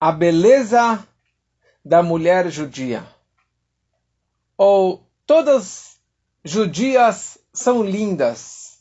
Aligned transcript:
a 0.00 0.10
beleza 0.10 1.06
da 1.84 2.02
mulher 2.02 2.50
judia. 2.50 3.06
Ou 4.56 5.06
todas 5.26 5.98
judias 6.42 7.36
são 7.52 7.82
lindas. 7.82 8.78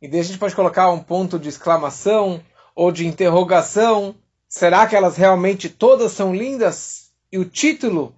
E 0.00 0.08
daí 0.08 0.20
a 0.20 0.22
gente 0.22 0.38
pode 0.38 0.56
colocar 0.56 0.90
um 0.90 1.02
ponto 1.02 1.38
de 1.38 1.50
exclamação 1.50 2.42
ou 2.74 2.90
de 2.90 3.06
interrogação. 3.06 4.14
Será 4.48 4.86
que 4.86 4.96
elas 4.96 5.16
realmente 5.16 5.68
todas 5.68 6.12
são 6.12 6.34
lindas? 6.34 7.10
E 7.30 7.38
o 7.38 7.44
título 7.44 8.16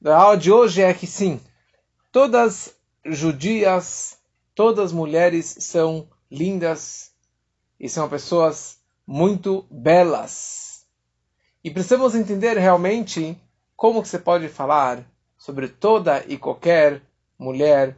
da 0.00 0.16
aula 0.16 0.38
de 0.38 0.50
hoje 0.50 0.80
é 0.80 0.94
que 0.94 1.06
sim, 1.06 1.38
todas 2.10 2.74
judias, 3.04 4.16
todas 4.54 4.92
mulheres 4.92 5.56
são 5.60 6.08
lindas 6.30 7.12
e 7.78 7.88
são 7.88 8.08
pessoas 8.08 8.78
muito 9.06 9.66
belas. 9.70 10.73
E 11.64 11.70
precisamos 11.70 12.14
entender 12.14 12.58
realmente 12.58 13.40
como 13.74 14.02
que 14.02 14.08
você 14.08 14.18
pode 14.18 14.48
falar 14.48 15.02
sobre 15.38 15.66
toda 15.66 16.22
e 16.28 16.36
qualquer 16.36 17.00
mulher, 17.38 17.96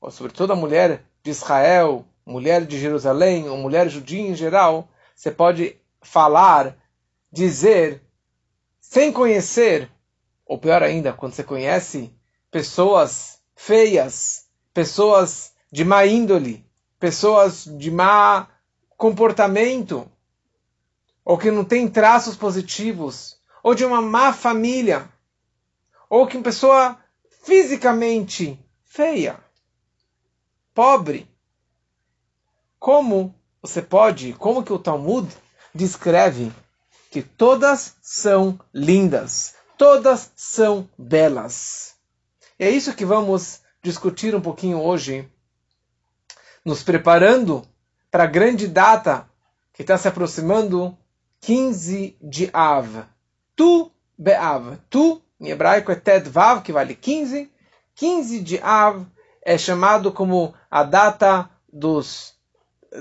ou 0.00 0.10
sobre 0.10 0.32
toda 0.32 0.56
mulher 0.56 1.04
de 1.22 1.30
Israel, 1.30 2.06
mulher 2.24 2.64
de 2.64 2.80
Jerusalém, 2.80 3.50
ou 3.50 3.58
mulher 3.58 3.90
judia 3.90 4.22
em 4.22 4.34
geral, 4.34 4.88
você 5.14 5.30
pode 5.30 5.76
falar, 6.00 6.74
dizer, 7.30 8.02
sem 8.80 9.12
conhecer 9.12 9.90
ou 10.46 10.58
pior 10.58 10.82
ainda, 10.82 11.12
quando 11.12 11.34
você 11.34 11.44
conhece 11.44 12.10
pessoas 12.50 13.40
feias, 13.54 14.46
pessoas 14.72 15.52
de 15.70 15.84
má 15.84 16.06
índole, 16.06 16.64
pessoas 16.98 17.66
de 17.66 17.90
má 17.90 18.48
comportamento, 18.96 20.10
ou 21.24 21.38
que 21.38 21.50
não 21.50 21.64
tem 21.64 21.88
traços 21.88 22.36
positivos, 22.36 23.38
ou 23.62 23.74
de 23.74 23.84
uma 23.84 24.00
má 24.00 24.32
família, 24.32 25.08
ou 26.08 26.26
que 26.26 26.36
uma 26.36 26.42
pessoa 26.42 26.98
fisicamente 27.42 28.58
feia, 28.84 29.38
pobre. 30.74 31.28
Como 32.78 33.34
você 33.62 33.82
pode, 33.82 34.32
como 34.34 34.62
que 34.64 34.72
o 34.72 34.78
Talmud 34.78 35.28
descreve 35.74 36.52
que 37.10 37.22
todas 37.22 37.96
são 38.00 38.58
lindas, 38.72 39.54
todas 39.76 40.32
são 40.34 40.88
belas. 40.96 41.94
É 42.58 42.70
isso 42.70 42.94
que 42.94 43.04
vamos 43.04 43.60
discutir 43.82 44.34
um 44.34 44.40
pouquinho 44.40 44.80
hoje, 44.80 45.28
nos 46.64 46.82
preparando 46.82 47.66
para 48.10 48.24
a 48.24 48.28
grande 48.28 48.66
data 48.68 49.28
que 49.72 49.82
está 49.82 49.96
se 49.96 50.08
aproximando, 50.08 50.96
15 51.40 52.16
de 52.20 52.50
Av. 52.52 53.04
Tu 53.56 53.90
Beav. 54.18 54.78
Tu, 54.90 55.20
em 55.40 55.48
hebraico, 55.48 55.90
é 55.90 55.94
Ted 55.94 56.28
Vav, 56.28 56.62
que 56.62 56.72
vale 56.72 56.94
15. 56.94 57.50
15 57.94 58.40
de 58.40 58.58
Av 58.60 59.06
é 59.42 59.56
chamado 59.56 60.12
como 60.12 60.54
a 60.70 60.82
data 60.82 61.48
dos, 61.72 62.34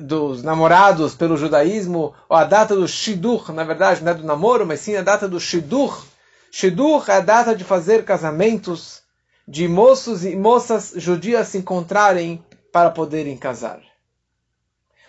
dos 0.02 0.42
namorados 0.42 1.14
pelo 1.16 1.38
judaísmo, 1.38 2.14
ou 2.30 2.38
a 2.38 2.46
data 2.46 2.76
do 2.76 2.88
Shidur, 2.88 3.52
na 3.52 3.64
verdade, 3.64 4.04
não 4.04 4.12
é 4.12 4.16
do 4.16 4.24
namoro, 4.24 4.66
mas 4.66 4.80
sim 4.80 4.96
a 4.96 5.02
data 5.02 5.28
do 5.28 5.40
Shidur, 5.40 6.06
Shidur 6.52 7.04
é 7.10 7.18
a 7.18 7.20
data 7.20 7.56
de 7.56 7.64
fazer 7.64 8.04
casamentos, 8.04 9.02
de 9.48 9.68
moços 9.68 10.24
e 10.24 10.36
moças 10.36 10.94
judias 10.96 11.50
se 11.50 11.58
encontrarem 11.58 12.44
para 12.72 12.92
poderem 12.92 13.38
casar. 13.38 13.82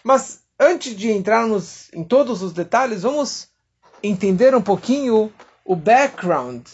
Mas 0.03 0.40
antes 0.61 0.95
de 0.95 1.11
entrarmos 1.11 1.91
em 1.93 2.05
todos 2.05 2.43
os 2.43 2.53
detalhes, 2.53 3.03
vamos 3.03 3.49
entender 4.03 4.55
um 4.55 4.63
pouquinho 4.63 5.33
o 5.65 5.75
background 5.75 6.67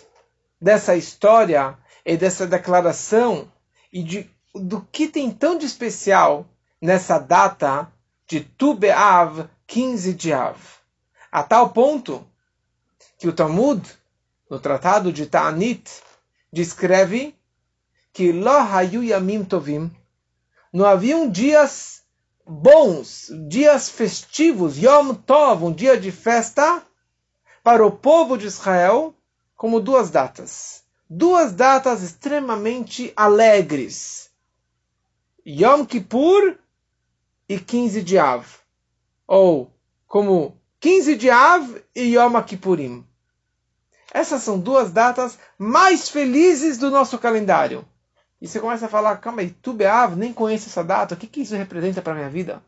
dessa 0.61 0.97
história 0.97 1.79
e 2.05 2.17
dessa 2.17 2.47
declaração 2.47 3.51
e 3.93 4.03
de, 4.03 4.31
do 4.55 4.81
que 4.91 5.07
tem 5.07 5.31
tão 5.31 5.57
de 5.57 5.65
especial 5.65 6.47
nessa 6.83 7.19
data 7.19 7.91
de 8.27 8.41
Tu 8.41 8.75
Be'av, 8.75 9.49
15 9.67 10.13
de 10.15 10.33
Av. 10.33 10.57
A 11.31 11.43
tal 11.43 11.71
ponto 11.71 12.27
que 13.19 13.29
o 13.29 13.33
Talmud 13.33 13.83
no 14.49 14.59
tratado 14.59 15.13
de 15.13 15.27
Ta'anit, 15.27 16.03
descreve 16.53 17.35
que 18.13 18.33
Lo 18.33 18.51
hayu 18.51 19.03
yamim 19.03 19.45
tovim, 19.45 19.91
não 20.73 20.87
haviam 20.87 21.29
dias 21.29 22.03
bons, 22.47 23.31
dias 23.49 23.89
festivos, 23.89 24.79
Yom 24.79 25.15
Tov, 25.15 25.65
um 25.65 25.73
dia 25.73 25.99
de 25.99 26.13
festa, 26.13 26.83
para 27.63 27.85
o 27.85 27.91
povo 27.91 28.39
de 28.39 28.47
Israel, 28.47 29.13
como 29.57 29.81
duas 29.81 30.11
datas. 30.11 30.85
Duas 31.11 31.53
datas 31.53 32.03
extremamente 32.03 33.13
alegres. 33.17 34.31
Yom 35.45 35.85
Kippur 35.85 36.57
e 37.49 37.59
15 37.59 38.03
de 38.03 38.19
Av. 38.19 38.47
Ou 39.27 39.73
como 40.07 40.61
15 40.81 41.17
de 41.17 41.31
Av 41.31 41.83
e 41.95 42.15
Yom 42.15 42.41
Kippurim. 42.43 43.05
Essas 44.13 44.43
são 44.43 44.59
duas 44.59 44.93
datas 44.93 45.39
mais 45.59 46.09
felizes 46.09 46.79
do 46.79 46.91
nosso 46.91 47.19
calendário. 47.19 47.87
E 48.41 48.47
você 48.47 48.61
começa 48.61 48.87
a 48.87 48.89
falar, 48.89 49.17
calma 49.17 49.41
aí, 49.41 49.51
Tu 49.51 49.73
Beav, 49.73 50.15
nem 50.17 50.33
conheço 50.33 50.69
essa 50.69 50.85
data, 50.85 51.15
o 51.15 51.17
que, 51.17 51.27
que 51.27 51.41
isso 51.41 51.57
representa 51.57 52.03
para 52.03 52.15
minha 52.15 52.29
vida? 52.29 52.63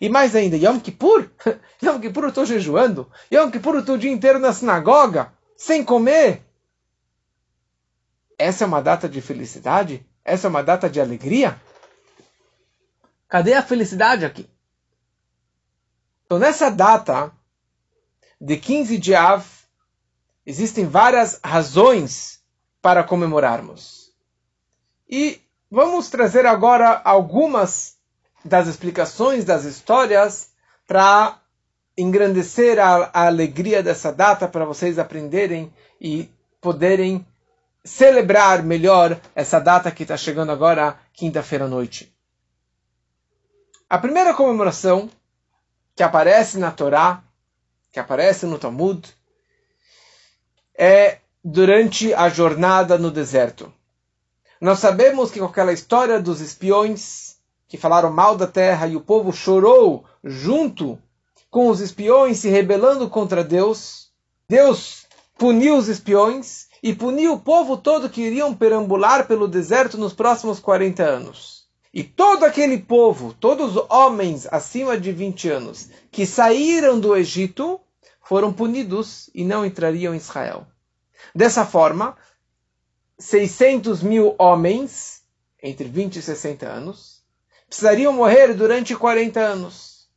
E 0.00 0.08
mais 0.08 0.36
ainda, 0.36 0.56
Yom 0.56 0.78
Kippur? 0.78 1.28
Yom 1.82 2.00
Kippur 2.00 2.24
eu 2.24 2.28
estou 2.28 2.46
jejuando. 2.46 3.10
Yom 3.32 3.50
Kippur 3.50 3.74
eu 3.74 3.80
estou 3.80 3.96
o 3.96 3.98
dia 3.98 4.10
inteiro 4.10 4.38
na 4.38 4.52
sinagoga, 4.52 5.32
sem 5.56 5.84
comer. 5.84 6.42
Essa 8.38 8.64
é 8.64 8.66
uma 8.66 8.80
data 8.80 9.08
de 9.08 9.20
felicidade? 9.20 10.06
Essa 10.24 10.46
é 10.46 10.50
uma 10.50 10.62
data 10.62 10.88
de 10.88 11.00
alegria? 11.00 11.60
Cadê 13.28 13.54
a 13.54 13.62
felicidade 13.62 14.24
aqui? 14.24 14.48
Então, 16.26 16.38
nessa 16.38 16.70
data 16.70 17.32
de 18.40 18.56
15 18.56 18.98
de 18.98 19.14
Av, 19.14 19.44
Existem 20.44 20.86
várias 20.86 21.38
razões 21.42 22.40
para 22.80 23.04
comemorarmos. 23.04 24.01
E 25.14 25.42
vamos 25.70 26.08
trazer 26.08 26.46
agora 26.46 27.02
algumas 27.04 27.98
das 28.42 28.66
explicações 28.66 29.44
das 29.44 29.64
histórias 29.64 30.52
para 30.88 31.38
engrandecer 31.98 32.78
a, 32.78 33.10
a, 33.12 33.26
alegria 33.26 33.82
dessa 33.82 34.10
data, 34.10 34.48
para 34.48 34.64
vocês 34.64 34.98
aprenderem 34.98 35.70
e 36.00 36.30
poderem 36.62 37.26
celebrar 37.84 38.62
melhor 38.62 39.20
essa 39.34 39.60
data 39.60 39.90
que 39.90 40.04
está 40.04 40.16
chegando 40.16 40.50
agora, 40.50 40.98
quinta-feira 41.12 41.66
à 41.66 41.68
noite. 41.68 42.10
A 43.90 43.98
primeira 43.98 44.32
comemoração 44.32 45.10
que 45.94 46.02
aparece 46.02 46.56
na 46.56 46.70
Torá, 46.70 47.22
que 47.92 48.00
aparece 48.00 48.46
no 48.46 48.58
Talmud, 48.58 49.14
é 50.74 51.18
durante 51.44 52.14
a 52.14 52.30
jornada 52.30 52.96
no 52.96 53.10
deserto. 53.10 53.70
Nós 54.62 54.78
sabemos 54.78 55.32
que 55.32 55.40
com 55.40 55.46
aquela 55.46 55.72
história 55.72 56.20
dos 56.20 56.40
espiões 56.40 57.34
que 57.66 57.76
falaram 57.76 58.12
mal 58.12 58.36
da 58.36 58.46
terra 58.46 58.86
e 58.86 58.94
o 58.94 59.00
povo 59.00 59.32
chorou 59.32 60.04
junto 60.22 60.96
com 61.50 61.68
os 61.68 61.80
espiões 61.80 62.38
se 62.38 62.48
rebelando 62.48 63.10
contra 63.10 63.42
Deus, 63.42 64.12
Deus 64.48 65.04
puniu 65.36 65.76
os 65.76 65.88
espiões 65.88 66.68
e 66.80 66.94
puniu 66.94 67.32
o 67.32 67.40
povo 67.40 67.76
todo 67.76 68.08
que 68.08 68.22
iriam 68.22 68.54
perambular 68.54 69.26
pelo 69.26 69.48
deserto 69.48 69.98
nos 69.98 70.12
próximos 70.12 70.60
40 70.60 71.02
anos. 71.02 71.66
E 71.92 72.04
todo 72.04 72.44
aquele 72.44 72.78
povo, 72.78 73.34
todos 73.34 73.74
os 73.74 73.84
homens 73.90 74.46
acima 74.48 74.96
de 74.96 75.10
20 75.10 75.50
anos 75.50 75.88
que 76.08 76.24
saíram 76.24 77.00
do 77.00 77.16
Egito, 77.16 77.80
foram 78.22 78.52
punidos 78.52 79.28
e 79.34 79.42
não 79.42 79.66
entrariam 79.66 80.14
em 80.14 80.18
Israel. 80.18 80.64
Dessa 81.34 81.66
forma, 81.66 82.16
600 83.22 84.02
mil 84.02 84.34
homens, 84.36 85.22
entre 85.62 85.86
20 85.88 86.16
e 86.16 86.22
60 86.22 86.66
anos, 86.66 87.22
precisariam 87.68 88.12
morrer 88.12 88.52
durante 88.52 88.96
40 88.96 89.38
anos. 89.38 90.08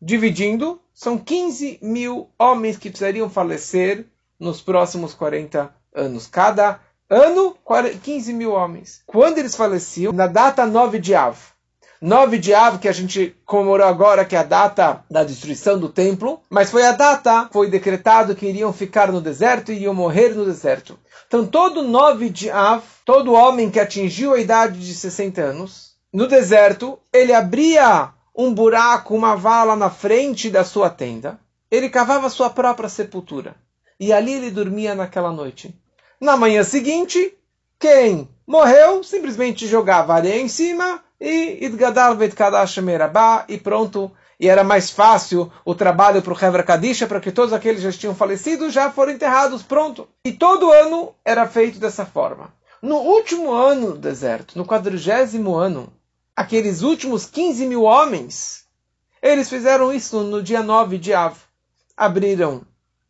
Dividindo, 0.00 0.80
são 0.94 1.18
15 1.18 1.80
mil 1.82 2.30
homens 2.38 2.76
que 2.76 2.88
precisariam 2.88 3.28
falecer 3.28 4.06
nos 4.38 4.62
próximos 4.62 5.12
40 5.12 5.74
anos. 5.92 6.28
Cada 6.28 6.80
ano, 7.10 7.56
15 8.02 8.32
mil 8.32 8.52
homens. 8.52 9.02
Quando 9.06 9.38
eles 9.38 9.56
faleciam? 9.56 10.12
Na 10.12 10.28
data 10.28 10.64
9 10.64 11.00
de 11.00 11.14
Av. 11.16 11.51
9 12.02 12.36
de 12.36 12.52
Av, 12.52 12.80
que 12.80 12.88
a 12.88 12.92
gente 12.92 13.36
comemorou 13.46 13.86
agora, 13.86 14.24
que 14.24 14.34
é 14.34 14.38
a 14.40 14.42
data 14.42 15.04
da 15.08 15.22
destruição 15.22 15.78
do 15.78 15.88
templo, 15.88 16.40
mas 16.50 16.68
foi 16.68 16.84
a 16.84 16.90
data, 16.90 17.48
foi 17.52 17.70
decretado 17.70 18.34
que 18.34 18.44
iriam 18.44 18.72
ficar 18.72 19.12
no 19.12 19.20
deserto 19.20 19.70
e 19.70 19.76
iriam 19.76 19.94
morrer 19.94 20.30
no 20.30 20.44
deserto. 20.44 20.98
Então, 21.28 21.46
todo 21.46 21.80
9 21.84 22.28
de 22.28 22.50
Av, 22.50 22.82
todo 23.04 23.34
homem 23.34 23.70
que 23.70 23.78
atingiu 23.78 24.34
a 24.34 24.40
idade 24.40 24.80
de 24.80 24.92
60 24.92 25.40
anos, 25.40 25.92
no 26.12 26.26
deserto, 26.26 26.98
ele 27.12 27.32
abria 27.32 28.10
um 28.36 28.52
buraco, 28.52 29.14
uma 29.14 29.36
vala 29.36 29.76
na 29.76 29.88
frente 29.88 30.50
da 30.50 30.64
sua 30.64 30.90
tenda, 30.90 31.38
ele 31.70 31.88
cavava 31.88 32.28
sua 32.28 32.50
própria 32.50 32.88
sepultura. 32.88 33.54
e 34.00 34.12
ali 34.12 34.32
ele 34.32 34.50
dormia 34.50 34.96
naquela 34.96 35.30
noite. 35.30 35.72
Na 36.20 36.36
manhã 36.36 36.64
seguinte, 36.64 37.38
quem 37.78 38.28
morreu 38.44 39.04
simplesmente 39.04 39.68
jogava 39.68 40.14
areia 40.14 40.40
em 40.40 40.48
cima 40.48 41.00
e 41.22 41.64
Idgadal 41.64 42.16
Kadash 42.34 42.78
Merabá 42.78 43.44
e 43.48 43.56
pronto. 43.56 44.10
E 44.40 44.48
era 44.48 44.64
mais 44.64 44.90
fácil 44.90 45.52
o 45.64 45.72
trabalho 45.72 46.20
para 46.20 46.32
o 46.32 46.44
Hevra 46.44 46.64
Kadisha, 46.64 47.06
para 47.06 47.20
que 47.20 47.30
todos 47.30 47.52
aqueles 47.52 47.80
que 47.80 47.88
já 47.88 47.96
tinham 47.96 48.14
falecido 48.14 48.68
já 48.70 48.90
foram 48.90 49.12
enterrados, 49.12 49.62
pronto. 49.62 50.08
E 50.24 50.32
todo 50.32 50.72
ano 50.72 51.14
era 51.24 51.46
feito 51.46 51.78
dessa 51.78 52.04
forma. 52.04 52.52
No 52.82 52.96
último 52.96 53.52
ano 53.52 53.92
do 53.92 53.98
deserto, 53.98 54.58
no 54.58 54.66
quadrigésimo 54.66 55.54
ano, 55.54 55.92
aqueles 56.34 56.82
últimos 56.82 57.24
15 57.24 57.66
mil 57.66 57.84
homens, 57.84 58.66
eles 59.22 59.48
fizeram 59.48 59.92
isso 59.92 60.24
no 60.24 60.42
dia 60.42 60.60
9 60.60 60.98
de 60.98 61.14
Av. 61.14 61.38
Abriram 61.96 62.62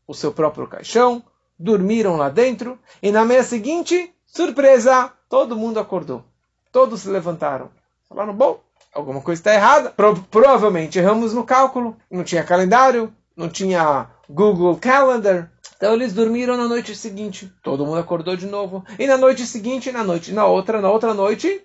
o 0.06 0.12
seu 0.12 0.32
próprio 0.32 0.66
caixão, 0.66 1.24
dormiram 1.58 2.16
lá 2.16 2.28
dentro, 2.28 2.78
e 3.02 3.10
na 3.10 3.24
manhã 3.24 3.42
seguinte, 3.42 4.14
surpresa, 4.26 5.10
todo 5.30 5.56
mundo 5.56 5.80
acordou. 5.80 6.22
Todos 6.70 7.00
se 7.00 7.08
levantaram. 7.08 7.70
Falaram, 8.12 8.34
bom, 8.34 8.60
alguma 8.92 9.22
coisa 9.22 9.40
está 9.40 9.54
errada. 9.54 9.90
Pro 9.90 10.22
provavelmente 10.24 10.98
erramos 10.98 11.32
no 11.32 11.44
cálculo. 11.44 11.96
Não 12.10 12.22
tinha 12.22 12.44
calendário, 12.44 13.12
não 13.34 13.48
tinha 13.48 14.10
Google 14.28 14.76
Calendar. 14.76 15.50
Então 15.76 15.94
eles 15.94 16.12
dormiram 16.12 16.56
na 16.56 16.68
noite 16.68 16.94
seguinte. 16.94 17.50
Todo 17.62 17.86
mundo 17.86 17.98
acordou 17.98 18.36
de 18.36 18.46
novo. 18.46 18.84
E 18.98 19.06
na 19.06 19.16
noite 19.16 19.46
seguinte, 19.46 19.90
na 19.90 20.04
noite, 20.04 20.30
na 20.30 20.44
outra, 20.44 20.80
na 20.80 20.90
outra 20.90 21.14
noite, 21.14 21.62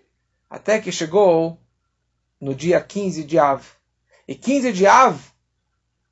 até 0.49 0.79
que 0.79 0.91
chegou 0.91 1.59
no 2.39 2.55
dia 2.55 2.79
15 2.79 3.25
de 3.25 3.37
Av. 3.37 3.61
E 4.25 4.33
15 4.33 4.71
de 4.71 4.87
Av 4.87 5.19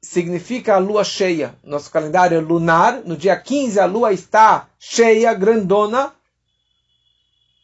significa 0.01 0.75
a 0.75 0.79
lua 0.79 1.05
cheia. 1.05 1.55
Nosso 1.63 1.89
calendário 1.89 2.37
é 2.37 2.41
lunar. 2.41 3.01
No 3.05 3.15
dia 3.15 3.39
15 3.39 3.79
a 3.79 3.85
lua 3.85 4.11
está 4.11 4.67
cheia, 4.77 5.33
grandona. 5.33 6.13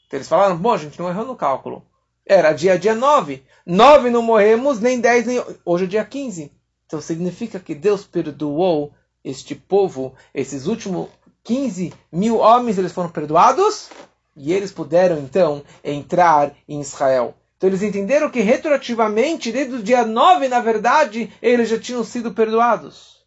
Então 0.08 0.18
eles 0.18 0.30
falaram: 0.30 0.56
bom, 0.56 0.72
a 0.72 0.78
gente 0.78 0.98
não 0.98 1.10
errou 1.10 1.26
no 1.26 1.36
cálculo. 1.36 1.86
Era 2.32 2.54
dia 2.54 2.80
dia 2.80 2.96
9. 2.96 3.44
9 3.66 4.10
não 4.10 4.22
morremos, 4.22 4.80
nem 4.80 5.02
10, 5.02 5.26
nem. 5.26 5.44
Hoje 5.66 5.84
é 5.84 5.88
dia 5.88 6.06
15. 6.06 6.50
Então 6.88 7.02
significa 7.02 7.60
que 7.60 7.76
Deus 7.76 8.06
perdoou 8.06 8.94
este 9.22 9.54
povo, 9.54 10.14
esses 10.34 10.66
últimos 10.66 11.10
15 11.44 11.92
mil 12.10 12.38
homens, 12.38 12.78
eles 12.78 12.94
foram 12.94 13.10
perdoados 13.10 13.90
e 14.34 14.54
eles 14.54 14.72
puderam 14.72 15.20
então 15.20 15.62
entrar 15.84 16.56
em 16.70 16.80
Israel. 16.80 17.36
Então 17.58 17.70
eles 17.70 17.84
entenderam 17.84 18.30
que 18.30 18.40
retroativamente, 18.40 19.52
desde 19.52 19.76
o 19.76 19.84
dia 19.84 20.06
9, 20.06 20.48
na 20.48 20.62
verdade, 20.62 21.34
eles 21.42 21.68
já 21.68 21.78
tinham 21.78 22.02
sido 22.02 22.32
perdoados. 22.32 23.26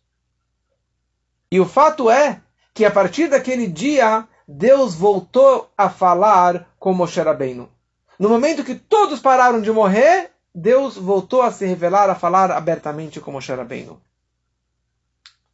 E 1.50 1.60
o 1.60 1.66
fato 1.66 2.08
é 2.08 2.40
que 2.72 2.86
a 2.86 2.90
partir 2.90 3.28
daquele 3.28 3.66
dia, 3.66 4.26
Deus 4.48 4.94
voltou 4.94 5.70
a 5.76 5.90
falar 5.90 6.74
com 6.78 6.94
Moshe 6.94 7.20
Rabbeinu. 7.20 7.73
No 8.18 8.28
momento 8.28 8.64
que 8.64 8.74
todos 8.74 9.20
pararam 9.20 9.60
de 9.60 9.70
morrer, 9.70 10.30
Deus 10.54 10.96
voltou 10.96 11.42
a 11.42 11.50
se 11.50 11.66
revelar, 11.66 12.08
a 12.08 12.14
falar 12.14 12.50
abertamente 12.50 13.20
com 13.20 13.32
Moshe 13.32 13.52
Rabbeinu. 13.52 14.00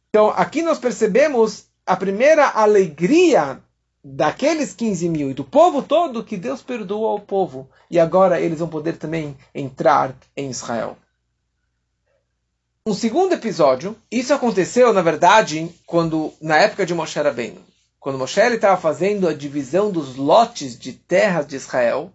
Então, 0.09 0.29
aqui 0.29 0.61
nós 0.61 0.77
percebemos 0.77 1.65
a 1.85 1.95
primeira 1.95 2.47
alegria 2.49 3.59
daqueles 4.03 4.73
15 4.73 5.09
mil 5.09 5.31
e 5.31 5.33
do 5.33 5.43
povo 5.43 5.81
todo 5.81 6.23
que 6.23 6.37
Deus 6.37 6.61
perdoou 6.61 7.07
ao 7.07 7.19
povo. 7.19 7.69
E 7.89 7.99
agora 7.99 8.39
eles 8.39 8.59
vão 8.59 8.67
poder 8.67 8.97
também 8.97 9.37
entrar 9.55 10.15
em 10.35 10.49
Israel. 10.49 10.97
Um 12.85 12.93
segundo 12.93 13.33
episódio, 13.33 13.95
isso 14.11 14.33
aconteceu, 14.33 14.91
na 14.91 15.01
verdade, 15.01 15.69
quando 15.85 16.33
na 16.41 16.57
época 16.57 16.85
de 16.85 16.93
Moshe 16.93 17.19
Rabbeinu. 17.19 17.61
Quando 17.99 18.17
Moshe 18.17 18.39
estava 18.41 18.79
fazendo 18.81 19.27
a 19.27 19.33
divisão 19.33 19.91
dos 19.91 20.15
lotes 20.15 20.77
de 20.77 20.93
terras 20.93 21.45
de 21.45 21.55
Israel, 21.55 22.11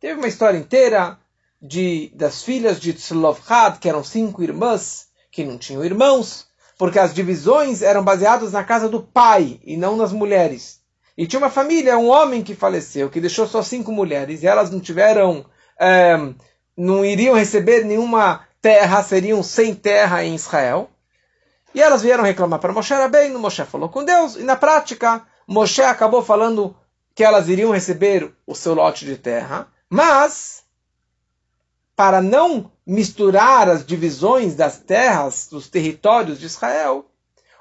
Teve 0.00 0.14
uma 0.14 0.28
história 0.28 0.56
inteira 0.56 1.18
de, 1.60 2.10
das 2.14 2.42
filhas 2.42 2.80
de 2.80 2.94
Tzlovchad, 2.94 3.78
que 3.78 3.86
eram 3.86 4.02
cinco 4.02 4.42
irmãs, 4.42 5.08
que 5.30 5.44
não 5.44 5.58
tinham 5.58 5.84
irmãos, 5.84 6.46
porque 6.78 6.98
as 6.98 7.12
divisões 7.12 7.82
eram 7.82 8.02
baseadas 8.02 8.52
na 8.52 8.64
casa 8.64 8.88
do 8.88 9.02
pai 9.02 9.60
e 9.62 9.76
não 9.76 9.98
nas 9.98 10.10
mulheres. 10.10 10.80
E 11.18 11.26
tinha 11.26 11.38
uma 11.38 11.50
família, 11.50 11.98
um 11.98 12.08
homem 12.08 12.42
que 12.42 12.54
faleceu, 12.54 13.10
que 13.10 13.20
deixou 13.20 13.46
só 13.46 13.62
cinco 13.62 13.92
mulheres, 13.92 14.42
e 14.42 14.46
elas 14.46 14.70
não 14.70 14.80
tiveram, 14.80 15.44
é, 15.78 16.16
não 16.74 17.04
iriam 17.04 17.34
receber 17.34 17.84
nenhuma 17.84 18.46
terra, 18.62 19.02
seriam 19.02 19.42
sem 19.42 19.74
terra 19.74 20.24
em 20.24 20.34
Israel. 20.34 20.88
E 21.74 21.82
elas 21.82 22.00
vieram 22.00 22.24
reclamar 22.24 22.58
para 22.58 22.72
Moshe 22.72 22.94
Rabbeinu, 22.94 23.38
Moshe 23.38 23.62
falou 23.66 23.90
com 23.90 24.02
Deus, 24.02 24.36
e 24.36 24.44
na 24.44 24.56
prática, 24.56 25.22
Moshe 25.46 25.82
acabou 25.82 26.22
falando 26.22 26.74
que 27.14 27.22
elas 27.22 27.50
iriam 27.50 27.70
receber 27.70 28.32
o 28.46 28.54
seu 28.54 28.72
lote 28.72 29.04
de 29.04 29.18
terra, 29.18 29.68
mas, 29.90 30.62
para 31.96 32.22
não 32.22 32.70
misturar 32.86 33.68
as 33.68 33.84
divisões 33.84 34.54
das 34.54 34.78
terras, 34.78 35.48
dos 35.50 35.68
territórios 35.68 36.38
de 36.38 36.46
Israel, 36.46 37.10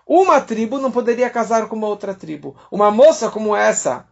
uma 0.05 0.39
tribo 0.39 0.79
não 0.79 0.91
poderia 0.91 1.29
casar 1.29 1.67
com 1.67 1.75
uma 1.75 1.87
outra 1.87 2.13
tribo. 2.13 2.55
Uma 2.71 2.91
moça 2.91 3.29
como 3.29 3.55
essa, 3.55 4.07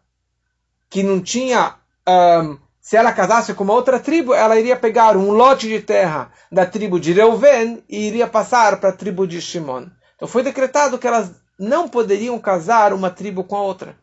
que 0.89 1.03
não 1.03 1.21
tinha. 1.21 1.75
Um, 2.07 2.57
se 2.79 2.95
ela 2.95 3.11
casasse 3.11 3.53
com 3.53 3.63
uma 3.63 3.73
outra 3.73 3.99
tribo, 3.99 4.33
ela 4.33 4.57
iria 4.57 4.75
pegar 4.75 5.17
um 5.17 5.31
lote 5.31 5.67
de 5.67 5.81
terra 5.81 6.31
da 6.51 6.65
tribo 6.65 6.99
de 6.99 7.13
Reuven 7.13 7.83
e 7.89 8.07
iria 8.07 8.27
passar 8.27 8.79
para 8.79 8.89
a 8.89 8.95
tribo 8.95 9.27
de 9.27 9.41
Shimon. 9.41 9.87
Então 10.15 10.27
foi 10.27 10.41
decretado 10.41 10.97
que 10.97 11.05
elas 11.05 11.31
não 11.59 11.89
poderiam 11.89 12.39
casar 12.39 12.93
uma 12.93 13.09
tribo 13.09 13.43
com 13.43 13.55
a 13.55 13.61
outra. 13.61 13.97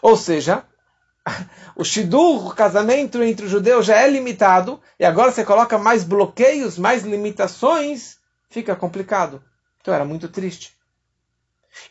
Ou 0.00 0.16
seja, 0.16 0.64
o 1.76 1.84
shidur, 1.84 2.46
o 2.46 2.54
casamento 2.54 3.22
entre 3.22 3.46
os 3.46 3.50
judeus 3.50 3.86
já 3.86 3.96
é 3.96 4.08
limitado, 4.08 4.80
e 4.98 5.04
agora 5.04 5.32
você 5.32 5.44
coloca 5.44 5.78
mais 5.78 6.04
bloqueios, 6.04 6.78
mais 6.78 7.02
limitações, 7.02 8.18
fica 8.50 8.74
complicado. 8.74 9.42
Então 9.80 9.94
era 9.94 10.04
muito 10.04 10.28
triste. 10.28 10.76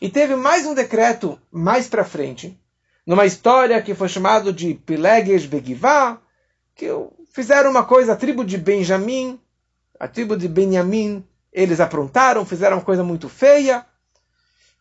E 0.00 0.08
teve 0.08 0.36
mais 0.36 0.66
um 0.66 0.74
decreto 0.74 1.38
mais 1.50 1.88
para 1.88 2.04
frente, 2.04 2.58
numa 3.06 3.24
história 3.24 3.80
que 3.80 3.94
foi 3.94 4.08
chamado 4.08 4.52
de 4.52 4.74
Pileges 4.74 5.46
Begivá, 5.46 6.18
que 6.74 6.86
fizeram 7.32 7.70
uma 7.70 7.84
coisa, 7.84 8.12
a 8.12 8.16
tribo 8.16 8.44
de 8.44 8.58
Benjamim, 8.58 9.40
a 9.98 10.06
tribo 10.06 10.36
de 10.36 10.46
Benjamim, 10.46 11.24
eles 11.52 11.80
aprontaram, 11.80 12.44
fizeram 12.44 12.76
uma 12.76 12.84
coisa 12.84 13.02
muito 13.02 13.28
feia, 13.28 13.84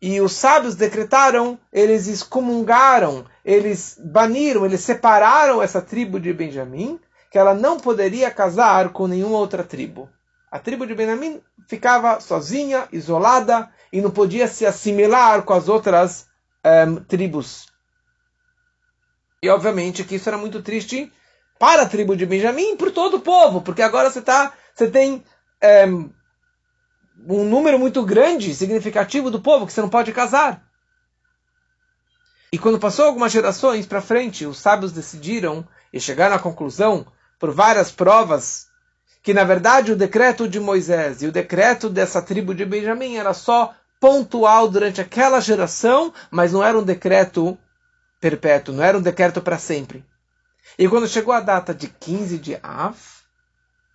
e 0.02 0.22
os 0.22 0.34
sábios 0.34 0.76
decretaram, 0.76 1.58
eles 1.74 2.08
excomungaram, 2.08 3.26
eles 3.48 3.98
baniram, 3.98 4.66
eles 4.66 4.82
separaram 4.82 5.64
essa 5.64 5.82
tribo 5.82 6.20
de 6.20 6.34
Benjamim, 6.34 7.00
que 7.32 7.38
ela 7.38 7.54
não 7.54 7.80
poderia 7.80 8.30
casar 8.30 8.90
com 8.90 9.08
nenhuma 9.08 9.38
outra 9.38 9.64
tribo. 9.64 10.10
A 10.52 10.60
tribo 10.60 10.86
de 10.86 10.94
Benjamim 10.94 11.42
ficava 11.66 12.20
sozinha, 12.20 12.90
isolada, 12.92 13.70
e 13.92 14.02
não 14.02 14.12
podia 14.12 14.50
se 14.50 14.66
assimilar 14.66 15.44
com 15.44 15.54
as 15.54 15.70
outras 15.70 16.28
um, 16.66 16.70
ehm, 16.70 16.96
tribos. 17.08 17.68
E 19.42 19.48
obviamente 19.48 20.04
que 20.04 20.16
isso 20.16 20.28
era 20.28 20.38
muito 20.38 20.62
triste 20.62 21.10
para 21.58 21.84
a 21.84 21.90
tribo 21.90 22.18
de 22.18 22.26
Benjamim 22.26 22.74
e 22.74 22.76
por 22.76 22.92
todo 22.92 23.16
o 23.16 23.22
povo, 23.22 23.62
porque 23.62 23.82
agora 23.82 24.10
você, 24.10 24.22
tá, 24.22 24.52
você 24.76 24.90
tem 24.92 25.14
um, 25.14 25.24
ehm, 25.62 26.10
um 27.30 27.46
número 27.46 27.80
muito 27.80 28.04
grande, 28.04 28.54
significativo 28.54 29.32
do 29.32 29.42
povo 29.42 29.66
que 29.66 29.72
você 29.72 29.80
não 29.80 29.90
pode 29.90 30.12
casar. 30.12 30.67
E 32.52 32.58
quando 32.58 32.80
passou 32.80 33.06
algumas 33.06 33.32
gerações 33.32 33.86
para 33.86 34.02
frente, 34.02 34.46
os 34.46 34.58
sábios 34.58 34.92
decidiram 34.92 35.68
e 35.92 36.00
chegaram 36.00 36.36
à 36.36 36.40
conclusão, 36.40 37.06
por 37.40 37.52
várias 37.52 37.92
provas, 37.92 38.68
que 39.22 39.34
na 39.34 39.44
verdade 39.44 39.92
o 39.92 39.96
decreto 39.96 40.48
de 40.48 40.60
Moisés 40.60 41.22
e 41.22 41.28
o 41.28 41.32
decreto 41.32 41.90
dessa 41.90 42.22
tribo 42.22 42.56
de 42.56 42.66
Benjamim 42.66 43.18
era 43.18 43.34
só 43.34 43.76
pontual 44.00 44.70
durante 44.70 45.02
aquela 45.02 45.40
geração, 45.40 46.14
mas 46.32 46.54
não 46.54 46.64
era 46.64 46.78
um 46.78 46.84
decreto 46.84 47.58
perpétuo, 48.20 48.74
não 48.74 48.84
era 48.84 48.98
um 48.98 49.02
decreto 49.02 49.42
para 49.42 49.58
sempre. 49.58 50.06
E 50.78 50.88
quando 50.88 51.08
chegou 51.08 51.34
a 51.34 51.40
data 51.40 51.74
de 51.74 51.88
15 51.88 52.38
de 52.38 52.58
Av, 52.64 52.98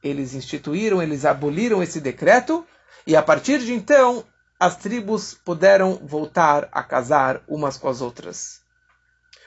eles 0.02 0.34
instituíram, 0.34 1.02
eles 1.02 1.24
aboliram 1.24 1.82
esse 1.82 2.00
decreto 2.00 2.66
e 3.06 3.16
a 3.16 3.22
partir 3.22 3.58
de 3.60 3.72
então, 3.72 4.24
as 4.62 4.76
tribos 4.76 5.34
puderam 5.34 5.96
voltar 5.96 6.68
a 6.70 6.84
casar 6.84 7.42
umas 7.48 7.76
com 7.76 7.88
as 7.88 8.00
outras. 8.00 8.60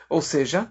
Ou 0.09 0.21
seja, 0.21 0.69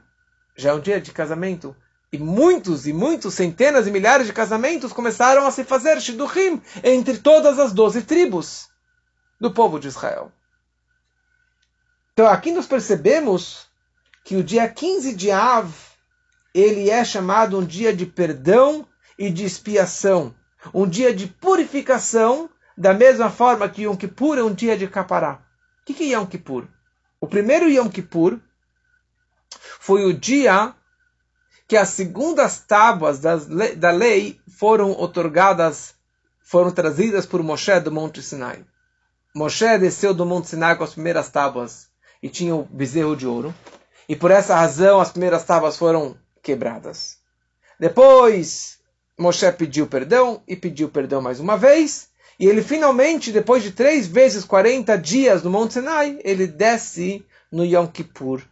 já 0.54 0.68
é 0.68 0.74
um 0.74 0.80
dia 0.80 1.00
de 1.00 1.12
casamento. 1.12 1.74
E 2.12 2.18
muitos 2.18 2.86
e 2.86 2.92
muitos, 2.92 3.32
centenas 3.32 3.86
e 3.86 3.90
milhares 3.90 4.26
de 4.26 4.34
casamentos 4.34 4.92
começaram 4.92 5.46
a 5.46 5.50
se 5.50 5.64
fazer 5.64 5.98
shidduchim 5.98 6.60
entre 6.82 7.16
todas 7.16 7.58
as 7.58 7.72
doze 7.72 8.02
tribos 8.02 8.68
do 9.40 9.50
povo 9.50 9.80
de 9.80 9.88
Israel. 9.88 10.30
Então 12.12 12.26
aqui 12.26 12.52
nós 12.52 12.66
percebemos 12.66 13.66
que 14.26 14.36
o 14.36 14.44
dia 14.44 14.68
15 14.68 15.14
de 15.14 15.30
Av, 15.30 15.72
ele 16.52 16.90
é 16.90 17.02
chamado 17.02 17.58
um 17.58 17.64
dia 17.64 17.96
de 17.96 18.04
perdão 18.04 18.86
e 19.18 19.30
de 19.30 19.42
expiação, 19.42 20.34
um 20.74 20.86
dia 20.86 21.14
de 21.14 21.28
purificação 21.28 22.50
da 22.76 22.92
mesma 22.92 23.30
forma 23.30 23.68
que 23.68 23.82
Yom 23.82 23.96
Kippur 23.96 24.38
é 24.38 24.42
um 24.42 24.52
dia 24.52 24.76
de 24.76 24.88
capará. 24.88 25.42
O 25.82 25.84
que, 25.84 25.94
que 25.94 26.04
é 26.04 26.16
Yom 26.16 26.26
Kippur? 26.26 26.66
O 27.20 27.26
primeiro 27.26 27.68
Yom 27.68 27.88
Kippur 27.88 28.38
foi 29.80 30.04
o 30.04 30.12
dia 30.12 30.74
que 31.66 31.76
as 31.76 31.90
segundas 31.90 32.60
tábuas 32.60 33.20
das, 33.20 33.46
da 33.46 33.90
lei 33.90 34.40
foram 34.58 34.90
otorgadas, 34.90 35.94
foram 36.42 36.70
trazidas 36.70 37.26
por 37.26 37.42
Moshe 37.42 37.80
do 37.80 37.90
Monte 37.92 38.22
Sinai. 38.22 38.64
Moshe 39.34 39.78
desceu 39.78 40.12
do 40.12 40.26
Monte 40.26 40.48
Sinai 40.48 40.76
com 40.76 40.84
as 40.84 40.92
primeiras 40.92 41.28
tábuas 41.28 41.88
e 42.22 42.28
tinha 42.28 42.54
o 42.54 42.64
bezerro 42.64 43.16
de 43.16 43.26
ouro. 43.26 43.54
E 44.08 44.14
por 44.14 44.30
essa 44.30 44.54
razão 44.54 45.00
as 45.00 45.10
primeiras 45.10 45.44
tábuas 45.44 45.76
foram 45.76 46.16
quebradas. 46.42 47.18
Depois 47.80 48.78
Moshe 49.18 49.50
pediu 49.52 49.86
perdão 49.86 50.42
e 50.46 50.54
pediu 50.54 50.88
perdão 50.88 51.22
mais 51.22 51.40
uma 51.40 51.56
vez. 51.56 52.08
E 52.38 52.46
ele 52.46 52.62
finalmente, 52.62 53.32
depois 53.32 53.62
de 53.62 53.70
três 53.70 54.06
vezes 54.06 54.44
40 54.44 54.96
dias 54.98 55.42
no 55.42 55.50
Monte 55.50 55.74
Sinai, 55.74 56.18
ele 56.24 56.46
desce 56.46 57.24
no 57.50 57.64
Yom 57.64 57.86
Kippur 57.86 58.42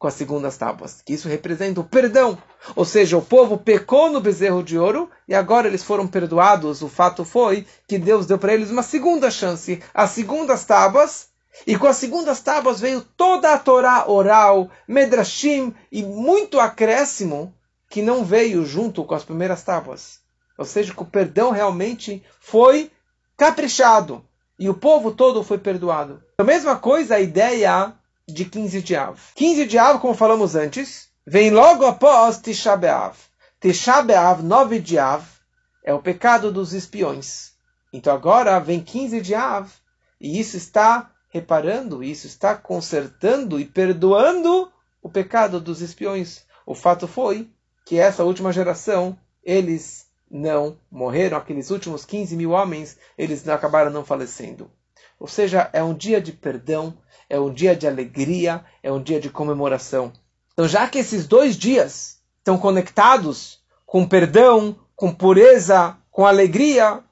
com 0.00 0.06
as 0.06 0.14
segundas 0.14 0.56
tábuas. 0.56 1.02
Que 1.04 1.12
isso 1.12 1.28
representa 1.28 1.78
o 1.78 1.84
perdão. 1.84 2.38
Ou 2.74 2.86
seja, 2.86 3.18
o 3.18 3.22
povo 3.22 3.58
pecou 3.58 4.10
no 4.10 4.18
bezerro 4.18 4.62
de 4.62 4.78
ouro 4.78 5.10
e 5.28 5.34
agora 5.34 5.68
eles 5.68 5.84
foram 5.84 6.08
perdoados. 6.08 6.80
O 6.80 6.88
fato 6.88 7.22
foi 7.22 7.66
que 7.86 7.98
Deus 7.98 8.24
deu 8.24 8.38
para 8.38 8.54
eles 8.54 8.70
uma 8.70 8.82
segunda 8.82 9.30
chance. 9.30 9.82
As 9.92 10.10
segundas 10.10 10.64
tábuas. 10.64 11.28
E 11.66 11.76
com 11.76 11.86
as 11.86 11.96
segundas 11.98 12.40
tábuas 12.40 12.80
veio 12.80 13.02
toda 13.02 13.52
a 13.52 13.58
Torá 13.58 14.08
oral, 14.08 14.70
Medrashim 14.88 15.74
e 15.92 16.02
muito 16.02 16.58
acréscimo 16.58 17.52
que 17.90 18.00
não 18.00 18.24
veio 18.24 18.64
junto 18.64 19.04
com 19.04 19.14
as 19.14 19.24
primeiras 19.24 19.62
tábuas. 19.62 20.20
Ou 20.60 20.66
seja, 20.66 20.92
que 20.92 21.02
o 21.02 21.06
perdão 21.06 21.52
realmente 21.52 22.22
foi 22.38 22.92
caprichado. 23.34 24.22
E 24.58 24.68
o 24.68 24.74
povo 24.74 25.10
todo 25.10 25.42
foi 25.42 25.56
perdoado. 25.56 26.22
A 26.36 26.44
mesma 26.44 26.76
coisa 26.76 27.14
a 27.14 27.20
ideia 27.20 27.94
de 28.28 28.44
15 28.44 28.82
de 28.82 28.94
Av. 28.94 29.18
15 29.36 29.64
de 29.64 29.78
Av, 29.78 29.98
como 29.98 30.12
falamos 30.12 30.54
antes, 30.54 31.08
vem 31.26 31.50
logo 31.50 31.86
após 31.86 32.36
Tisha 32.36 32.76
B'Av. 32.76 33.16
Tisha 33.58 34.02
B'Av, 34.02 34.42
9 34.42 34.80
de 34.80 34.98
Av, 34.98 35.24
é 35.82 35.94
o 35.94 36.02
pecado 36.02 36.52
dos 36.52 36.74
espiões. 36.74 37.52
Então 37.90 38.12
agora 38.12 38.60
vem 38.60 38.82
15 38.82 39.22
de 39.22 39.34
Av, 39.34 39.66
e 40.20 40.38
isso 40.38 40.58
está 40.58 41.10
reparando, 41.30 42.04
isso 42.04 42.26
está 42.26 42.54
consertando 42.54 43.58
e 43.58 43.64
perdoando 43.64 44.70
o 45.02 45.08
pecado 45.08 45.58
dos 45.58 45.80
espiões. 45.80 46.44
O 46.66 46.74
fato 46.74 47.08
foi 47.08 47.48
que 47.86 47.98
essa 47.98 48.24
última 48.24 48.52
geração, 48.52 49.18
eles 49.42 50.09
não 50.30 50.78
morreram, 50.90 51.36
aqueles 51.36 51.70
últimos 51.70 52.04
15 52.04 52.36
mil 52.36 52.50
homens, 52.50 52.96
eles 53.18 53.46
acabaram 53.48 53.90
não 53.90 54.04
falecendo. 54.04 54.70
Ou 55.18 55.26
seja, 55.26 55.68
é 55.72 55.82
um 55.82 55.92
dia 55.92 56.20
de 56.20 56.32
perdão, 56.32 56.96
é 57.28 57.38
um 57.38 57.52
dia 57.52 57.74
de 57.74 57.86
alegria, 57.86 58.64
é 58.82 58.90
um 58.92 59.02
dia 59.02 59.20
de 59.20 59.28
comemoração. 59.28 60.12
Então, 60.52 60.68
já 60.68 60.86
que 60.88 60.98
esses 60.98 61.26
dois 61.26 61.56
dias 61.56 62.20
estão 62.38 62.56
conectados 62.56 63.60
com 63.84 64.06
perdão, 64.06 64.76
com 64.94 65.12
pureza, 65.12 65.96
com 66.10 66.26
alegria, 66.26 67.02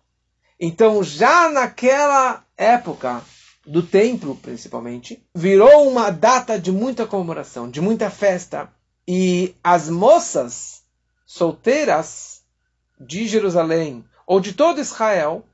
então 0.60 1.02
já 1.02 1.48
naquela 1.48 2.44
época 2.56 3.22
do 3.66 3.82
templo, 3.82 4.34
principalmente, 4.36 5.22
virou 5.34 5.88
uma 5.88 6.10
data 6.10 6.58
de 6.58 6.72
muita 6.72 7.06
comemoração, 7.06 7.70
de 7.70 7.80
muita 7.80 8.10
festa. 8.10 8.72
E 9.06 9.54
as 9.62 9.88
moças 9.88 10.82
solteiras 11.26 12.37
de 13.00 13.26
Jerusalém 13.26 14.04
ou 14.26 14.40
de 14.40 14.52
todo 14.52 14.80
Israel, 14.80 15.44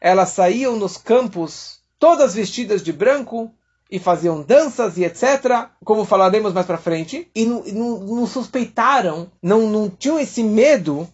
elas 0.00 0.30
saíam 0.30 0.76
nos 0.76 0.96
campos 0.96 1.80
todas 1.98 2.34
vestidas 2.34 2.82
de 2.82 2.92
branco 2.92 3.52
e 3.90 3.98
faziam 3.98 4.42
danças 4.42 4.98
e 4.98 5.04
etc., 5.04 5.68
como 5.82 6.04
falaremos 6.04 6.52
mais 6.52 6.66
para 6.66 6.76
frente, 6.76 7.28
e 7.34 7.46
não, 7.46 7.64
não, 7.64 7.98
não, 8.00 8.26
suspeitaram, 8.26 9.30
não, 9.42 9.66
não 9.68 9.88
tinham 9.88 10.20
esse 10.20 10.42
medo 10.42 11.08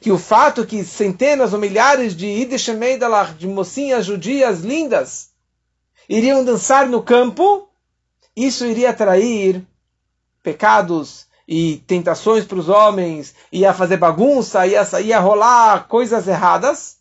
que 0.00 0.10
o 0.10 0.18
fato 0.18 0.66
que 0.66 0.84
centenas 0.84 1.52
ou 1.52 1.58
milhares 1.58 2.16
de 2.16 2.26
Ideshemeidalar, 2.26 3.34
de 3.34 3.46
mocinhas 3.46 4.06
judias 4.06 4.60
lindas, 4.60 5.30
iriam 6.08 6.44
dançar 6.44 6.88
no 6.88 7.02
campo, 7.02 7.68
isso 8.34 8.66
iria 8.66 8.90
atrair 8.90 9.62
pecados 10.42 11.26
e 11.46 11.78
tentações 11.86 12.44
para 12.44 12.58
os 12.58 12.68
homens, 12.68 13.34
ia 13.52 13.74
fazer 13.74 13.96
bagunça, 13.96 14.66
ia, 14.66 14.82
ia 15.00 15.20
rolar 15.20 15.86
coisas 15.88 16.26
erradas. 16.26 16.98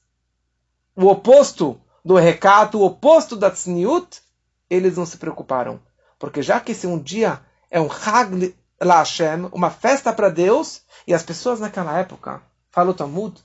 O 0.96 1.08
oposto 1.08 1.80
do 2.04 2.16
recato, 2.16 2.80
o 2.80 2.86
oposto 2.86 3.36
da 3.36 3.50
tzniut, 3.50 4.22
eles 4.70 4.98
não 4.98 5.06
se 5.06 5.18
preocuparam. 5.18 5.80
Porque 6.20 6.42
já 6.42 6.60
que 6.60 6.74
esse 6.74 6.86
um 6.86 7.00
dia 7.00 7.40
é 7.72 7.80
um 7.80 7.90
Hag 7.90 8.56
la 8.82 9.00
Hashem, 9.00 9.48
uma 9.52 9.70
festa 9.70 10.12
para 10.12 10.30
Deus, 10.30 10.82
e 11.08 11.14
as 11.14 11.24
pessoas 11.24 11.60
naquela 11.60 11.98
época, 11.98 12.42
fala 12.72 12.92
o 12.92 12.94
Talmud, 12.94 13.42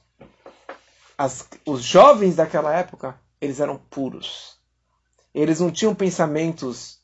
as, 1.16 1.46
os 1.66 1.82
jovens 1.82 2.36
daquela 2.36 2.74
época, 2.74 3.18
eles 3.40 3.60
eram 3.60 3.80
puros. 3.90 4.56
Eles 5.34 5.60
não 5.60 5.70
tinham 5.70 5.94
pensamentos 5.94 6.97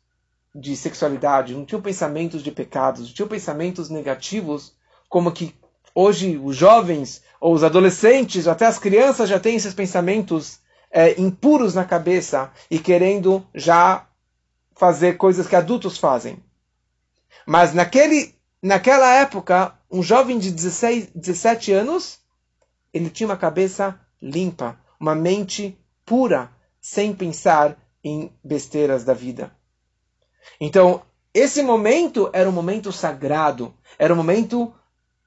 de 0.54 0.76
sexualidade, 0.76 1.54
não 1.54 1.64
tinham 1.64 1.82
pensamentos 1.82 2.42
de 2.42 2.50
pecados, 2.52 3.08
não 3.08 3.14
tinham 3.14 3.28
pensamentos 3.28 3.90
negativos, 3.90 4.72
como 5.08 5.32
que 5.32 5.54
hoje 5.94 6.38
os 6.42 6.56
jovens, 6.56 7.22
ou 7.40 7.54
os 7.54 7.64
adolescentes, 7.64 8.46
até 8.46 8.66
as 8.66 8.78
crianças 8.78 9.28
já 9.28 9.40
têm 9.40 9.56
esses 9.56 9.74
pensamentos 9.74 10.60
é, 10.90 11.20
impuros 11.20 11.74
na 11.74 11.84
cabeça 11.84 12.52
e 12.70 12.78
querendo 12.78 13.44
já 13.54 14.06
fazer 14.76 15.16
coisas 15.16 15.46
que 15.46 15.56
adultos 15.56 15.98
fazem. 15.98 16.42
Mas 17.46 17.74
naquele, 17.74 18.34
naquela 18.62 19.12
época, 19.12 19.74
um 19.90 20.02
jovem 20.02 20.38
de 20.38 20.50
16, 20.50 21.08
17 21.14 21.72
anos, 21.72 22.18
ele 22.92 23.10
tinha 23.10 23.28
uma 23.28 23.36
cabeça 23.36 23.98
limpa, 24.22 24.78
uma 24.98 25.14
mente 25.14 25.78
pura, 26.06 26.50
sem 26.80 27.14
pensar 27.14 27.76
em 28.02 28.32
besteiras 28.42 29.04
da 29.04 29.14
vida. 29.14 29.52
Então, 30.60 31.02
esse 31.32 31.62
momento 31.62 32.30
era 32.32 32.48
um 32.48 32.52
momento 32.52 32.92
sagrado, 32.92 33.74
era 33.98 34.12
um 34.12 34.16
momento 34.16 34.72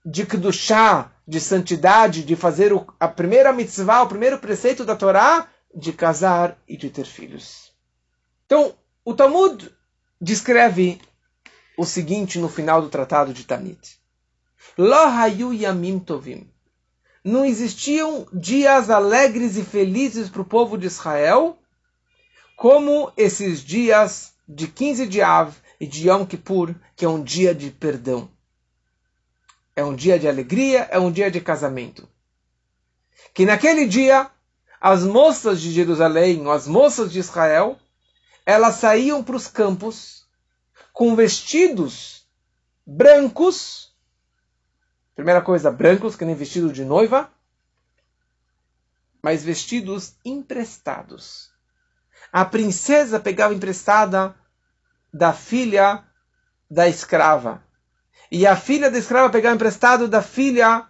de 0.05 0.25
Kedushá, 0.25 1.11
de 1.27 1.41
santidade, 1.41 2.23
de 2.23 2.35
fazer 2.35 2.71
a 2.99 3.07
primeira 3.07 3.51
mitzvah, 3.51 4.03
o 4.03 4.07
primeiro 4.07 4.39
preceito 4.39 4.85
da 4.85 4.95
Torá, 4.95 5.47
de 5.75 5.91
casar 5.91 6.57
e 6.67 6.77
de 6.77 6.89
ter 6.89 7.05
filhos. 7.05 7.73
Então, 8.45 8.73
o 9.03 9.13
Talmud 9.13 9.69
descreve 10.19 11.01
o 11.77 11.85
seguinte 11.85 12.39
no 12.39 12.47
final 12.47 12.81
do 12.81 12.89
tratado 12.89 13.33
de 13.33 13.43
Tanit. 13.43 13.99
Lo 14.77 14.95
hayu 14.95 15.53
yamim 15.53 15.99
tovim. 15.99 16.49
Não 17.23 17.43
existiam 17.43 18.25
dias 18.31 18.89
alegres 18.89 19.57
e 19.57 19.63
felizes 19.63 20.29
para 20.29 20.41
o 20.41 20.45
povo 20.45 20.77
de 20.77 20.87
Israel 20.87 21.59
como 22.55 23.11
esses 23.17 23.59
dias 23.59 24.33
de 24.47 24.67
15 24.67 25.07
de 25.07 25.21
Av 25.21 25.55
e 25.79 25.85
de 25.85 26.07
Yom 26.07 26.25
Kippur, 26.25 26.73
que 26.95 27.03
é 27.03 27.09
um 27.09 27.21
dia 27.21 27.53
de 27.53 27.69
perdão. 27.69 28.29
É 29.75 29.83
um 29.83 29.95
dia 29.95 30.17
de 30.17 30.27
alegria, 30.27 30.87
é 30.89 30.97
um 30.97 31.11
dia 31.11 31.29
de 31.29 31.41
casamento. 31.41 32.07
Que 33.33 33.45
naquele 33.45 33.85
dia 33.85 34.31
as 34.79 35.03
moças 35.03 35.59
de 35.59 35.71
Jerusalém, 35.71 36.45
ou 36.45 36.51
as 36.51 36.67
moças 36.67 37.11
de 37.11 37.19
Israel, 37.19 37.77
elas 38.45 38.75
saíam 38.75 39.23
para 39.23 39.35
os 39.35 39.47
campos 39.47 40.25
com 40.93 41.15
vestidos 41.15 42.25
brancos. 42.85 43.93
Primeira 45.13 45.41
coisa, 45.41 45.69
brancos, 45.69 46.15
que 46.15 46.23
nem 46.23 46.35
vestido 46.35 46.71
de 46.71 46.85
noiva, 46.85 47.29
mas 49.21 49.43
vestidos 49.43 50.13
emprestados. 50.23 51.46
A 52.31 52.45
princesa 52.45 53.19
pegava 53.19 53.53
emprestada 53.53 54.35
da 55.13 55.33
filha 55.33 56.03
da 56.69 56.87
escrava. 56.87 57.63
E 58.31 58.45
a 58.45 58.55
filha 58.55 58.91
da 58.91 58.97
escrava 58.97 59.29
pegava 59.29 59.55
emprestado 59.55 60.07
da 60.07 60.21
filha 60.21 60.85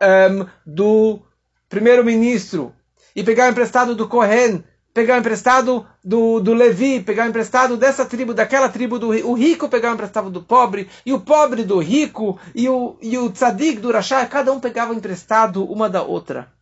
um, 0.00 0.46
do 0.66 1.22
primeiro-ministro 1.68 2.74
e 3.16 3.22
pegar 3.22 3.48
emprestado 3.48 3.94
do 3.94 4.08
Kohen, 4.08 4.62
pegar 4.92 5.18
emprestado 5.18 5.86
do, 6.04 6.40
do 6.40 6.52
Levi, 6.52 7.00
pegar 7.00 7.26
emprestado 7.26 7.76
dessa 7.76 8.04
tribo, 8.04 8.34
daquela 8.34 8.68
tribo, 8.68 8.98
do 8.98 9.08
o 9.08 9.34
rico 9.34 9.68
pegar 9.68 9.92
emprestado 9.92 10.30
do 10.30 10.42
pobre, 10.42 10.88
e 11.04 11.12
o 11.12 11.20
pobre 11.20 11.64
do 11.64 11.78
rico, 11.78 12.38
e 12.54 12.68
o, 12.68 12.96
e 13.00 13.16
o 13.16 13.30
tzadik 13.30 13.80
do 13.80 13.90
Rashá, 13.90 14.24
cada 14.26 14.52
um 14.52 14.60
pegava 14.60 14.94
emprestado 14.94 15.64
uma 15.64 15.88
da 15.88 16.02
outra. 16.02 16.52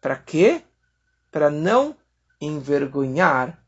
Para 0.00 0.16
quê? 0.16 0.62
Para 1.30 1.50
não 1.50 1.96
envergonhar 2.40 3.59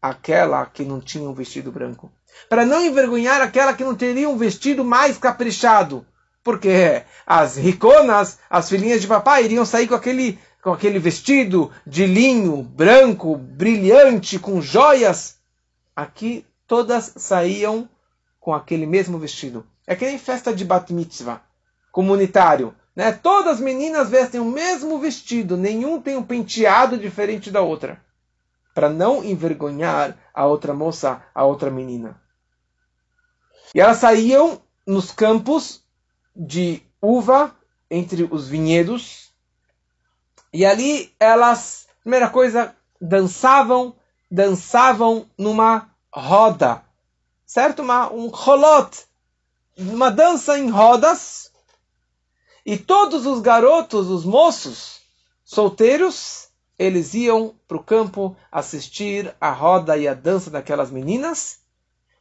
aquela 0.00 0.64
que 0.66 0.84
não 0.84 1.00
tinha 1.00 1.28
um 1.28 1.34
vestido 1.34 1.70
branco. 1.70 2.10
Para 2.48 2.64
não 2.64 2.84
envergonhar 2.84 3.40
aquela 3.40 3.74
que 3.74 3.84
não 3.84 3.94
teria 3.94 4.28
um 4.28 4.36
vestido 4.36 4.84
mais 4.84 5.18
caprichado. 5.18 6.06
Porque 6.42 7.02
as 7.26 7.56
riconas, 7.56 8.38
as 8.48 8.68
filhinhas 8.68 9.00
de 9.00 9.06
papai, 9.06 9.44
iriam 9.44 9.64
sair 9.64 9.86
com 9.86 9.94
aquele 9.94 10.38
com 10.62 10.72
aquele 10.72 10.98
vestido 10.98 11.70
de 11.86 12.04
linho 12.04 12.62
branco, 12.62 13.34
brilhante, 13.34 14.38
com 14.38 14.60
joias. 14.60 15.36
aqui 15.96 16.44
todas 16.66 17.14
saíam 17.16 17.88
com 18.38 18.52
aquele 18.54 18.86
mesmo 18.86 19.18
vestido. 19.18 19.66
É 19.86 19.96
que 19.96 20.04
nem 20.04 20.18
festa 20.18 20.54
de 20.54 20.64
bat 20.64 20.92
mitzvah, 20.92 21.42
comunitário. 21.90 22.74
Né? 22.94 23.12
Todas 23.12 23.54
as 23.54 23.60
meninas 23.60 24.10
vestem 24.10 24.40
o 24.40 24.44
mesmo 24.44 24.98
vestido, 24.98 25.56
nenhum 25.56 26.00
tem 26.00 26.16
um 26.16 26.22
penteado 26.22 26.98
diferente 26.98 27.50
da 27.50 27.60
outra. 27.60 28.00
Para 28.80 28.88
não 28.88 29.22
envergonhar 29.22 30.16
a 30.32 30.46
outra 30.46 30.72
moça, 30.72 31.22
a 31.34 31.44
outra 31.44 31.70
menina. 31.70 32.18
E 33.74 33.80
elas 33.82 33.98
saíam 33.98 34.58
nos 34.86 35.12
campos 35.12 35.84
de 36.34 36.82
uva, 36.98 37.54
entre 37.90 38.26
os 38.30 38.48
vinhedos. 38.48 39.34
E 40.50 40.64
ali 40.64 41.14
elas, 41.20 41.88
primeira 42.00 42.30
coisa, 42.30 42.74
dançavam, 42.98 43.94
dançavam 44.30 45.28
numa 45.36 45.94
roda. 46.10 46.82
Certo? 47.44 47.82
Uma, 47.82 48.10
um 48.10 48.28
rolot. 48.28 49.04
Uma 49.76 50.10
dança 50.10 50.58
em 50.58 50.70
rodas. 50.70 51.52
E 52.64 52.78
todos 52.78 53.26
os 53.26 53.42
garotos, 53.42 54.08
os 54.08 54.24
moços 54.24 55.02
solteiros, 55.44 56.48
eles 56.80 57.12
iam 57.12 57.54
para 57.68 57.76
o 57.76 57.84
campo 57.84 58.34
assistir 58.50 59.36
a 59.38 59.50
roda 59.50 59.98
e 59.98 60.08
a 60.08 60.14
dança 60.14 60.48
daquelas 60.48 60.90
meninas. 60.90 61.58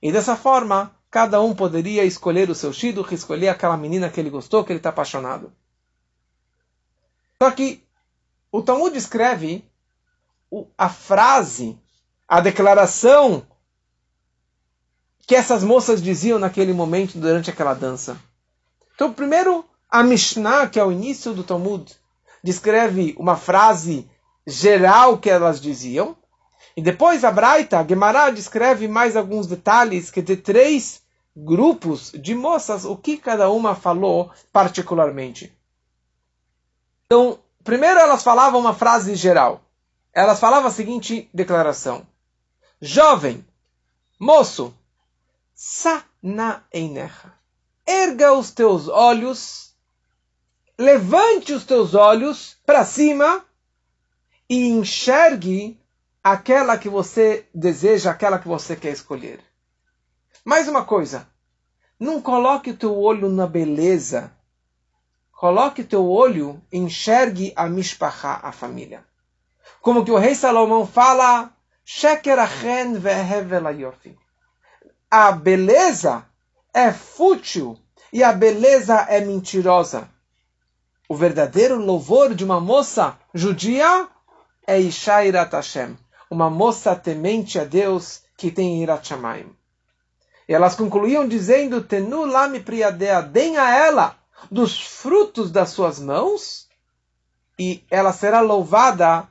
E 0.01 0.11
dessa 0.11 0.35
forma, 0.35 0.93
cada 1.09 1.41
um 1.41 1.55
poderia 1.55 2.03
escolher 2.03 2.49
o 2.49 2.55
seu 2.55 2.73
shidduch, 2.73 3.15
escolher 3.15 3.47
aquela 3.47 3.77
menina 3.77 4.09
que 4.09 4.19
ele 4.19 4.29
gostou, 4.29 4.65
que 4.65 4.73
ele 4.73 4.79
está 4.79 4.89
apaixonado. 4.89 5.49
Só 7.41 7.49
que 7.51 7.81
o 8.51 8.61
Talmud 8.61 8.97
escreve 8.97 9.63
a 10.77 10.89
frase, 10.89 11.79
a 12.27 12.41
declaração 12.41 13.47
que 15.25 15.35
essas 15.35 15.63
moças 15.63 16.01
diziam 16.01 16.37
naquele 16.37 16.73
momento 16.73 17.17
durante 17.17 17.49
aquela 17.49 17.73
dança. 17.73 18.19
Então, 18.93 19.13
primeiro, 19.13 19.63
a 19.89 20.03
Mishnah, 20.03 20.67
que 20.67 20.81
é 20.81 20.83
o 20.83 20.91
início 20.91 21.33
do 21.33 21.45
Talmud, 21.45 21.95
descreve 22.43 23.15
uma 23.17 23.37
frase 23.37 24.08
geral 24.45 25.17
que 25.17 25.29
elas 25.29 25.59
diziam. 25.61 26.15
E 26.75 26.81
depois 26.81 27.23
a 27.23 27.31
Braita, 27.31 27.79
a 27.79 27.87
Gemara, 27.87 28.29
descreve 28.31 28.87
mais 28.87 29.15
alguns 29.15 29.47
detalhes, 29.47 30.09
que 30.09 30.21
de 30.21 30.37
três 30.37 31.01
grupos 31.35 32.11
de 32.11 32.35
moças, 32.35 32.85
o 32.85 32.95
que 32.95 33.17
cada 33.17 33.49
uma 33.49 33.75
falou 33.75 34.31
particularmente. 34.51 35.53
Então, 37.05 37.39
primeiro 37.63 37.99
elas 37.99 38.23
falavam 38.23 38.59
uma 38.59 38.73
frase 38.73 39.15
geral. 39.15 39.61
Elas 40.13 40.39
falavam 40.39 40.67
a 40.67 40.71
seguinte 40.71 41.29
declaração: 41.33 42.05
Jovem, 42.81 43.45
moço, 44.19 44.73
sana 45.53 46.63
einecha. 46.71 47.33
Erga 47.85 48.33
os 48.33 48.51
teus 48.51 48.87
olhos, 48.87 49.73
levante 50.77 51.53
os 51.53 51.63
teus 51.63 51.95
olhos 51.95 52.55
para 52.65 52.85
cima 52.85 53.43
e 54.49 54.67
enxergue 54.69 55.79
aquela 56.23 56.77
que 56.77 56.89
você 56.89 57.47
deseja, 57.53 58.09
aquela 58.09 58.39
que 58.39 58.47
você 58.47 58.75
quer 58.75 58.91
escolher. 58.91 59.39
Mais 60.43 60.67
uma 60.67 60.83
coisa, 60.83 61.27
não 61.99 62.21
coloque 62.21 62.71
o 62.71 62.77
teu 62.77 62.97
olho 62.97 63.29
na 63.29 63.45
beleza. 63.45 64.31
Coloque 65.31 65.81
o 65.81 65.87
teu 65.87 66.09
olho, 66.09 66.61
enxergue 66.71 67.53
a 67.55 67.67
mishpacha, 67.67 68.39
a 68.41 68.51
família. 68.51 69.05
Como 69.81 70.03
que 70.03 70.11
o 70.11 70.17
rei 70.17 70.33
Salomão 70.35 70.85
fala, 70.85 71.53
a 75.11 75.31
beleza 75.31 76.25
é 76.73 76.91
fútil 76.91 77.79
e 78.11 78.23
a 78.23 78.33
beleza 78.33 78.95
é 79.09 79.21
mentirosa. 79.21 80.09
O 81.07 81.15
verdadeiro 81.15 81.77
louvor 81.77 82.35
de 82.35 82.43
uma 82.43 82.59
moça 82.59 83.17
judia 83.33 84.07
é 84.69 84.79
Ishairat 84.79 85.51
Hashem, 85.51 85.97
uma 86.29 86.47
moça 86.47 86.95
temente 86.95 87.57
a 87.57 87.63
Deus 87.63 88.21
que 88.37 88.51
tem 88.51 88.83
Irat 88.83 89.07
Shamayim. 89.07 89.51
E 90.47 90.53
elas 90.53 90.75
concluíam 90.75 91.27
dizendo, 91.27 91.81
Tenu 91.81 92.23
lami 92.23 92.59
priadea, 92.59 93.19
deem 93.19 93.57
a 93.57 93.75
ela 93.75 94.15
dos 94.51 94.79
frutos 94.79 95.51
das 95.51 95.71
suas 95.71 95.99
mãos, 95.99 96.69
e 97.57 97.83
ela 97.89 98.13
será 98.13 98.41
louvada 98.41 99.27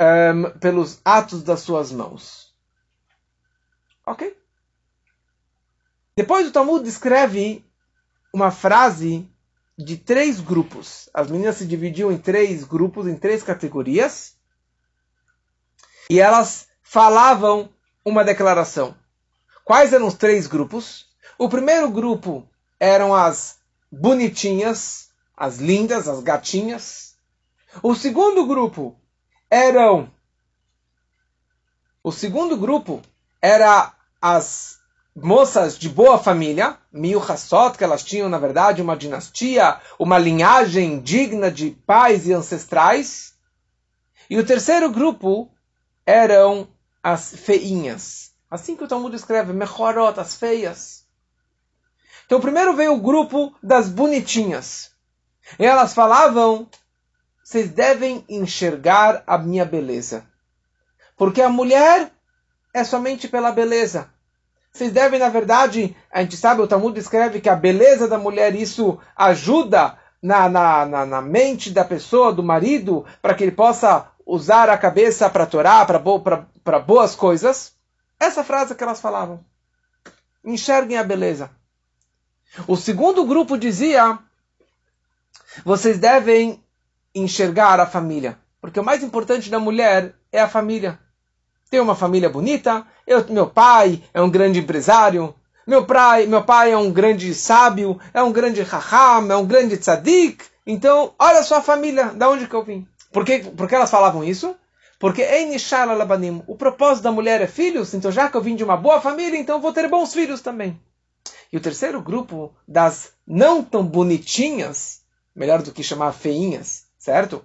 um, 0.00 0.58
pelos 0.58 0.98
atos 1.04 1.42
das 1.42 1.60
suas 1.60 1.92
mãos. 1.92 2.54
Ok? 4.06 4.34
Depois 6.16 6.48
o 6.48 6.52
Talmud 6.52 6.82
descreve 6.82 7.62
uma 8.32 8.50
frase 8.50 9.30
de 9.78 9.98
três 9.98 10.40
grupos. 10.40 11.10
As 11.12 11.30
meninas 11.30 11.56
se 11.56 11.66
dividiam 11.66 12.10
em 12.10 12.16
três 12.16 12.64
grupos, 12.64 13.06
em 13.06 13.14
três 13.14 13.42
categorias. 13.42 14.37
E 16.10 16.20
elas 16.20 16.68
falavam 16.82 17.68
uma 18.04 18.24
declaração. 18.24 18.94
Quais 19.64 19.92
eram 19.92 20.06
os 20.06 20.14
três 20.14 20.46
grupos? 20.46 21.06
O 21.36 21.48
primeiro 21.48 21.90
grupo 21.90 22.48
eram 22.80 23.14
as 23.14 23.58
bonitinhas, 23.92 25.10
as 25.36 25.58
lindas, 25.58 26.08
as 26.08 26.20
gatinhas. 26.20 27.14
O 27.82 27.94
segundo 27.94 28.46
grupo 28.46 28.98
eram 29.50 30.10
o 32.02 32.12
segundo 32.12 32.56
grupo 32.56 33.02
era 33.42 33.92
as 34.20 34.78
moças 35.14 35.78
de 35.78 35.88
boa 35.88 36.16
família, 36.16 36.78
mil 36.92 37.20
Hassot, 37.20 37.76
que 37.76 37.84
elas 37.84 38.02
tinham, 38.02 38.28
na 38.28 38.38
verdade, 38.38 38.80
uma 38.80 38.96
dinastia, 38.96 39.78
uma 39.98 40.16
linhagem 40.16 41.00
digna 41.00 41.50
de 41.50 41.72
pais 41.86 42.26
e 42.26 42.32
ancestrais. 42.32 43.34
E 44.30 44.38
o 44.38 44.46
terceiro 44.46 44.90
grupo 44.90 45.50
eram 46.08 46.66
as 47.02 47.36
feinhas. 47.36 48.32
Assim 48.50 48.74
que 48.74 48.82
o 48.82 48.88
Talmud 48.88 49.14
escreve, 49.14 49.52
Mechorot, 49.52 50.18
as 50.18 50.36
feias. 50.36 51.04
Então 52.24 52.40
primeiro 52.40 52.74
veio 52.74 52.94
o 52.94 53.00
grupo 53.00 53.54
das 53.62 53.90
bonitinhas. 53.90 54.90
E 55.58 55.66
elas 55.66 55.92
falavam 55.92 56.66
vocês 57.44 57.70
devem 57.70 58.24
enxergar 58.26 59.22
a 59.26 59.36
minha 59.36 59.66
beleza. 59.66 60.26
Porque 61.14 61.42
a 61.42 61.48
mulher 61.50 62.10
é 62.72 62.84
somente 62.84 63.28
pela 63.28 63.52
beleza. 63.52 64.10
Vocês 64.72 64.92
devem, 64.92 65.18
na 65.18 65.28
verdade, 65.28 65.94
a 66.10 66.22
gente 66.22 66.38
sabe, 66.38 66.62
o 66.62 66.66
Talmud 66.66 66.98
escreve 66.98 67.40
que 67.40 67.48
a 67.50 67.56
beleza 67.56 68.08
da 68.08 68.18
mulher, 68.18 68.54
isso 68.54 68.98
ajuda 69.14 69.98
na, 70.22 70.48
na, 70.48 70.84
na, 70.84 71.06
na 71.06 71.22
mente 71.22 71.70
da 71.70 71.84
pessoa, 71.84 72.32
do 72.32 72.42
marido, 72.42 73.04
para 73.22 73.34
que 73.34 73.44
ele 73.44 73.52
possa 73.52 74.10
usar 74.26 74.68
a 74.68 74.76
cabeça 74.76 75.30
para 75.30 75.46
Torá, 75.46 75.84
para 75.84 76.78
boas 76.78 77.14
coisas. 77.14 77.72
Essa 78.20 78.44
frase 78.44 78.74
que 78.74 78.82
elas 78.82 79.00
falavam. 79.00 79.44
Enxerguem 80.44 80.98
a 80.98 81.04
beleza. 81.04 81.50
O 82.66 82.76
segundo 82.76 83.24
grupo 83.24 83.56
dizia: 83.56 84.18
vocês 85.64 85.98
devem 85.98 86.62
enxergar 87.14 87.80
a 87.80 87.86
família. 87.86 88.38
Porque 88.60 88.80
o 88.80 88.84
mais 88.84 89.02
importante 89.02 89.50
da 89.50 89.58
mulher 89.58 90.14
é 90.32 90.40
a 90.40 90.48
família. 90.48 90.98
Tem 91.70 91.80
uma 91.80 91.94
família 91.94 92.30
bonita, 92.30 92.86
eu, 93.06 93.24
meu 93.28 93.46
pai 93.46 94.02
é 94.14 94.22
um 94.22 94.30
grande 94.30 94.58
empresário, 94.58 95.34
meu 95.68 95.84
pai, 95.84 96.24
meu 96.24 96.42
pai 96.42 96.72
é 96.72 96.78
um 96.78 96.90
grande 96.90 97.34
sábio, 97.34 98.00
é 98.14 98.22
um 98.22 98.32
grande 98.32 98.62
raham, 98.62 99.30
é 99.30 99.36
um 99.36 99.44
grande 99.44 99.76
tzadik. 99.76 100.42
Então, 100.66 101.12
olha 101.18 101.42
só 101.42 101.58
a 101.58 101.62
família, 101.62 102.06
da 102.06 102.30
onde 102.30 102.48
que 102.48 102.54
eu 102.54 102.64
vim. 102.64 102.88
Por 103.12 103.22
que, 103.22 103.40
por 103.40 103.68
que 103.68 103.74
elas 103.74 103.90
falavam 103.90 104.24
isso? 104.24 104.56
Porque 104.98 105.22
o 106.46 106.56
propósito 106.56 107.04
da 107.04 107.12
mulher 107.12 107.42
é 107.42 107.46
filhos, 107.46 107.92
então 107.92 108.10
já 108.10 108.30
que 108.30 108.36
eu 108.38 108.40
vim 108.40 108.56
de 108.56 108.64
uma 108.64 108.78
boa 108.78 108.98
família, 108.98 109.38
então 109.38 109.60
vou 109.60 109.70
ter 109.70 109.86
bons 109.90 110.14
filhos 110.14 110.40
também. 110.40 110.80
E 111.52 111.58
o 111.58 111.60
terceiro 111.60 112.00
grupo 112.00 112.54
das 112.66 113.12
não 113.26 113.62
tão 113.62 113.84
bonitinhas, 113.84 115.02
melhor 115.36 115.60
do 115.60 115.70
que 115.70 115.82
chamar 115.82 116.12
feinhas, 116.12 116.86
certo? 116.98 117.44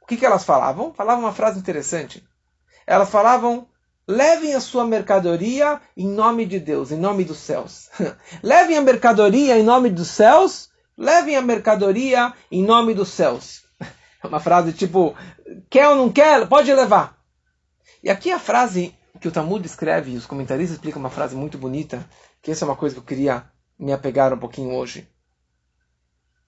O 0.00 0.06
que, 0.06 0.16
que 0.16 0.24
elas 0.24 0.42
falavam? 0.42 0.94
Falavam 0.94 1.24
uma 1.24 1.34
frase 1.34 1.58
interessante. 1.58 2.26
Elas 2.86 3.10
falavam: 3.10 3.68
levem 4.08 4.54
a 4.54 4.60
sua 4.60 4.86
mercadoria 4.86 5.78
em 5.94 6.08
nome 6.08 6.46
de 6.46 6.58
Deus, 6.58 6.90
em 6.90 6.96
nome 6.96 7.24
dos 7.24 7.36
céus. 7.36 7.90
levem 8.42 8.78
a 8.78 8.80
mercadoria 8.80 9.58
em 9.58 9.62
nome 9.62 9.90
dos 9.90 10.08
céus, 10.08 10.70
levem 10.96 11.36
a 11.36 11.42
mercadoria 11.42 12.32
em 12.50 12.64
nome 12.64 12.94
dos 12.94 13.10
céus. 13.10 13.66
É 14.20 14.26
uma 14.26 14.40
frase 14.40 14.72
tipo: 14.72 15.14
quer 15.70 15.86
ou 15.90 15.94
não 15.94 16.10
quer, 16.10 16.48
pode 16.48 16.74
levar. 16.74 17.16
E 18.02 18.10
aqui 18.10 18.32
a 18.32 18.38
frase 18.40 18.92
que 19.20 19.28
o 19.28 19.30
Talmud 19.30 19.64
escreve, 19.64 20.10
e 20.10 20.16
os 20.16 20.26
comentaristas 20.26 20.74
explicam 20.74 20.98
uma 20.98 21.08
frase 21.08 21.36
muito 21.36 21.56
bonita, 21.56 22.04
que 22.42 22.50
essa 22.50 22.64
é 22.64 22.68
uma 22.68 22.74
coisa 22.74 22.96
que 22.96 23.00
eu 23.00 23.04
queria 23.04 23.44
me 23.78 23.92
apegar 23.92 24.34
um 24.34 24.38
pouquinho 24.38 24.74
hoje. 24.74 25.08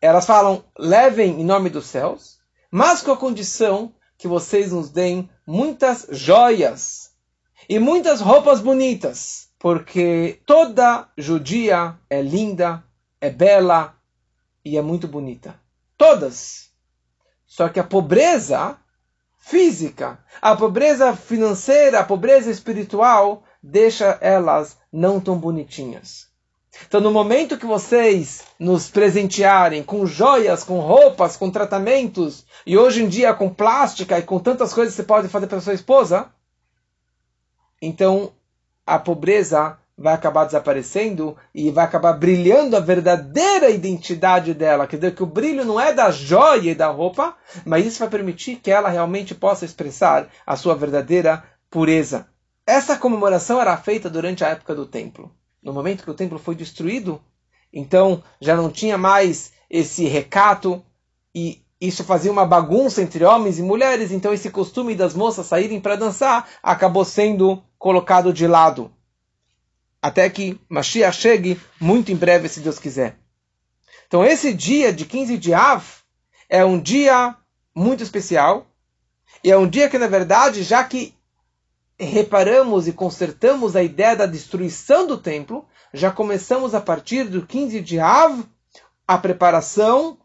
Elas 0.01 0.27
falam: 0.27 0.65
levem 0.77 1.41
em 1.41 1.45
nome 1.45 1.71
dos 1.71 1.87
céus, 1.87 2.39
mas 2.73 3.03
com 3.03 3.13
a 3.13 3.17
condição 3.17 3.95
que 4.19 4.27
vocês 4.27 4.73
nos 4.73 4.91
deem 4.91 5.31
muitas 5.47 6.09
joias 6.11 7.10
e 7.71 7.79
muitas 7.79 8.21
roupas 8.21 8.61
bonitas, 8.61 9.49
porque 9.57 10.41
toda 10.45 11.07
judia 11.17 11.97
é 12.11 12.21
linda, 12.21 12.83
é 13.21 13.31
bela 13.31 13.95
e 14.65 14.77
é 14.77 14.83
muito 14.83 15.07
bonita. 15.07 15.55
Todas. 15.97 16.71
Só 17.47 17.69
que 17.69 17.79
a 17.79 17.85
pobreza 17.85 18.77
física, 19.39 20.19
a 20.43 20.57
pobreza 20.57 21.15
financeira, 21.15 22.01
a 22.01 22.05
pobreza 22.05 22.51
espiritual 22.51 23.45
deixa 23.63 24.19
elas 24.21 24.77
não 24.93 25.21
tão 25.21 25.39
bonitinhas. 25.39 26.27
Então, 26.89 27.01
no 27.01 27.13
momento 27.13 27.57
que 27.57 27.67
vocês 27.67 28.43
nos 28.59 28.91
presentearem 28.91 29.85
com 29.85 30.05
joias, 30.07 30.65
com 30.65 30.81
roupas, 30.81 31.37
com 31.37 31.49
tratamentos, 31.49 32.45
e 32.67 32.77
hoje 32.77 33.05
em 33.05 33.09
dia 33.09 33.33
com 33.33 33.49
plástica 33.49 34.19
e 34.19 34.23
com 34.23 34.41
tantas 34.41 34.75
coisas 34.75 34.93
que 34.93 35.03
você 35.03 35.07
pode 35.07 35.29
fazer 35.29 35.47
para 35.47 35.61
sua 35.61 35.75
esposa, 35.75 36.33
então 37.81 38.33
a 38.87 38.99
pobreza 38.99 39.79
vai 40.01 40.15
acabar 40.15 40.47
desaparecendo 40.47 41.37
e 41.55 41.71
vai 41.71 41.85
acabar 41.85 42.15
brilhando 42.15 42.75
a 42.75 42.81
verdadeira 42.81 43.69
identidade 43.69 44.55
dela. 44.55 44.87
Quer 44.87 44.97
dizer 44.97 45.15
que 45.15 45.23
o 45.23 45.27
brilho 45.27 45.63
não 45.63 45.79
é 45.79 45.93
da 45.93 46.11
joia 46.11 46.71
e 46.71 46.75
da 46.75 46.89
roupa, 46.89 47.37
mas 47.67 47.85
isso 47.85 47.99
vai 47.99 48.09
permitir 48.09 48.57
que 48.57 48.71
ela 48.71 48.89
realmente 48.89 49.35
possa 49.35 49.67
expressar 49.67 50.29
a 50.47 50.57
sua 50.57 50.75
verdadeira 50.75 51.45
pureza. 51.69 52.27
Essa 52.67 52.97
comemoração 52.97 53.61
era 53.61 53.77
feita 53.77 54.09
durante 54.09 54.43
a 54.43 54.49
época 54.49 54.75
do 54.75 54.87
templo. 54.87 55.31
No 55.63 55.75
momento 55.75 56.03
que 56.03 56.11
o 56.11 56.15
templo 56.15 56.39
foi 56.39 56.55
destruído, 56.55 57.21
então 57.71 58.23
já 58.41 58.57
não 58.57 58.71
tinha 58.71 58.97
mais 58.97 59.53
esse 59.69 60.07
recato 60.07 60.83
e 61.35 61.63
isso 61.79 62.05
fazia 62.05 62.33
uma 62.33 62.47
bagunça 62.47 63.03
entre 63.03 63.25
homens 63.25 63.59
e 63.59 63.63
mulheres, 63.63 64.13
então 64.13 64.33
esse 64.33 64.51
costume 64.51 64.95
das 64.95 65.15
moças 65.15 65.47
saírem 65.47 65.81
para 65.81 65.97
dançar 65.97 66.49
acabou 66.63 67.05
sendo 67.05 67.63
colocado 67.81 68.31
de 68.31 68.47
lado. 68.47 68.93
Até 70.03 70.29
que 70.29 70.61
Mashiach 70.69 71.17
chegue 71.17 71.59
muito 71.81 72.13
em 72.13 72.17
breve, 72.17 72.47
se 72.47 72.61
Deus 72.61 72.79
quiser. 72.79 73.17
Então 74.07 74.23
esse 74.23 74.53
dia 74.53 74.93
de 74.93 75.07
15 75.07 75.39
de 75.39 75.55
Av 75.55 75.83
é 76.49 76.63
um 76.63 76.79
dia 76.79 77.35
muito 77.75 78.03
especial 78.03 78.67
e 79.43 79.51
é 79.51 79.57
um 79.57 79.67
dia 79.67 79.89
que, 79.89 79.97
na 79.97 80.07
verdade, 80.07 80.63
já 80.63 80.85
que 80.85 81.15
reparamos 81.99 82.87
e 82.87 82.93
consertamos 82.93 83.75
a 83.75 83.83
ideia 83.83 84.15
da 84.15 84.27
destruição 84.27 85.07
do 85.07 85.17
templo, 85.17 85.67
já 85.93 86.11
começamos 86.11 86.75
a 86.75 86.81
partir 86.81 87.25
do 87.25 87.47
15 87.47 87.81
de 87.81 87.99
Av 87.99 88.45
a 89.09 89.17
preparação 89.17 90.19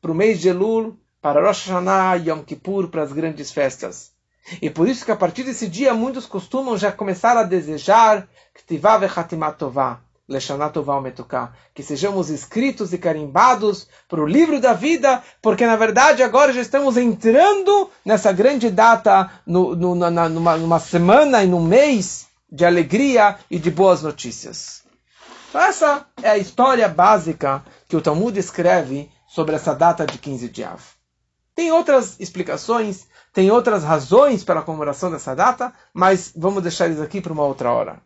para 0.00 0.10
o 0.10 0.14
mês 0.14 0.40
de 0.40 0.48
Elul, 0.48 0.98
para 1.20 1.40
Rosh 1.40 1.66
Hashanah 1.66 2.14
Yom 2.16 2.42
Kippur, 2.42 2.88
para 2.88 3.02
as 3.02 3.12
grandes 3.12 3.52
festas. 3.52 4.17
E 4.60 4.70
por 4.70 4.88
isso 4.88 5.04
que 5.04 5.12
a 5.12 5.16
partir 5.16 5.42
desse 5.42 5.68
dia 5.68 5.92
muitos 5.94 6.26
costumam 6.26 6.76
já 6.76 6.90
começar 6.90 7.36
a 7.36 7.42
desejar 7.42 8.28
que 11.74 11.82
sejamos 11.82 12.28
escritos 12.28 12.92
e 12.92 12.98
carimbados 12.98 13.88
para 14.06 14.20
o 14.20 14.26
livro 14.26 14.60
da 14.60 14.74
vida, 14.74 15.22
porque 15.40 15.64
na 15.64 15.76
verdade 15.76 16.22
agora 16.22 16.52
já 16.52 16.60
estamos 16.60 16.96
entrando 16.96 17.90
nessa 18.04 18.30
grande 18.30 18.70
data, 18.70 19.30
no, 19.46 19.74
no, 19.74 19.94
na, 19.94 20.28
numa, 20.28 20.56
numa 20.56 20.80
semana 20.80 21.42
e 21.42 21.46
num 21.46 21.62
mês 21.62 22.26
de 22.50 22.64
alegria 22.64 23.38
e 23.50 23.58
de 23.58 23.70
boas 23.70 24.02
notícias. 24.02 24.82
Então 25.48 25.62
essa 25.62 26.06
é 26.22 26.30
a 26.30 26.38
história 26.38 26.88
básica 26.88 27.64
que 27.88 27.96
o 27.96 28.02
Talmud 28.02 28.38
escreve 28.38 29.10
sobre 29.26 29.54
essa 29.54 29.74
data 29.74 30.04
de 30.04 30.18
15 30.18 30.48
de 30.48 30.62
Av. 30.62 30.82
Tem 31.54 31.72
outras 31.72 32.20
explicações, 32.20 33.07
tem 33.32 33.50
outras 33.50 33.84
razões 33.84 34.42
para 34.42 34.60
a 34.60 34.62
comemoração 34.62 35.10
dessa 35.10 35.34
data, 35.34 35.72
mas 35.92 36.32
vamos 36.34 36.62
deixar 36.62 36.88
isso 36.88 37.02
aqui 37.02 37.20
para 37.20 37.32
uma 37.32 37.44
outra 37.44 37.70
hora. 37.70 38.02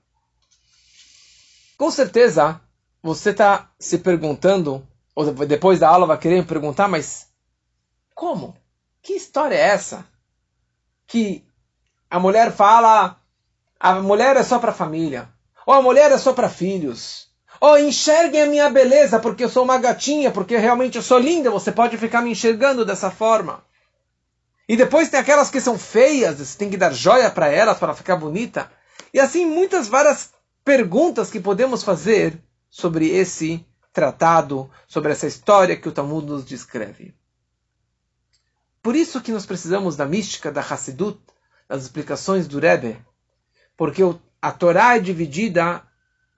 Com 1.77 1.91
certeza, 1.91 2.61
você 3.03 3.31
está 3.31 3.71
se 3.79 3.99
perguntando, 3.99 4.87
ou 5.15 5.33
depois 5.33 5.81
da 5.81 5.89
aula 5.89 6.07
vai 6.07 6.19
querer 6.19 6.47
perguntar, 6.47 6.89
mas 6.89 7.29
como? 8.15 8.57
Que 9.03 9.15
história 9.15 9.57
é 9.57 9.69
essa? 9.69 10.07
Que 11.07 11.45
a 12.09 12.21
mulher 12.21 12.53
fala, 12.53 13.17
a 13.81 13.95
mulher 13.95 14.37
é 14.37 14.43
só 14.43 14.59
para 14.59 14.73
família, 14.73 15.29
ou 15.67 15.75
a 15.75 15.83
mulher 15.83 16.13
é 16.13 16.19
só 16.19 16.33
para 16.33 16.49
filhos, 16.49 17.29
ou 17.61 17.79
enxerguem 17.79 18.43
a 18.43 18.47
minha 18.47 18.71
beleza 18.71 19.19
porque 19.19 19.45
eu 19.45 19.49
sou 19.49 19.65
uma 19.65 19.79
gatinha, 19.79 20.31
porque 20.31 20.57
realmente 20.57 20.97
eu 20.97 21.03
sou 21.03 21.19
linda, 21.19 21.51
você 21.51 21.73
pode 21.73 21.97
ficar 21.97 22.23
me 22.23 22.31
enxergando 22.31 22.85
dessa 22.85 23.11
forma. 23.11 23.65
E 24.73 24.77
depois 24.77 25.11
tem 25.11 25.21
aquelas 25.21 25.51
que 25.51 25.61
são 25.61 25.79
feias, 25.79 26.39
você 26.39 26.57
tem 26.57 26.71
que 26.71 26.79
dar 26.79 26.95
joia 26.95 27.31
para 27.31 27.47
elas 27.47 27.79
para 27.79 27.93
ficar 27.93 28.17
bonita. 28.17 28.73
E 29.13 29.21
assim 29.21 29.45
muitas 29.45 29.87
várias 29.87 30.33
perguntas 30.65 31.31
que 31.31 31.39
podemos 31.39 31.83
fazer 31.83 32.43
sobre 32.71 33.07
esse 33.11 33.67
tratado, 33.93 34.71
sobre 34.89 35.13
essa 35.13 35.27
história 35.27 35.77
que 35.77 35.91
o 35.91 35.93
Talmud 35.93 36.27
nos 36.27 36.43
descreve. 36.43 37.15
Por 38.83 38.97
isso 38.97 39.21
que 39.21 39.31
nós 39.31 39.45
precisamos 39.45 39.95
da 39.95 40.07
mística 40.07 40.51
da 40.51 40.63
Hassidut, 40.63 41.21
das 41.69 41.83
explicações 41.83 42.49
do 42.49 42.59
Rebbe, 42.59 42.97
porque 43.77 44.01
a 44.41 44.53
Torá 44.53 44.97
é 44.97 45.01
dividida 45.01 45.83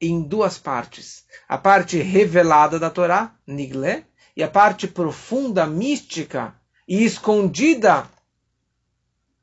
em 0.01 0.21
duas 0.21 0.59
partes. 0.59 1.25
A 1.49 1.57
parte 1.57 1.99
revelada 1.99 2.81
da 2.81 2.91
Torá, 2.91 3.37
Nigle, 3.47 4.05
e 4.37 4.43
a 4.43 4.49
parte 4.49 4.89
profunda, 4.89 5.69
mística 5.69 6.53
e 6.89 7.05
escondida 7.05 8.13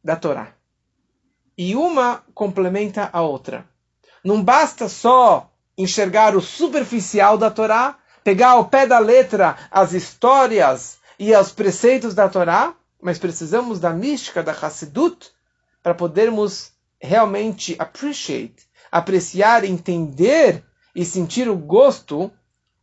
da 0.03 0.15
Torá. 0.15 0.53
E 1.57 1.75
uma 1.75 2.23
complementa 2.33 3.09
a 3.11 3.21
outra. 3.21 3.65
Não 4.23 4.43
basta 4.43 4.87
só 4.87 5.51
enxergar 5.77 6.35
o 6.35 6.41
superficial 6.41 7.37
da 7.37 7.49
Torá, 7.49 7.97
pegar 8.23 8.51
ao 8.51 8.65
pé 8.65 8.85
da 8.85 8.99
letra 8.99 9.57
as 9.69 9.93
histórias 9.93 10.99
e 11.17 11.35
os 11.35 11.51
preceitos 11.51 12.13
da 12.13 12.29
Torá, 12.29 12.73
mas 13.01 13.17
precisamos 13.17 13.79
da 13.79 13.91
mística 13.91 14.43
da 14.43 14.51
Hassidut 14.51 15.31
para 15.81 15.93
podermos 15.93 16.71
realmente 16.99 17.75
appreciate, 17.79 18.67
apreciar, 18.91 19.63
entender 19.63 20.63
e 20.95 21.03
sentir 21.03 21.49
o 21.49 21.55
gosto 21.55 22.31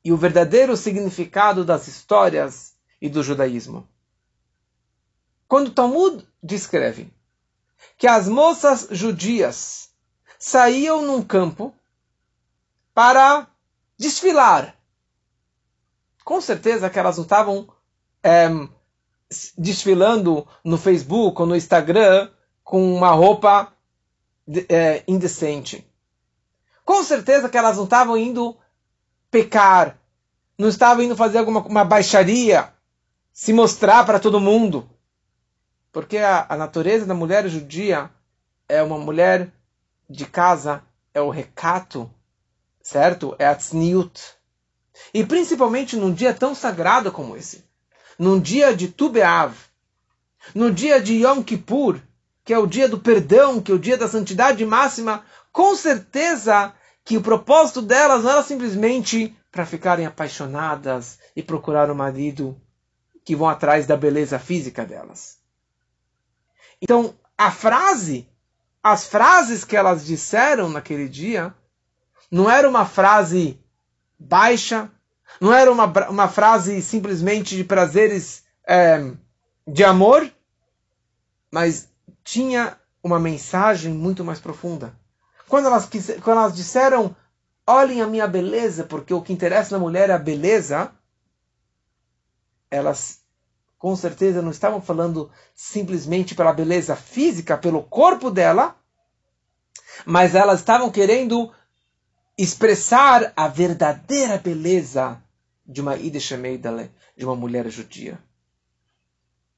e 0.05 0.13
o 0.13 0.17
verdadeiro 0.17 0.77
significado 0.77 1.65
das 1.65 1.87
histórias 1.87 2.73
e 3.01 3.09
do 3.09 3.23
judaísmo. 3.23 3.89
Quando 5.49 5.71
Talmud 5.71 6.25
descreve 6.43 7.11
que 7.97 8.07
as 8.07 8.29
moças 8.29 8.87
judias 8.91 9.89
saíam 10.39 11.03
num 11.03 11.23
campo 11.23 11.75
para 12.95 13.49
desfilar. 13.97 14.77
Com 16.25 16.41
certeza 16.41 16.91
que 16.91 16.99
elas 16.99 17.17
não 17.17 17.25
estavam 17.25 17.67
é, 18.23 18.49
desfilando 19.57 20.47
no 20.63 20.77
Facebook 20.77 21.41
ou 21.41 21.47
no 21.47 21.57
Instagram 21.57 22.31
com 22.63 22.95
uma 22.95 23.11
roupa 23.13 23.73
é, 24.69 25.03
indecente. 25.09 25.87
Com 26.85 27.03
certeza 27.03 27.49
que 27.49 27.57
elas 27.57 27.77
não 27.77 27.85
estavam 27.85 28.17
indo 28.17 28.57
pecar, 29.31 29.99
não 30.59 30.69
estavam 30.69 31.03
indo 31.03 31.17
fazer 31.17 31.39
alguma 31.39 31.61
uma 31.61 31.85
baixaria, 31.85 32.73
se 33.33 33.53
mostrar 33.53 34.05
para 34.05 34.21
todo 34.21 34.41
mundo. 34.41 34.89
Porque 35.93 36.19
a, 36.19 36.47
a 36.49 36.57
natureza 36.57 37.07
da 37.07 37.15
mulher 37.15 37.49
judia 37.49 38.11
é 38.69 38.83
uma 38.83 38.99
mulher 38.99 39.51
de 40.09 40.27
casa 40.27 40.83
é 41.13 41.21
o 41.21 41.31
recato, 41.31 42.11
certo? 42.83 43.35
É 43.39 43.47
a 43.47 43.55
tzniut. 43.55 44.21
E 45.13 45.25
principalmente 45.25 45.97
num 45.97 46.13
dia 46.13 46.35
tão 46.35 46.55
sagrado 46.55 47.11
como 47.13 47.37
esse. 47.37 47.65
Num 48.19 48.41
dia 48.41 48.75
de 48.75 48.89
Tu 48.89 49.09
Be'av. 49.09 49.55
No 50.55 50.73
dia 50.73 51.01
de 51.01 51.15
Yom 51.15 51.43
Kippur, 51.43 52.01
que 52.45 52.53
é 52.53 52.59
o 52.59 52.67
dia 52.67 52.89
do 52.89 52.99
perdão, 52.99 53.61
que 53.61 53.71
é 53.71 53.75
o 53.75 53.79
dia 53.79 53.97
da 53.97 54.09
santidade 54.09 54.65
máxima, 54.65 55.25
com 55.53 55.75
certeza 55.75 56.73
que 57.05 57.17
o 57.17 57.23
propósito 57.23 57.83
delas 57.83 58.25
não 58.25 58.31
era 58.31 58.43
simplesmente 58.43 59.37
para 59.51 59.67
ficarem 59.67 60.07
apaixonadas 60.07 61.19
e 61.35 61.43
procurar 61.43 61.91
um 61.91 61.95
marido 61.95 62.61
que 63.25 63.35
vão 63.35 63.49
atrás 63.49 63.87
da 63.87 63.97
beleza 63.97 64.39
física 64.39 64.85
delas. 64.85 65.38
Então, 66.81 67.15
a 67.37 67.51
frase 67.51 68.29
as 68.83 69.07
frases 69.07 69.65
que 69.65 69.77
elas 69.77 70.05
disseram 70.05 70.69
naquele 70.69 71.09
dia 71.09 71.55
não 72.31 72.51
era 72.51 72.69
uma 72.69 72.87
frase 72.87 73.61
baixa, 74.19 74.91
não 75.41 75.53
era 75.53 75.71
uma, 75.71 75.87
uma 76.09 76.29
frase 76.29 76.81
simplesmente 76.83 77.57
de 77.57 77.65
prazeres 77.65 78.45
é, 78.67 79.13
de 79.67 79.85
amor, 79.85 80.31
mas 81.51 81.89
tinha 82.25 82.79
uma 83.03 83.19
mensagem 83.19 83.93
muito 83.93 84.25
mais 84.25 84.41
profunda. 84.41 84.95
Quando 85.49 85.67
elas, 85.67 85.89
quando 86.23 86.39
elas 86.39 86.57
disseram, 86.57 87.15
olhem 87.67 88.03
a 88.03 88.07
minha 88.07 88.27
beleza, 88.27 88.85
porque 88.85 89.15
o 89.15 89.23
que 89.23 89.33
interessa 89.33 89.77
na 89.77 89.83
mulher 89.83 90.11
é 90.11 90.15
a 90.15 90.19
beleza, 90.19 90.91
elas 92.71 93.21
com 93.79 93.95
certeza 93.95 94.43
não 94.43 94.51
estavam 94.51 94.81
falando 94.81 95.31
simplesmente 95.55 96.35
pela 96.35 96.53
beleza 96.53 96.97
física, 96.97 97.57
pelo 97.57 97.83
corpo 97.83 98.31
dela, 98.31 98.77
mas 100.05 100.35
elas 100.35 100.61
estavam 100.61 100.91
querendo 100.91 101.53
expressar 102.37 103.33
a 103.37 103.49
verdadeira 103.49 104.39
beleza 104.39 105.23
de 105.67 105.81
uma 105.81 105.97
Idish 105.97 106.33
Meidale, 106.33 106.91
de 107.17 107.25
uma 107.25 107.37
mulher 107.37 107.69
judia. 107.69 108.19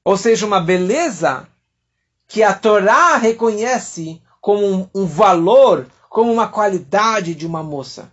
Ou 0.03 0.17
seja, 0.17 0.45
uma 0.45 0.59
beleza 0.59 1.47
que 2.27 2.43
a 2.43 2.53
Torá 2.53 3.17
reconhece 3.17 4.21
como 4.39 4.65
um, 4.65 4.89
um 4.95 5.05
valor, 5.05 5.87
como 6.09 6.31
uma 6.31 6.47
qualidade 6.47 7.35
de 7.35 7.45
uma 7.45 7.61
moça. 7.61 8.11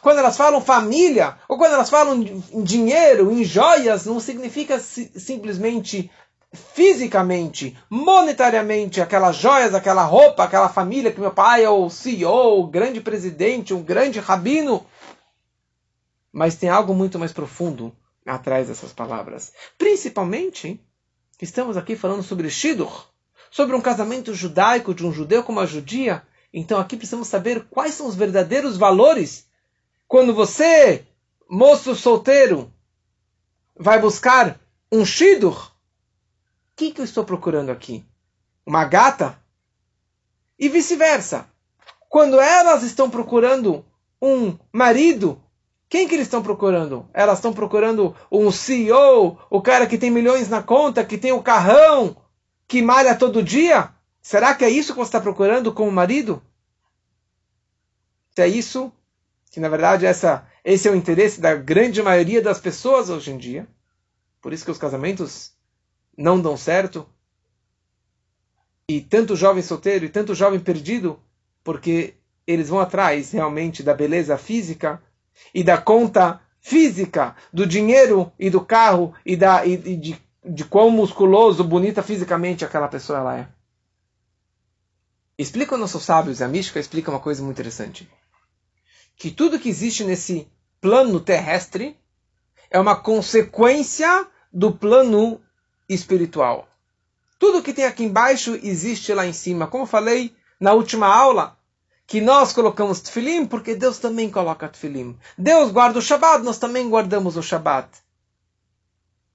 Quando 0.00 0.18
elas 0.18 0.36
falam 0.36 0.60
família, 0.60 1.36
ou 1.48 1.56
quando 1.56 1.74
elas 1.74 1.90
falam 1.90 2.20
em 2.22 2.62
dinheiro, 2.62 3.30
em 3.30 3.44
joias, 3.44 4.06
não 4.06 4.20
significa 4.20 4.78
simplesmente 4.78 6.10
fisicamente, 6.54 7.76
monetariamente, 7.90 9.00
aquelas 9.00 9.36
joias, 9.36 9.74
aquela 9.74 10.04
roupa, 10.04 10.44
aquela 10.44 10.68
família 10.68 11.12
que 11.12 11.20
meu 11.20 11.32
pai 11.32 11.64
é 11.64 11.70
o 11.70 11.90
CEO, 11.90 12.60
o 12.60 12.66
grande 12.66 13.00
presidente, 13.00 13.74
um 13.74 13.82
grande 13.82 14.20
rabino. 14.20 14.86
Mas 16.32 16.56
tem 16.56 16.68
algo 16.68 16.94
muito 16.94 17.18
mais 17.18 17.32
profundo 17.32 17.94
atrás 18.24 18.68
dessas 18.68 18.92
palavras. 18.92 19.52
Principalmente, 19.76 20.80
estamos 21.40 21.76
aqui 21.76 21.96
falando 21.96 22.22
sobre 22.22 22.50
Shidur, 22.50 23.06
sobre 23.50 23.76
um 23.76 23.80
casamento 23.80 24.34
judaico 24.34 24.94
de 24.94 25.04
um 25.04 25.12
judeu 25.12 25.42
com 25.42 25.52
uma 25.52 25.66
judia. 25.66 26.22
Então 26.52 26.78
aqui 26.78 26.96
precisamos 26.96 27.28
saber 27.28 27.66
quais 27.68 27.94
são 27.94 28.06
os 28.06 28.14
verdadeiros 28.14 28.76
valores. 28.76 29.46
Quando 30.14 30.32
você, 30.32 31.04
moço 31.50 31.92
solteiro, 31.96 32.72
vai 33.76 34.00
buscar 34.00 34.60
um 34.92 35.04
Shidur, 35.04 35.56
o 35.56 35.70
que, 36.76 36.92
que 36.92 37.00
eu 37.00 37.04
estou 37.04 37.24
procurando 37.24 37.70
aqui? 37.70 38.04
Uma 38.64 38.84
gata? 38.84 39.36
E 40.56 40.68
vice-versa. 40.68 41.48
Quando 42.08 42.38
elas 42.40 42.84
estão 42.84 43.10
procurando 43.10 43.84
um 44.22 44.56
marido, 44.72 45.42
quem 45.88 46.06
que 46.06 46.14
eles 46.14 46.28
estão 46.28 46.44
procurando? 46.44 47.10
Elas 47.12 47.38
estão 47.38 47.52
procurando 47.52 48.14
um 48.30 48.52
CEO, 48.52 49.36
o 49.50 49.60
cara 49.60 49.84
que 49.84 49.98
tem 49.98 50.12
milhões 50.12 50.48
na 50.48 50.62
conta, 50.62 51.04
que 51.04 51.18
tem 51.18 51.32
o 51.32 51.42
carrão, 51.42 52.16
que 52.68 52.80
malha 52.80 53.16
todo 53.16 53.42
dia? 53.42 53.92
Será 54.22 54.54
que 54.54 54.64
é 54.64 54.70
isso 54.70 54.92
que 54.92 54.98
você 55.00 55.08
está 55.08 55.20
procurando 55.20 55.72
como 55.72 55.90
marido? 55.90 56.40
Se 58.30 58.42
é 58.42 58.46
isso, 58.46 58.92
que 59.54 59.60
na 59.60 59.68
verdade 59.68 60.04
essa, 60.04 60.44
esse 60.64 60.88
é 60.88 60.90
o 60.90 60.96
interesse 60.96 61.40
da 61.40 61.54
grande 61.54 62.02
maioria 62.02 62.42
das 62.42 62.58
pessoas 62.58 63.08
hoje 63.08 63.30
em 63.30 63.38
dia, 63.38 63.68
por 64.42 64.52
isso 64.52 64.64
que 64.64 64.70
os 64.72 64.78
casamentos 64.78 65.52
não 66.18 66.40
dão 66.40 66.56
certo. 66.56 67.06
E 68.90 69.00
tanto 69.00 69.36
jovem 69.36 69.62
solteiro 69.62 70.04
e 70.04 70.08
tanto 70.08 70.34
jovem 70.34 70.58
perdido, 70.58 71.20
porque 71.62 72.14
eles 72.44 72.68
vão 72.68 72.80
atrás 72.80 73.30
realmente 73.30 73.80
da 73.80 73.94
beleza 73.94 74.36
física 74.36 75.00
e 75.54 75.62
da 75.62 75.78
conta 75.78 76.40
física, 76.60 77.36
do 77.52 77.64
dinheiro 77.64 78.32
e 78.36 78.50
do 78.50 78.60
carro 78.60 79.14
e, 79.24 79.36
da, 79.36 79.64
e, 79.64 79.74
e 79.74 79.96
de, 79.96 80.20
de 80.44 80.64
quão 80.64 80.90
musculoso, 80.90 81.62
bonita 81.62 82.02
fisicamente 82.02 82.64
aquela 82.64 82.88
pessoa 82.88 83.20
ela 83.20 83.38
é. 83.38 83.48
Explica 85.38 85.76
nossos 85.76 86.02
sábios, 86.02 86.42
a 86.42 86.48
mística 86.48 86.80
explica 86.80 87.12
uma 87.12 87.20
coisa 87.20 87.40
muito 87.40 87.54
interessante. 87.54 88.10
Que 89.16 89.30
tudo 89.30 89.58
que 89.58 89.68
existe 89.68 90.04
nesse 90.04 90.48
plano 90.80 91.20
terrestre 91.20 91.96
é 92.70 92.78
uma 92.78 92.96
consequência 92.96 94.26
do 94.52 94.72
plano 94.72 95.40
espiritual. 95.88 96.68
Tudo 97.38 97.62
que 97.62 97.72
tem 97.72 97.84
aqui 97.84 98.04
embaixo 98.04 98.58
existe 98.62 99.12
lá 99.12 99.26
em 99.26 99.32
cima. 99.32 99.66
Como 99.66 99.86
falei 99.86 100.34
na 100.60 100.72
última 100.72 101.06
aula, 101.06 101.58
que 102.06 102.20
nós 102.20 102.52
colocamos 102.52 103.00
tefilim 103.00 103.46
porque 103.46 103.74
Deus 103.74 103.98
também 103.98 104.30
coloca 104.30 104.68
tefilim. 104.68 105.16
Deus 105.36 105.70
guarda 105.70 105.98
o 105.98 106.02
Shabat, 106.02 106.44
nós 106.44 106.58
também 106.58 106.88
guardamos 106.88 107.36
o 107.36 107.42
Shabat. 107.42 107.88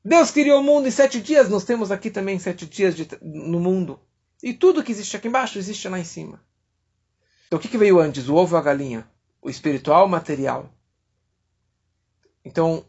Deus 0.04 0.32
criou 0.32 0.62
o 0.62 0.64
mundo 0.64 0.88
em 0.88 0.92
sete 0.92 1.20
dias, 1.20 1.50
nós 1.50 1.64
temos 1.64 1.92
aqui 1.92 2.10
também 2.10 2.40
sete 2.40 2.66
dias 2.66 2.96
de, 2.96 3.08
no 3.22 3.60
mundo. 3.60 4.00
E 4.42 4.54
tudo 4.54 4.84
que 4.84 4.92
existe 4.92 5.18
aqui 5.18 5.28
embaixo 5.28 5.58
existe 5.58 5.88
lá 5.90 6.00
em 6.00 6.06
cima. 6.06 6.42
Então 7.48 7.60
o 7.60 7.62
que, 7.62 7.68
que 7.68 7.78
veio 7.78 8.00
antes? 8.00 8.30
O 8.30 8.36
ovo 8.36 8.56
ou 8.56 8.60
a 8.60 8.64
galinha? 8.64 9.10
O 9.42 9.50
espiritual 9.50 10.06
o 10.06 10.10
material? 10.10 10.70
Então, 12.44 12.86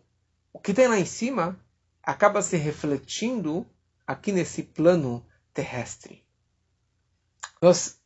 o 0.53 0.59
que 0.59 0.75
tem 0.75 0.89
lá 0.89 0.99
em 0.99 1.05
cima 1.05 1.59
acaba 2.03 2.43
se 2.43 2.57
refletindo 2.57 3.67
aqui 4.07 4.33
nesse 4.33 4.63
plano 4.63 5.25
terrestre. 5.53 6.25
Nós 7.61 8.01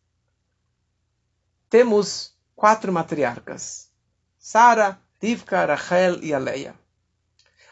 temos 1.71 2.37
quatro 2.55 2.93
matriarcas: 2.93 3.91
Sara, 4.39 4.99
Rivka, 5.21 5.65
Rachel 5.65 6.23
e 6.23 6.35
Aleia. 6.35 6.75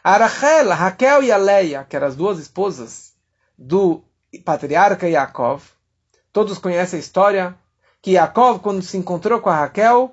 A 0.03 0.17
Rachel, 0.17 0.71
Raquel 0.71 1.23
e 1.23 1.31
a 1.31 1.37
Leia, 1.37 1.85
que 1.85 1.95
eram 1.95 2.09
as 2.09 2.17
duas 2.17 2.39
esposas 2.39 3.15
do 3.57 4.03
patriarca 4.45 5.09
Yaakov, 5.09 5.63
todos 6.33 6.59
conhecem 6.59 6.97
a 6.97 7.01
história 7.01 7.59
que 8.01 8.13
Yaakov, 8.13 8.59
quando 8.61 8.83
se 8.83 8.97
encontrou 8.97 9.41
com 9.41 9.49
a 9.49 9.61
Raquel, 9.61 10.13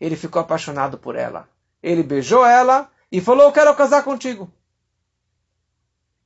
ele 0.00 0.16
ficou 0.16 0.40
apaixonado 0.40 0.98
por 0.98 1.16
ela. 1.16 1.48
Ele 1.82 2.02
beijou 2.02 2.44
ela 2.44 2.90
e 3.10 3.20
falou: 3.20 3.52
quero 3.52 3.74
casar 3.74 4.02
contigo. 4.02 4.50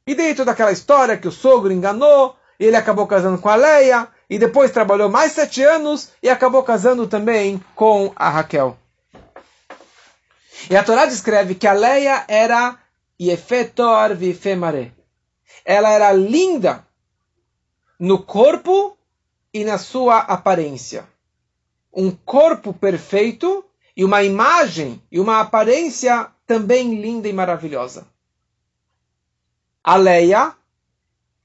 E 0.06 0.14
dentro 0.14 0.44
daquela 0.44 0.72
história 0.72 1.16
que 1.16 1.28
o 1.28 1.32
sogro 1.32 1.72
enganou, 1.72 2.36
ele 2.58 2.76
acabou 2.76 3.06
casando 3.06 3.38
com 3.38 3.48
a 3.48 3.54
Leia, 3.54 4.08
e 4.28 4.38
depois 4.38 4.70
trabalhou 4.70 5.10
mais 5.10 5.32
sete 5.32 5.62
anos 5.62 6.12
e 6.22 6.28
acabou 6.28 6.62
casando 6.62 7.08
também 7.08 7.62
com 7.74 8.12
a 8.14 8.30
Raquel. 8.30 8.78
E 10.70 10.76
a 10.76 10.84
Torá 10.84 11.06
descreve 11.06 11.56
que 11.56 11.66
a 11.66 11.72
Leia 11.72 12.24
era 12.28 12.78
Yefetor 13.20 14.14
Vifemare. 14.14 14.94
Ela 15.64 15.90
era 15.90 16.12
linda 16.12 16.86
no 17.98 18.22
corpo 18.22 18.96
e 19.52 19.64
na 19.64 19.78
sua 19.78 20.18
aparência. 20.18 21.08
Um 21.92 22.10
corpo 22.10 22.72
perfeito 22.72 23.64
e 23.96 24.04
uma 24.04 24.22
imagem 24.22 25.02
e 25.10 25.18
uma 25.18 25.40
aparência 25.40 26.30
também 26.46 27.00
linda 27.00 27.28
e 27.28 27.32
maravilhosa. 27.32 28.06
A 29.82 29.96
Leia, 29.96 30.54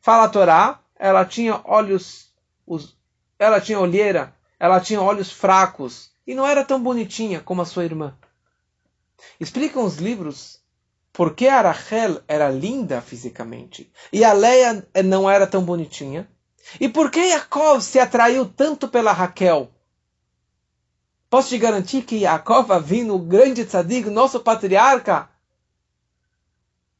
fala 0.01 0.25
a 0.25 0.29
Torá, 0.29 0.79
ela 0.97 1.25
tinha 1.25 1.61
olhos, 1.63 2.33
os, 2.65 2.97
ela 3.39 3.59
tinha 3.61 3.79
olheira, 3.79 4.35
ela 4.59 4.79
tinha 4.79 5.01
olhos 5.01 5.31
fracos 5.31 6.11
e 6.25 6.33
não 6.33 6.45
era 6.45 6.63
tão 6.63 6.81
bonitinha 6.81 7.39
como 7.39 7.61
a 7.61 7.65
sua 7.65 7.85
irmã. 7.85 8.17
Explicam 9.39 9.83
os 9.83 9.97
livros 9.97 10.59
por 11.11 11.33
que 11.33 11.47
a 11.47 11.61
Rachel 11.61 12.21
era 12.27 12.49
linda 12.49 13.01
fisicamente 13.01 13.91
e 14.11 14.23
a 14.23 14.33
Leia 14.33 14.85
não 15.03 15.29
era 15.29 15.47
tão 15.47 15.63
bonitinha. 15.63 16.29
E 16.79 16.89
por 16.89 17.11
que 17.11 17.19
Yaakov 17.19 17.81
se 17.81 17.99
atraiu 17.99 18.45
tanto 18.45 18.87
pela 18.87 19.11
Raquel? 19.11 19.71
Posso 21.35 21.49
te 21.49 21.57
garantir 21.57 22.03
que 22.03 22.19
Yaakov, 22.19 22.79
vindo 22.81 23.13
o 23.13 23.19
grande 23.19 23.65
tzadig, 23.65 24.09
nosso 24.09 24.39
patriarca, 24.39 25.29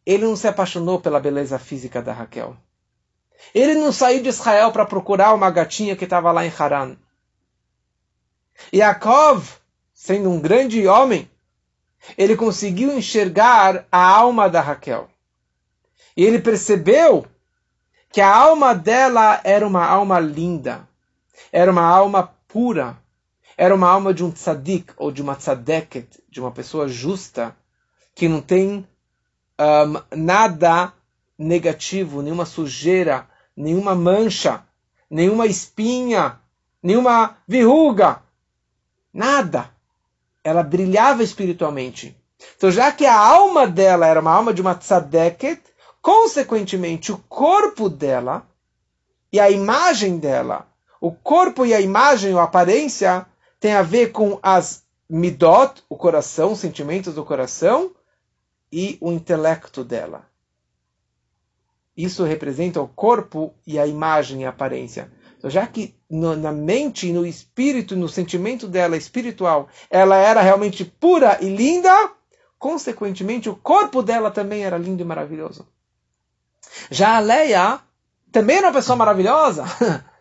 ele 0.06 0.26
não 0.26 0.36
se 0.36 0.45
apaixonou 0.45 1.00
pela 1.00 1.21
beleza 1.21 1.58
física 1.58 2.02
da 2.02 2.12
Raquel. 2.12 2.54
Ele 3.54 3.76
não 3.76 3.93
saiu 3.93 4.21
de 4.21 4.28
Israel 4.28 4.74
para 4.74 4.86
procurar 4.86 5.34
uma 5.34 5.50
gatinha 5.50 5.95
que 5.95 6.04
estava 6.04 6.34
lá 6.34 6.45
em 6.45 6.52
Haran. 6.52 6.98
Yaakov, 8.74 9.54
sendo 9.93 10.30
um 10.30 10.41
grande 10.41 10.86
homem, 10.86 11.32
ele 12.17 12.36
conseguiu 12.36 12.91
enxergar 12.91 13.88
a 13.89 14.06
alma 14.06 14.50
da 14.50 14.60
Raquel. 14.60 15.08
E 16.17 16.26
ele 16.26 16.39
percebeu 16.39 17.26
que 18.12 18.19
a 18.19 18.36
alma 18.36 18.76
dela 18.76 19.39
era 19.45 19.65
uma 19.65 19.86
alma 19.86 20.19
linda, 20.19 20.86
era 21.54 21.71
uma 21.71 21.86
alma 21.86 22.36
pura, 22.50 23.00
era 23.58 23.74
uma 23.74 23.89
alma 23.89 24.13
de 24.13 24.24
um 24.24 24.32
tzadik 24.32 24.94
ou 24.98 25.12
de 25.12 25.22
uma 25.22 25.36
tzadeket, 25.36 26.24
de 26.30 26.39
uma 26.39 26.52
pessoa 26.52 26.88
justa, 26.88 27.56
que 28.13 28.28
não 28.28 28.41
tem 28.41 28.88
um, 29.60 30.15
nada 30.15 30.94
negativo, 31.38 32.22
nenhuma 32.22 32.46
sujeira, 32.46 33.28
nenhuma 33.56 33.96
mancha, 33.96 34.63
nenhuma 35.10 35.46
espinha, 35.46 36.39
nenhuma 36.82 37.38
verruga, 37.48 38.22
nada. 39.13 39.70
Ela 40.44 40.63
brilhava 40.63 41.24
espiritualmente. 41.24 42.15
Então, 42.56 42.70
já 42.70 42.91
que 42.91 43.06
a 43.06 43.18
alma 43.18 43.65
dela 43.65 44.06
era 44.06 44.20
uma 44.20 44.32
alma 44.32 44.54
de 44.54 44.62
uma 44.62 44.76
tzadeket, 44.76 45.62
consequentemente, 46.02 47.12
o 47.12 47.18
corpo 47.30 47.89
dela 47.89 48.46
e 49.32 49.39
a 49.39 49.50
imagem 49.50 50.18
dela, 50.18 50.68
o 51.02 51.12
corpo 51.12 51.65
e 51.65 51.74
a 51.74 51.82
imagem, 51.82 52.34
ou 52.34 52.39
aparência, 52.39 53.26
tem 53.65 53.73
a 53.73 53.82
ver 53.82 54.12
com 54.12 54.38
as 54.43 54.86
midot, 55.10 55.84
o 55.89 55.97
coração, 55.97 56.51
os 56.51 56.60
sentimentos 56.60 57.15
do 57.15 57.25
coração, 57.25 57.95
e 58.71 58.95
o 59.01 59.12
intelecto 59.12 59.84
dela. 59.84 60.30
Isso 61.97 62.23
representa 62.23 62.80
o 62.80 62.88
corpo 62.88 63.56
e 63.65 63.80
a 63.80 63.88
imagem 63.88 64.43
e 64.43 64.45
a 64.45 64.49
aparência. 64.49 65.12
Então, 65.36 65.49
já 65.49 65.65
que 65.65 65.95
no, 66.08 66.36
na 66.36 66.51
mente, 66.51 67.12
no 67.12 67.25
espírito, 67.25 67.95
no 67.95 68.08
sentimento 68.08 68.67
dela 68.67 68.95
espiritual, 68.95 69.67
ela 69.89 70.15
era 70.15 70.41
realmente 70.41 70.86
pura 70.86 71.39
e 71.41 71.49
linda, 71.49 72.12
consequentemente 72.60 73.49
o 73.49 73.56
corpo 73.56 74.04
dela 74.04 74.30
também 74.30 74.63
era 74.63 74.78
lindo 74.78 75.01
e 75.01 75.06
maravilhoso. 75.06 75.67
Já 76.91 77.17
a 77.17 77.19
Leia 77.19 77.80
também 78.32 78.58
era 78.58 78.67
uma 78.67 78.73
pessoa 78.73 78.95
maravilhosa. 78.95 79.63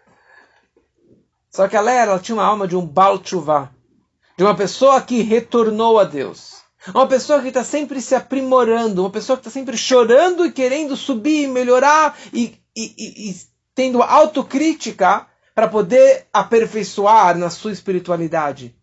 Só 1.54 1.68
que 1.68 1.76
a 1.76 1.80
Leia 1.80 2.00
ela 2.00 2.18
tinha 2.18 2.34
uma 2.34 2.44
alma 2.44 2.66
de 2.66 2.74
um 2.74 2.84
Baal 2.84 3.16
de 3.16 4.42
uma 4.42 4.56
pessoa 4.56 5.00
que 5.00 5.22
retornou 5.22 6.00
a 6.00 6.04
Deus. 6.04 6.54
Uma 6.88 7.06
pessoa 7.06 7.40
que 7.40 7.46
está 7.46 7.62
sempre 7.62 8.00
se 8.00 8.12
aprimorando, 8.12 9.02
uma 9.02 9.10
pessoa 9.10 9.36
que 9.36 9.42
está 9.42 9.52
sempre 9.52 9.76
chorando 9.76 10.44
e 10.44 10.50
querendo 10.50 10.96
subir, 10.96 11.46
melhorar 11.46 12.18
e, 12.32 12.60
e, 12.76 12.94
e, 12.98 13.30
e 13.30 13.36
tendo 13.72 14.02
autocrítica 14.02 15.28
para 15.54 15.68
poder 15.68 16.26
aperfeiçoar 16.32 17.38
na 17.38 17.48
sua 17.50 17.70
espiritualidade. 17.70 18.74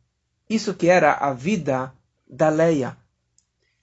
Isso 0.50 0.74
que 0.74 0.88
era 0.88 1.12
a 1.12 1.34
vida 1.34 1.94
da 2.26 2.48
Leia. 2.48 2.96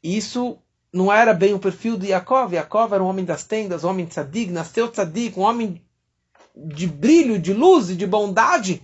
Isso 0.03 0.57
não 0.90 1.12
era 1.12 1.35
bem 1.35 1.53
o 1.53 1.59
perfil 1.59 1.98
de 1.98 2.07
Yaakov. 2.07 2.55
Yaakov 2.55 2.94
era 2.94 3.05
um 3.05 3.09
homem 3.09 3.27
das 3.27 3.44
tendas, 3.44 3.85
um 3.85 3.90
homem 3.90 4.07
tzadig, 4.07 4.51
nasceu 4.51 4.88
tzadig, 4.88 5.38
um 5.38 5.42
homem 5.42 5.87
de 6.66 6.87
brilho, 6.87 7.38
de 7.38 7.53
luz 7.53 7.90
e 7.90 7.97
de 7.97 8.07
bondade. 8.07 8.83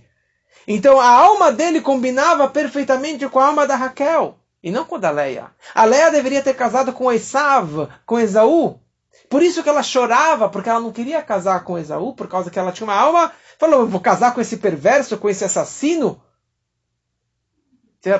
Então 0.67 0.99
a 0.99 1.07
alma 1.07 1.51
dele 1.51 1.81
combinava 1.81 2.47
perfeitamente 2.47 3.27
com 3.27 3.39
a 3.39 3.47
alma 3.47 3.67
da 3.67 3.75
Raquel 3.75 4.37
e 4.63 4.71
não 4.71 4.83
com 4.83 4.95
a 4.95 4.99
da 4.99 5.11
Leia. 5.11 5.51
A 5.75 5.85
Leia 5.85 6.09
deveria 6.09 6.41
ter 6.41 6.55
casado 6.55 6.91
com 6.91 7.11
Esav, 7.11 7.87
com 8.05 8.19
Esaú. 8.19 8.79
Por 9.29 9.43
isso 9.43 9.61
que 9.61 9.69
ela 9.69 9.83
chorava, 9.83 10.49
porque 10.49 10.69
ela 10.69 10.79
não 10.79 10.91
queria 10.91 11.21
casar 11.21 11.63
com 11.63 11.77
Esaú, 11.77 12.13
por 12.13 12.27
causa 12.27 12.49
que 12.49 12.57
ela 12.57 12.71
tinha 12.71 12.87
uma 12.87 12.95
alma. 12.95 13.31
Falou, 13.59 13.85
vou 13.85 13.99
casar 13.99 14.33
com 14.33 14.41
esse 14.41 14.57
perverso, 14.57 15.17
com 15.17 15.29
esse 15.29 15.45
assassino. 15.45 16.21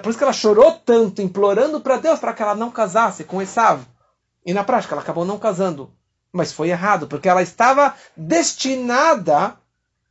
Por 0.01 0.09
isso 0.09 0.17
que 0.17 0.23
ela 0.23 0.33
chorou 0.33 0.71
tanto, 0.71 1.21
implorando 1.21 1.81
para 1.81 1.97
Deus 1.97 2.19
para 2.19 2.33
que 2.33 2.41
ela 2.41 2.55
não 2.55 2.71
casasse 2.71 3.23
com 3.23 3.41
Esav. 3.41 3.81
E 4.45 4.53
na 4.53 4.63
prática 4.63 4.93
ela 4.93 5.01
acabou 5.01 5.25
não 5.25 5.39
casando. 5.39 5.91
Mas 6.35 6.51
foi 6.51 6.69
errado, 6.69 7.07
porque 7.07 7.29
ela 7.29 7.41
estava 7.41 7.95
destinada 8.17 9.55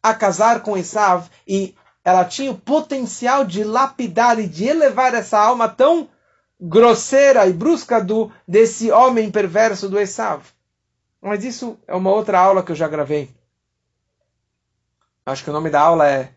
a 0.02 0.14
casar 0.14 0.62
com 0.62 0.74
Esav 0.74 1.28
e 1.46 1.74
ela 2.02 2.24
tinha 2.24 2.50
o 2.50 2.58
potencial 2.58 3.44
de 3.44 3.62
lapidar 3.62 4.38
e 4.38 4.48
de 4.48 4.64
elevar 4.64 5.12
essa 5.12 5.38
alma 5.38 5.68
tão 5.68 6.08
grosseira 6.58 7.46
e 7.46 7.52
brusca 7.52 8.02
do 8.02 8.32
desse 8.48 8.90
homem 8.90 9.30
perverso 9.30 9.86
do 9.86 10.00
Esav. 10.00 10.42
Mas 11.20 11.44
isso 11.44 11.78
é 11.86 11.94
uma 11.94 12.10
outra 12.10 12.38
aula 12.40 12.62
que 12.62 12.72
eu 12.72 12.76
já 12.76 12.88
gravei. 12.88 13.28
Acho 15.26 15.44
que 15.44 15.50
o 15.50 15.52
nome 15.52 15.68
da 15.68 15.82
aula 15.82 16.08
é 16.08 16.32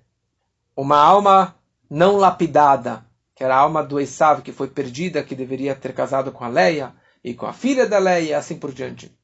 Uma 0.76 0.98
alma 0.98 1.56
não 1.90 2.18
lapidada 2.18 3.06
que 3.34 3.42
era 3.42 3.56
a 3.56 3.60
alma 3.60 3.84
do 3.84 4.02
Esav 4.02 4.42
que 4.42 4.52
foi 4.52 4.68
perdida, 4.68 5.24
que 5.24 5.34
deveria 5.34 5.76
ter 5.76 5.94
casado 5.94 6.30
com 6.30 6.44
a 6.44 6.50
Leia 6.50 6.94
e 7.24 7.34
com 7.34 7.46
a 7.46 7.54
filha 7.54 7.88
da 7.88 8.00
Leia 8.00 8.30
e 8.30 8.34
assim 8.34 8.58
por 8.58 8.74
diante. 8.74 9.16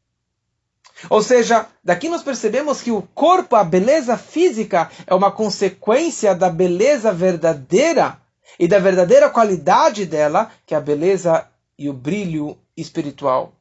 Ou 1.10 1.22
seja, 1.22 1.68
daqui 1.84 2.10
nós 2.10 2.24
percebemos 2.24 2.82
que 2.82 2.92
o 2.92 3.02
corpo, 3.02 3.56
a 3.56 3.64
beleza 3.64 4.18
física, 4.18 4.90
é 5.06 5.14
uma 5.14 5.32
consequência 5.32 6.34
da 6.36 6.50
beleza 6.50 7.12
verdadeira 7.12 8.22
e 8.60 8.68
da 8.68 8.80
verdadeira 8.80 9.30
qualidade 9.30 10.06
dela, 10.06 10.52
que 10.66 10.74
é 10.74 10.78
a 10.78 10.82
beleza 10.82 11.48
e 11.78 11.90
o 11.90 11.94
brilho 11.94 12.58
espiritual. 12.76 13.54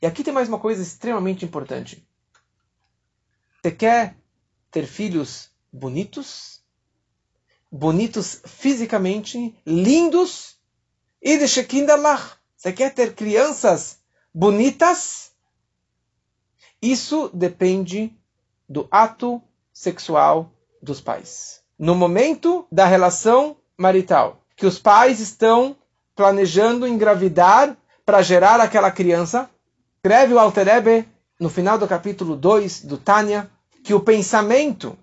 E 0.00 0.06
aqui 0.06 0.22
tem 0.22 0.32
mais 0.32 0.48
uma 0.48 0.58
coisa 0.58 0.82
extremamente 0.82 1.44
importante. 1.44 2.06
Você 3.62 3.70
quer 3.70 4.16
ter 4.70 4.86
filhos 4.86 5.50
bonitos? 5.72 6.54
bonitos 7.74 8.40
fisicamente, 8.44 9.52
lindos, 9.66 10.56
e 11.20 11.36
de 11.36 11.48
Shekindallah. 11.48 12.38
Você 12.56 12.72
quer 12.72 12.94
ter 12.94 13.14
crianças 13.14 13.98
bonitas? 14.32 15.23
Isso 16.84 17.30
depende 17.32 18.12
do 18.68 18.86
ato 18.90 19.40
sexual 19.72 20.50
dos 20.82 21.00
pais. 21.00 21.62
No 21.78 21.94
momento 21.94 22.66
da 22.70 22.84
relação 22.84 23.56
marital, 23.74 24.42
que 24.54 24.66
os 24.66 24.78
pais 24.78 25.18
estão 25.18 25.74
planejando 26.14 26.86
engravidar 26.86 27.74
para 28.04 28.20
gerar 28.20 28.60
aquela 28.60 28.90
criança, 28.90 29.48
escreve 29.96 30.34
o 30.34 30.38
Alterebe 30.38 31.08
no 31.40 31.48
final 31.48 31.78
do 31.78 31.88
capítulo 31.88 32.36
2 32.36 32.84
do 32.84 32.98
Tânia 32.98 33.50
que 33.82 33.94
o 33.94 34.00
pensamento, 34.00 34.94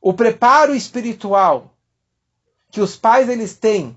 o 0.00 0.14
preparo 0.14 0.74
espiritual 0.74 1.74
que 2.70 2.80
os 2.80 2.96
pais 2.96 3.28
eles 3.28 3.54
têm 3.54 3.94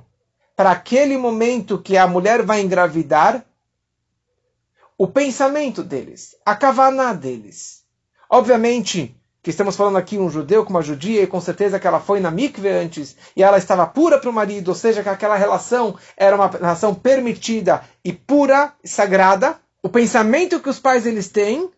para 0.54 0.72
aquele 0.72 1.18
momento 1.18 1.80
que 1.80 1.96
a 1.96 2.08
mulher 2.08 2.44
vai 2.44 2.60
engravidar, 2.60 3.46
o 4.98 5.08
pensamento 5.08 5.84
deles, 5.84 6.36
a 6.46 6.56
kavaná 6.56 7.14
deles. 7.14 7.84
Obviamente 8.30 9.16
que 9.42 9.52
estamos 9.52 9.76
falando 9.76 9.98
aqui 9.98 10.18
um 10.18 10.30
judeu 10.30 10.64
com 10.64 10.72
uma 10.72 10.82
judia 10.82 11.22
e 11.22 11.28
com 11.28 11.40
certeza 11.40 11.80
que 11.80 11.86
ela 11.86 12.00
foi 12.00 12.20
na 12.20 12.32
mikve 12.32 12.68
antes 12.68 13.16
e 13.36 13.44
ela 13.44 13.60
estava 13.60 13.86
pura 13.86 14.18
para 14.18 14.30
o 14.30 14.34
marido, 14.34 14.70
ou 14.70 14.76
seja, 14.76 15.04
que 15.04 15.10
aquela 15.10 15.36
relação 15.36 15.96
era 16.18 16.36
uma 16.36 16.48
relação 16.48 16.96
permitida 16.96 17.84
e 18.04 18.12
pura 18.12 18.74
e 18.84 18.88
sagrada. 18.88 19.60
O 19.84 19.90
pensamento 19.90 20.60
que 20.60 20.70
os 20.70 20.80
pais 20.80 21.06
eles 21.06 21.28
têm, 21.28 21.70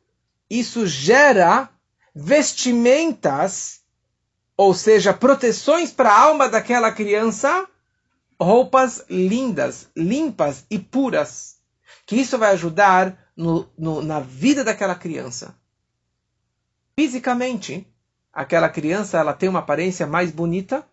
isso 0.50 0.88
gera 0.88 1.70
vestimentas 2.16 3.82
ou 4.58 4.74
seja, 4.74 5.14
proteções 5.14 5.92
para 5.92 6.10
a 6.10 6.20
alma 6.20 6.50
daquela 6.50 6.92
criança, 6.92 7.68
roupas 8.42 9.06
lindas, 9.08 9.88
limpas 9.96 10.66
e 10.70 10.80
puras. 10.80 11.57
Que 12.08 12.16
isso 12.16 12.38
vai 12.38 12.54
ajudar 12.54 13.32
no, 13.36 13.70
no, 13.78 14.02
na 14.02 14.22
vida 14.22 14.64
daquela 14.64 14.96
criança. 14.96 15.54
Fisicamente, 16.98 17.86
aquela 18.34 18.70
criança 18.70 19.20
ela 19.20 19.34
tem 19.34 19.50
uma 19.50 19.60
aparência 19.60 20.08
mais 20.08 20.32
bonita, 20.32 20.84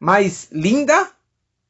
mais 0.00 0.48
linda, 0.52 1.10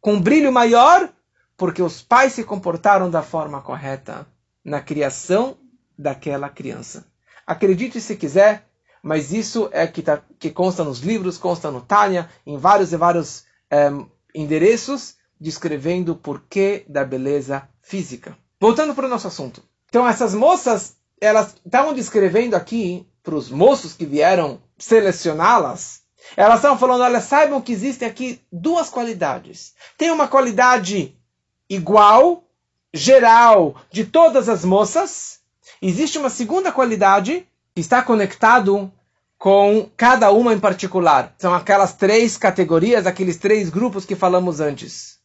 com 0.00 0.20
brilho 0.20 0.52
maior, 0.52 1.08
porque 1.56 1.82
os 1.82 2.02
pais 2.02 2.34
se 2.34 2.44
comportaram 2.44 3.10
da 3.10 3.22
forma 3.22 3.62
correta 3.62 4.26
na 4.62 4.80
criação 4.80 5.56
daquela 5.98 6.50
criança. 6.50 7.06
Acredite 7.46 8.00
se 8.00 8.14
quiser, 8.14 8.68
mas 9.02 9.32
isso 9.32 9.70
é 9.72 9.86
que, 9.86 10.02
tá, 10.02 10.22
que 10.38 10.50
consta 10.50 10.84
nos 10.84 11.00
livros, 11.00 11.38
consta 11.38 11.70
no 11.70 11.80
Tânia, 11.80 12.28
em 12.46 12.58
vários 12.58 12.92
e 12.92 12.96
vários 12.96 13.44
é, 13.70 13.90
endereços, 14.34 15.16
descrevendo 15.40 16.12
o 16.12 16.16
porquê 16.16 16.84
da 16.88 17.04
beleza 17.04 17.68
física. 17.80 18.36
Voltando 18.62 18.94
para 18.94 19.06
o 19.06 19.08
nosso 19.08 19.26
assunto. 19.26 19.60
Então, 19.88 20.08
essas 20.08 20.32
moças, 20.32 20.94
elas 21.20 21.56
estavam 21.66 21.92
descrevendo 21.92 22.54
aqui 22.54 23.04
para 23.20 23.34
os 23.34 23.50
moços 23.50 23.92
que 23.92 24.06
vieram 24.06 24.62
selecioná-las, 24.78 26.02
elas 26.36 26.58
estavam 26.60 26.78
falando, 26.78 27.00
olha, 27.00 27.20
saibam 27.20 27.60
que 27.60 27.72
existem 27.72 28.06
aqui 28.06 28.40
duas 28.52 28.88
qualidades. 28.88 29.74
Tem 29.98 30.12
uma 30.12 30.28
qualidade 30.28 31.12
igual, 31.68 32.44
geral, 32.94 33.74
de 33.90 34.04
todas 34.04 34.48
as 34.48 34.64
moças. 34.64 35.40
Existe 35.82 36.16
uma 36.16 36.30
segunda 36.30 36.70
qualidade 36.70 37.44
está 37.74 38.00
conectado 38.00 38.92
com 39.36 39.90
cada 39.96 40.30
uma 40.30 40.54
em 40.54 40.60
particular. 40.60 41.34
São 41.36 41.52
aquelas 41.52 41.94
três 41.94 42.36
categorias, 42.36 43.08
aqueles 43.08 43.38
três 43.38 43.70
grupos 43.70 44.04
que 44.04 44.14
falamos 44.14 44.60
antes. 44.60 45.18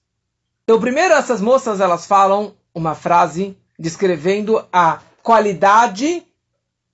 Então, 0.63 0.79
primeiro 0.79 1.13
essas 1.13 1.39
moças 1.39 1.79
elas 1.79 2.07
falam 2.07 2.56
uma 2.77 2.93
frase 2.93 3.57
descrevendo 3.77 4.63
a 4.71 5.01
qualidade 5.23 6.23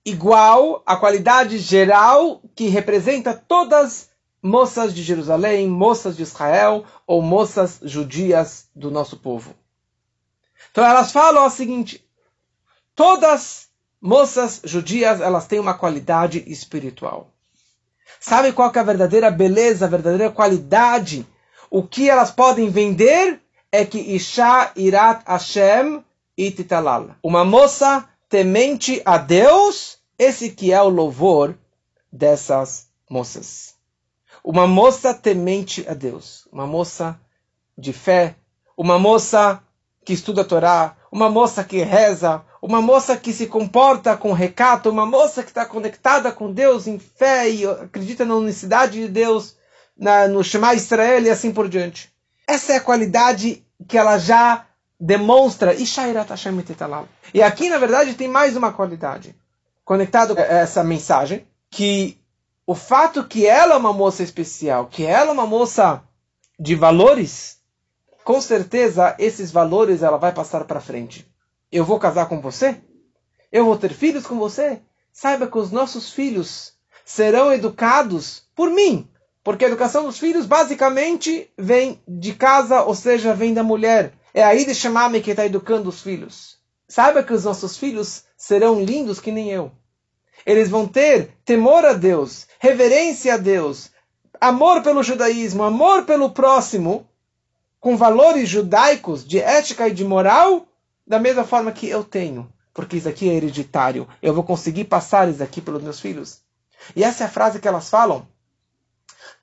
igual, 0.02 0.82
a 0.86 0.96
qualidade 0.96 1.58
geral 1.58 2.40
que 2.56 2.68
representa 2.68 3.34
todas 3.34 4.08
moças 4.42 4.94
de 4.94 5.02
Jerusalém, 5.02 5.68
moças 5.68 6.16
de 6.16 6.22
Israel 6.22 6.86
ou 7.06 7.20
moças 7.20 7.80
judias 7.82 8.66
do 8.74 8.90
nosso 8.90 9.18
povo. 9.18 9.54
Então 10.70 10.82
elas 10.82 11.12
falam 11.12 11.46
o 11.46 11.50
seguinte: 11.50 12.02
todas 12.96 13.68
moças 14.00 14.62
judias, 14.64 15.20
elas 15.20 15.46
têm 15.46 15.58
uma 15.58 15.74
qualidade 15.74 16.42
espiritual. 16.46 17.30
Sabe 18.18 18.52
qual 18.52 18.72
é 18.74 18.78
a 18.78 18.82
verdadeira 18.82 19.30
beleza, 19.30 19.84
a 19.84 19.88
verdadeira 19.88 20.32
qualidade? 20.32 21.26
O 21.68 21.82
que 21.82 22.08
elas 22.08 22.30
podem 22.30 22.70
vender 22.70 23.43
é 23.74 23.84
que 23.84 23.98
Isha 23.98 24.70
Irat 24.76 25.24
Hashem 25.26 26.04
Ititalal. 26.38 27.16
Uma 27.20 27.44
moça 27.44 28.08
temente 28.28 29.02
a 29.04 29.18
Deus, 29.18 29.98
esse 30.16 30.50
que 30.50 30.72
é 30.72 30.80
o 30.80 30.88
louvor 30.88 31.58
dessas 32.12 32.86
moças. 33.10 33.74
Uma 34.44 34.68
moça 34.68 35.12
temente 35.12 35.84
a 35.88 35.92
Deus, 35.92 36.46
uma 36.52 36.68
moça 36.68 37.18
de 37.76 37.92
fé, 37.92 38.36
uma 38.76 38.96
moça 38.96 39.60
que 40.04 40.12
estuda 40.12 40.42
a 40.42 40.44
Torá, 40.44 40.96
uma 41.10 41.28
moça 41.28 41.64
que 41.64 41.82
reza, 41.82 42.44
uma 42.62 42.80
moça 42.80 43.16
que 43.16 43.32
se 43.32 43.48
comporta 43.48 44.16
com 44.16 44.32
recato, 44.32 44.88
uma 44.88 45.04
moça 45.04 45.42
que 45.42 45.48
está 45.48 45.66
conectada 45.66 46.30
com 46.30 46.52
Deus 46.52 46.86
em 46.86 47.00
fé 47.00 47.50
e 47.50 47.66
acredita 47.66 48.24
na 48.24 48.36
unicidade 48.36 49.00
de 49.00 49.08
Deus, 49.08 49.56
na, 49.98 50.28
no 50.28 50.44
Shema 50.44 50.74
Israel 50.74 51.24
e 51.24 51.30
assim 51.30 51.52
por 51.52 51.68
diante. 51.68 52.14
Essa 52.46 52.74
é 52.74 52.76
a 52.76 52.80
qualidade 52.80 53.63
que 53.88 53.98
ela 53.98 54.18
já 54.18 54.66
demonstra. 54.98 55.74
E 57.32 57.42
aqui, 57.42 57.68
na 57.68 57.78
verdade, 57.78 58.14
tem 58.14 58.28
mais 58.28 58.56
uma 58.56 58.72
qualidade. 58.72 59.34
Conectado 59.84 60.34
com 60.34 60.40
essa 60.40 60.82
mensagem, 60.82 61.46
que 61.70 62.18
o 62.66 62.74
fato 62.74 63.24
que 63.24 63.46
ela 63.46 63.74
é 63.74 63.76
uma 63.76 63.92
moça 63.92 64.22
especial, 64.22 64.86
que 64.86 65.04
ela 65.04 65.30
é 65.30 65.32
uma 65.32 65.46
moça 65.46 66.02
de 66.58 66.74
valores, 66.74 67.58
com 68.24 68.40
certeza 68.40 69.14
esses 69.18 69.50
valores 69.50 70.02
ela 70.02 70.16
vai 70.16 70.32
passar 70.32 70.64
para 70.64 70.80
frente. 70.80 71.30
Eu 71.70 71.84
vou 71.84 71.98
casar 71.98 72.26
com 72.26 72.40
você? 72.40 72.80
Eu 73.52 73.66
vou 73.66 73.76
ter 73.76 73.92
filhos 73.92 74.26
com 74.26 74.38
você? 74.38 74.80
Saiba 75.12 75.46
que 75.46 75.58
os 75.58 75.70
nossos 75.70 76.10
filhos 76.10 76.72
serão 77.04 77.52
educados 77.52 78.48
por 78.54 78.70
mim, 78.70 79.08
porque 79.44 79.66
a 79.66 79.68
educação 79.68 80.04
dos 80.04 80.18
filhos 80.18 80.46
basicamente 80.46 81.50
vem 81.56 82.00
de 82.08 82.32
casa, 82.32 82.82
ou 82.82 82.94
seja, 82.94 83.34
vem 83.34 83.52
da 83.52 83.62
mulher. 83.62 84.14
É 84.32 84.42
aí 84.42 84.64
de 84.64 84.74
chamar-me 84.74 85.20
que 85.20 85.30
está 85.30 85.44
educando 85.44 85.90
os 85.90 86.00
filhos. 86.00 86.56
Saiba 86.88 87.22
que 87.22 87.32
os 87.32 87.44
nossos 87.44 87.76
filhos 87.76 88.24
serão 88.36 88.82
lindos 88.82 89.20
que 89.20 89.30
nem 89.30 89.50
eu. 89.50 89.70
Eles 90.46 90.70
vão 90.70 90.88
ter 90.88 91.36
temor 91.44 91.84
a 91.84 91.92
Deus, 91.92 92.46
reverência 92.58 93.34
a 93.34 93.36
Deus, 93.36 93.90
amor 94.40 94.82
pelo 94.82 95.02
judaísmo, 95.02 95.62
amor 95.62 96.04
pelo 96.04 96.30
próximo, 96.30 97.06
com 97.78 97.98
valores 97.98 98.48
judaicos 98.48 99.26
de 99.26 99.38
ética 99.38 99.88
e 99.88 99.92
de 99.92 100.04
moral, 100.04 100.66
da 101.06 101.18
mesma 101.18 101.44
forma 101.44 101.70
que 101.70 101.86
eu 101.86 102.02
tenho, 102.02 102.50
porque 102.72 102.96
isso 102.96 103.08
aqui 103.08 103.28
é 103.28 103.34
hereditário. 103.34 104.08
Eu 104.22 104.32
vou 104.32 104.42
conseguir 104.42 104.84
passar 104.84 105.28
isso 105.28 105.42
aqui 105.42 105.60
pelos 105.60 105.82
meus 105.82 106.00
filhos. 106.00 106.40
E 106.96 107.04
essa 107.04 107.24
é 107.24 107.26
a 107.26 107.30
frase 107.30 107.60
que 107.60 107.68
elas 107.68 107.90
falam. 107.90 108.26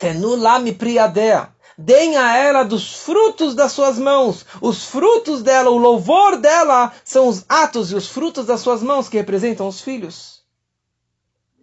Tenu 0.02 0.36
lami 0.36 0.74
priadea. 0.74 1.56
Deem 1.78 2.18
a 2.18 2.36
ela 2.36 2.64
dos 2.64 2.92
frutos 2.96 3.54
das 3.54 3.72
suas 3.72 4.00
mãos. 4.00 4.44
Os 4.60 4.86
frutos 4.86 5.44
dela, 5.44 5.70
o 5.70 5.78
louvor 5.78 6.38
dela, 6.38 6.92
são 7.06 7.28
os 7.28 7.46
atos 7.48 7.92
e 7.92 7.96
os 7.96 8.08
frutos 8.08 8.48
das 8.48 8.62
suas 8.62 8.82
mãos 8.82 9.08
que 9.08 9.18
representam 9.18 9.68
os 9.68 9.80
filhos. 9.80 10.44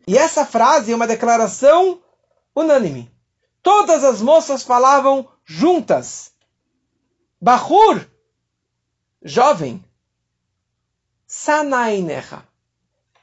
E 0.07 0.17
essa 0.17 0.47
frase 0.47 0.93
é 0.93 0.95
uma 0.95 1.07
declaração 1.07 2.01
unânime. 2.55 3.11
Todas 3.61 4.05
as 4.05 4.23
moças 4.23 4.63
falavam 4.63 5.29
juntas. 5.45 6.31
Bahur, 7.41 8.07
jovem, 9.21 9.85
sanainecha, 11.27 12.45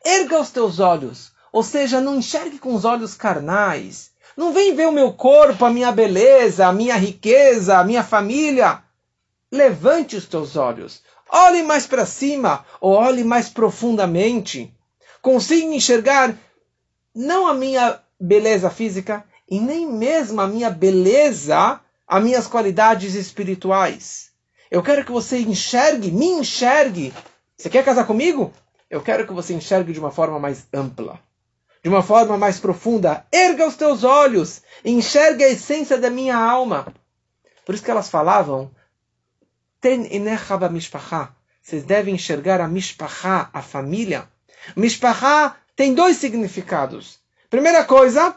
erga 0.03 0.41
os 0.41 0.49
teus 0.49 0.79
olhos, 0.79 1.31
ou 1.53 1.63
seja, 1.63 2.01
não 2.01 2.17
enxergue 2.17 2.59
com 2.59 2.75
os 2.75 2.83
olhos 2.83 3.15
carnais. 3.15 4.13
Não 4.35 4.51
vem 4.51 4.75
ver 4.75 4.87
o 4.87 4.91
meu 4.91 5.13
corpo, 5.13 5.63
a 5.63 5.69
minha 5.69 5.91
beleza, 5.91 6.67
a 6.67 6.73
minha 6.73 6.95
riqueza, 6.95 7.77
a 7.77 7.83
minha 7.83 8.03
família. 8.03 8.83
Levante 9.51 10.15
os 10.15 10.25
teus 10.25 10.55
olhos. 10.55 11.01
Olhe 11.29 11.63
mais 11.63 11.87
para 11.87 12.05
cima 12.05 12.65
ou 12.81 12.93
olhe 12.93 13.23
mais 13.23 13.49
profundamente. 13.49 14.73
Consiga 15.21 15.73
enxergar 15.73 16.35
não 17.13 17.47
a 17.47 17.53
minha 17.53 17.99
beleza 18.19 18.69
física 18.69 19.23
e 19.49 19.59
nem 19.59 19.87
mesmo 19.89 20.41
a 20.41 20.47
minha 20.47 20.69
beleza, 20.69 21.79
as 22.07 22.23
minhas 22.23 22.47
qualidades 22.47 23.15
espirituais. 23.15 24.31
Eu 24.69 24.83
quero 24.83 25.05
que 25.05 25.11
você 25.11 25.39
enxergue, 25.39 26.11
me 26.11 26.27
enxergue. 26.27 27.13
Você 27.57 27.69
quer 27.69 27.85
casar 27.85 28.05
comigo? 28.05 28.51
Eu 28.89 29.01
quero 29.01 29.25
que 29.25 29.33
você 29.33 29.53
enxergue 29.53 29.93
de 29.93 29.99
uma 29.99 30.11
forma 30.11 30.39
mais 30.39 30.67
ampla, 30.73 31.19
de 31.85 31.89
uma 31.89 32.01
forma 32.01 32.35
mais 32.35 32.59
profunda. 32.59 33.27
Erga 33.31 33.67
os 33.67 33.75
teus 33.75 34.03
olhos, 34.03 34.63
enxergue 34.83 35.43
a 35.43 35.51
essência 35.51 35.99
da 35.99 36.09
minha 36.09 36.35
alma. 36.35 36.91
Por 37.63 37.75
isso 37.75 37.83
que 37.83 37.91
elas 37.91 38.09
falavam, 38.09 38.71
Ten. 39.79 40.09
Vocês 41.61 41.83
devem 41.83 42.15
enxergar 42.15 42.59
a 42.59 42.67
mishpacha, 42.67 43.51
a 43.53 43.61
família. 43.61 44.27
Mishpacha 44.75 45.57
tem 45.75 45.93
dois 45.93 46.17
significados. 46.17 47.19
Primeira 47.51 47.85
coisa, 47.85 48.35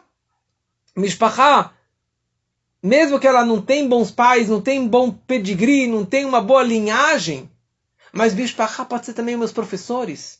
mishpacha, 0.94 1.70
mesmo 2.82 3.18
que 3.18 3.26
ela 3.26 3.46
não 3.46 3.62
tem 3.62 3.88
bons 3.88 4.10
pais, 4.10 4.50
não 4.50 4.60
tem 4.60 4.86
bom 4.86 5.10
pedigree, 5.10 5.86
não 5.86 6.04
tem 6.04 6.26
uma 6.26 6.42
boa 6.42 6.62
linhagem, 6.62 7.50
mas 8.12 8.34
mishpacha 8.34 8.84
pode 8.84 9.06
ser 9.06 9.14
também 9.14 9.38
meus 9.38 9.52
professores, 9.52 10.38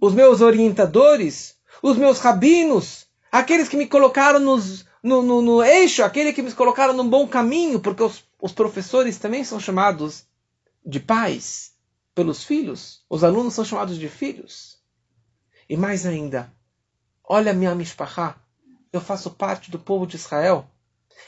os 0.00 0.12
meus 0.12 0.40
orientadores, 0.40 1.53
os 1.84 1.98
meus 1.98 2.18
rabinos, 2.18 3.06
aqueles 3.30 3.68
que 3.68 3.76
me 3.76 3.86
colocaram 3.86 4.40
nos, 4.40 4.86
no, 5.02 5.20
no, 5.20 5.42
no, 5.42 5.62
eixo, 5.62 6.02
aqueles 6.02 6.34
que 6.34 6.40
me 6.40 6.50
colocaram 6.50 6.94
num 6.94 7.06
bom 7.06 7.28
caminho, 7.28 7.78
porque 7.78 8.02
os, 8.02 8.24
os 8.40 8.52
professores 8.52 9.18
também 9.18 9.44
são 9.44 9.60
chamados 9.60 10.24
de 10.82 10.98
pais 10.98 11.74
pelos 12.14 12.42
filhos, 12.42 13.04
os 13.10 13.22
alunos 13.22 13.52
são 13.52 13.66
chamados 13.66 13.98
de 13.98 14.08
filhos. 14.08 14.78
E 15.68 15.76
mais 15.76 16.06
ainda, 16.06 16.50
olha 17.22 17.52
minha 17.52 17.74
mishpachá, 17.74 18.36
eu 18.90 19.00
faço 19.02 19.32
parte 19.32 19.70
do 19.70 19.78
povo 19.78 20.06
de 20.06 20.16
Israel. 20.16 20.66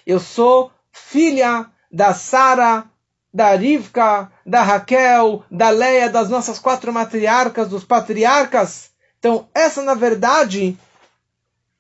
Eu 0.07 0.19
sou 0.19 0.73
filha 0.91 1.71
da 1.93 2.15
Sara, 2.15 2.91
da 3.31 3.55
Rivka, 3.55 4.33
da 4.47 4.63
Raquel, 4.63 5.45
da 5.51 5.69
Leia, 5.69 6.09
das 6.09 6.31
nossas 6.31 6.59
quatro 6.59 6.91
matriarcas, 6.95 7.69
dos 7.69 7.85
patriarcas. 7.85 8.96
Então, 9.19 9.49
essa 9.55 9.83
na 9.83 9.95
verdade 9.95 10.79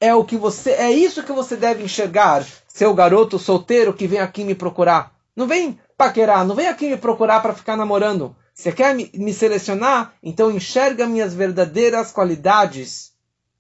é 0.01 0.14
o 0.14 0.24
que 0.24 0.37
você, 0.37 0.72
é 0.72 0.91
isso 0.91 1.22
que 1.22 1.32
você 1.32 1.57
deve 1.57 1.82
enxergar, 1.82 2.45
seu 2.68 2.93
garoto 2.95 3.39
solteiro 3.39 3.95
que 3.95 4.07
vem 4.07 4.18
aqui 4.18 4.45
me 4.45 4.55
procurar. 4.55 5.14
Não 5.34 5.47
vem 5.47 5.78
paquerar, 5.97 6.45
não 6.45 6.55
vem 6.55 6.68
aqui 6.68 6.89
me 6.89 6.97
procurar 6.97 7.41
para 7.41 7.55
ficar 7.55 7.76
namorando. 7.76 8.34
Você 8.55 8.72
quer 8.72 8.95
me, 8.95 9.32
selecionar? 9.34 10.14
Então 10.22 10.51
enxerga 10.51 11.07
minhas 11.07 11.34
verdadeiras 11.34 12.11
qualidades 12.11 13.12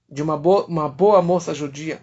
de 0.08 0.22
uma 0.22 0.36
boa, 0.36 0.64
uma 0.66 0.88
boa 0.88 1.20
moça 1.20 1.54
judia. 1.54 2.00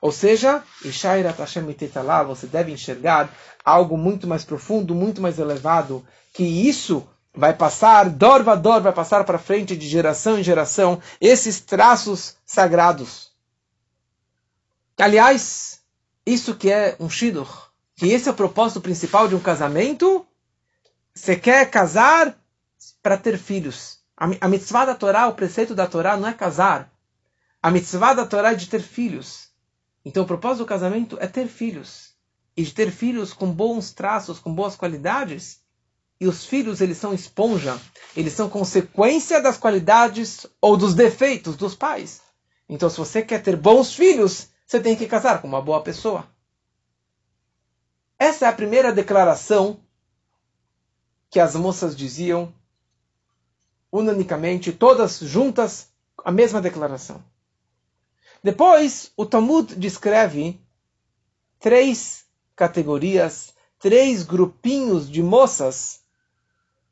Ou 0.00 0.12
seja, 0.12 0.62
você 0.84 2.46
deve 2.46 2.70
enxergar 2.70 3.34
algo 3.64 3.96
muito 3.96 4.28
mais 4.28 4.44
profundo, 4.44 4.94
muito 4.94 5.20
mais 5.20 5.40
elevado, 5.40 6.06
que 6.32 6.44
isso 6.44 7.04
vai 7.38 7.54
passar, 7.54 8.10
dorva 8.10 8.56
dor, 8.56 8.82
vai 8.82 8.92
passar 8.92 9.22
para 9.22 9.38
frente 9.38 9.76
de 9.76 9.88
geração 9.88 10.36
em 10.36 10.42
geração, 10.42 11.00
esses 11.20 11.60
traços 11.60 12.34
sagrados. 12.44 13.30
Aliás, 14.98 15.80
isso 16.26 16.56
que 16.56 16.68
é 16.68 16.96
um 16.98 17.08
shidduch, 17.08 17.68
que 17.94 18.08
esse 18.08 18.28
é 18.28 18.32
o 18.32 18.34
propósito 18.34 18.80
principal 18.80 19.28
de 19.28 19.36
um 19.36 19.40
casamento, 19.40 20.26
você 21.14 21.36
quer 21.36 21.70
casar 21.70 22.36
para 23.00 23.16
ter 23.16 23.38
filhos. 23.38 24.00
A 24.16 24.48
mitzvah 24.48 24.84
da 24.84 24.96
Torá, 24.96 25.28
o 25.28 25.34
preceito 25.34 25.76
da 25.76 25.86
Torá 25.86 26.16
não 26.16 26.26
é 26.26 26.34
casar. 26.34 26.92
A 27.62 27.70
mitzvah 27.70 28.14
da 28.14 28.26
Torá 28.26 28.50
é 28.50 28.56
de 28.56 28.66
ter 28.66 28.82
filhos. 28.82 29.48
Então 30.04 30.24
o 30.24 30.26
propósito 30.26 30.64
do 30.64 30.66
casamento 30.66 31.16
é 31.20 31.28
ter 31.28 31.46
filhos. 31.46 32.14
E 32.56 32.64
de 32.64 32.74
ter 32.74 32.90
filhos 32.90 33.32
com 33.32 33.52
bons 33.52 33.92
traços, 33.92 34.40
com 34.40 34.52
boas 34.52 34.74
qualidades. 34.74 35.60
E 36.20 36.26
os 36.26 36.44
filhos, 36.44 36.80
eles 36.80 36.98
são 36.98 37.14
esponja. 37.14 37.78
Eles 38.16 38.32
são 38.32 38.48
consequência 38.48 39.40
das 39.40 39.56
qualidades 39.56 40.46
ou 40.60 40.76
dos 40.76 40.94
defeitos 40.94 41.56
dos 41.56 41.74
pais. 41.74 42.20
Então 42.68 42.90
se 42.90 42.98
você 42.98 43.22
quer 43.22 43.42
ter 43.42 43.56
bons 43.56 43.94
filhos, 43.94 44.48
você 44.66 44.80
tem 44.80 44.96
que 44.96 45.06
casar 45.06 45.40
com 45.40 45.48
uma 45.48 45.62
boa 45.62 45.82
pessoa. 45.82 46.28
Essa 48.18 48.46
é 48.46 48.48
a 48.48 48.52
primeira 48.52 48.92
declaração 48.92 49.80
que 51.30 51.38
as 51.38 51.54
moças 51.54 51.96
diziam 51.96 52.52
unanicamente, 53.90 54.72
todas 54.72 55.18
juntas, 55.20 55.88
a 56.24 56.30
mesma 56.32 56.60
declaração. 56.60 57.22
Depois, 58.42 59.12
o 59.16 59.24
Talmud 59.24 59.74
descreve 59.76 60.60
três 61.58 62.24
categorias, 62.54 63.54
três 63.78 64.22
grupinhos 64.22 65.10
de 65.10 65.22
moças, 65.22 65.97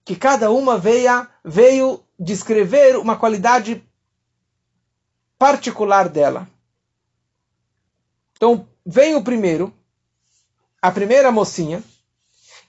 que 0.07 0.15
cada 0.15 0.51
uma 0.53 0.79
veio, 0.79 1.27
veio 1.45 2.03
descrever 2.19 2.97
uma 2.97 3.17
qualidade 3.17 3.85
particular 5.37 6.09
dela. 6.09 6.49
Então, 8.37 8.69
vem 8.87 9.17
o 9.17 9.25
primeiro, 9.25 9.75
a 10.81 10.93
primeira 10.93 11.33
mocinha, 11.33 11.83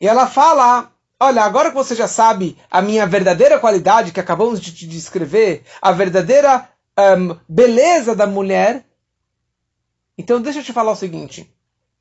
e 0.02 0.08
ela 0.08 0.28
fala 0.28 0.92
Olha, 1.20 1.44
agora 1.44 1.70
que 1.70 1.76
você 1.76 1.96
já 1.96 2.08
sabe 2.08 2.56
a 2.70 2.80
minha 2.80 3.08
verdadeira 3.08 3.60
qualidade, 3.60 4.12
que 4.12 4.20
acabamos 4.20 4.62
de 4.62 4.72
te 4.72 4.86
descrever, 4.86 5.64
a 5.82 5.92
verdadeira 5.92 6.70
um, 6.96 7.36
beleza 7.50 8.16
da 8.16 8.28
mulher, 8.28 8.86
então 10.16 10.40
deixa 10.40 10.60
eu 10.60 10.64
te 10.64 10.72
falar 10.72 10.92
o 10.92 10.96
seguinte. 10.96 11.52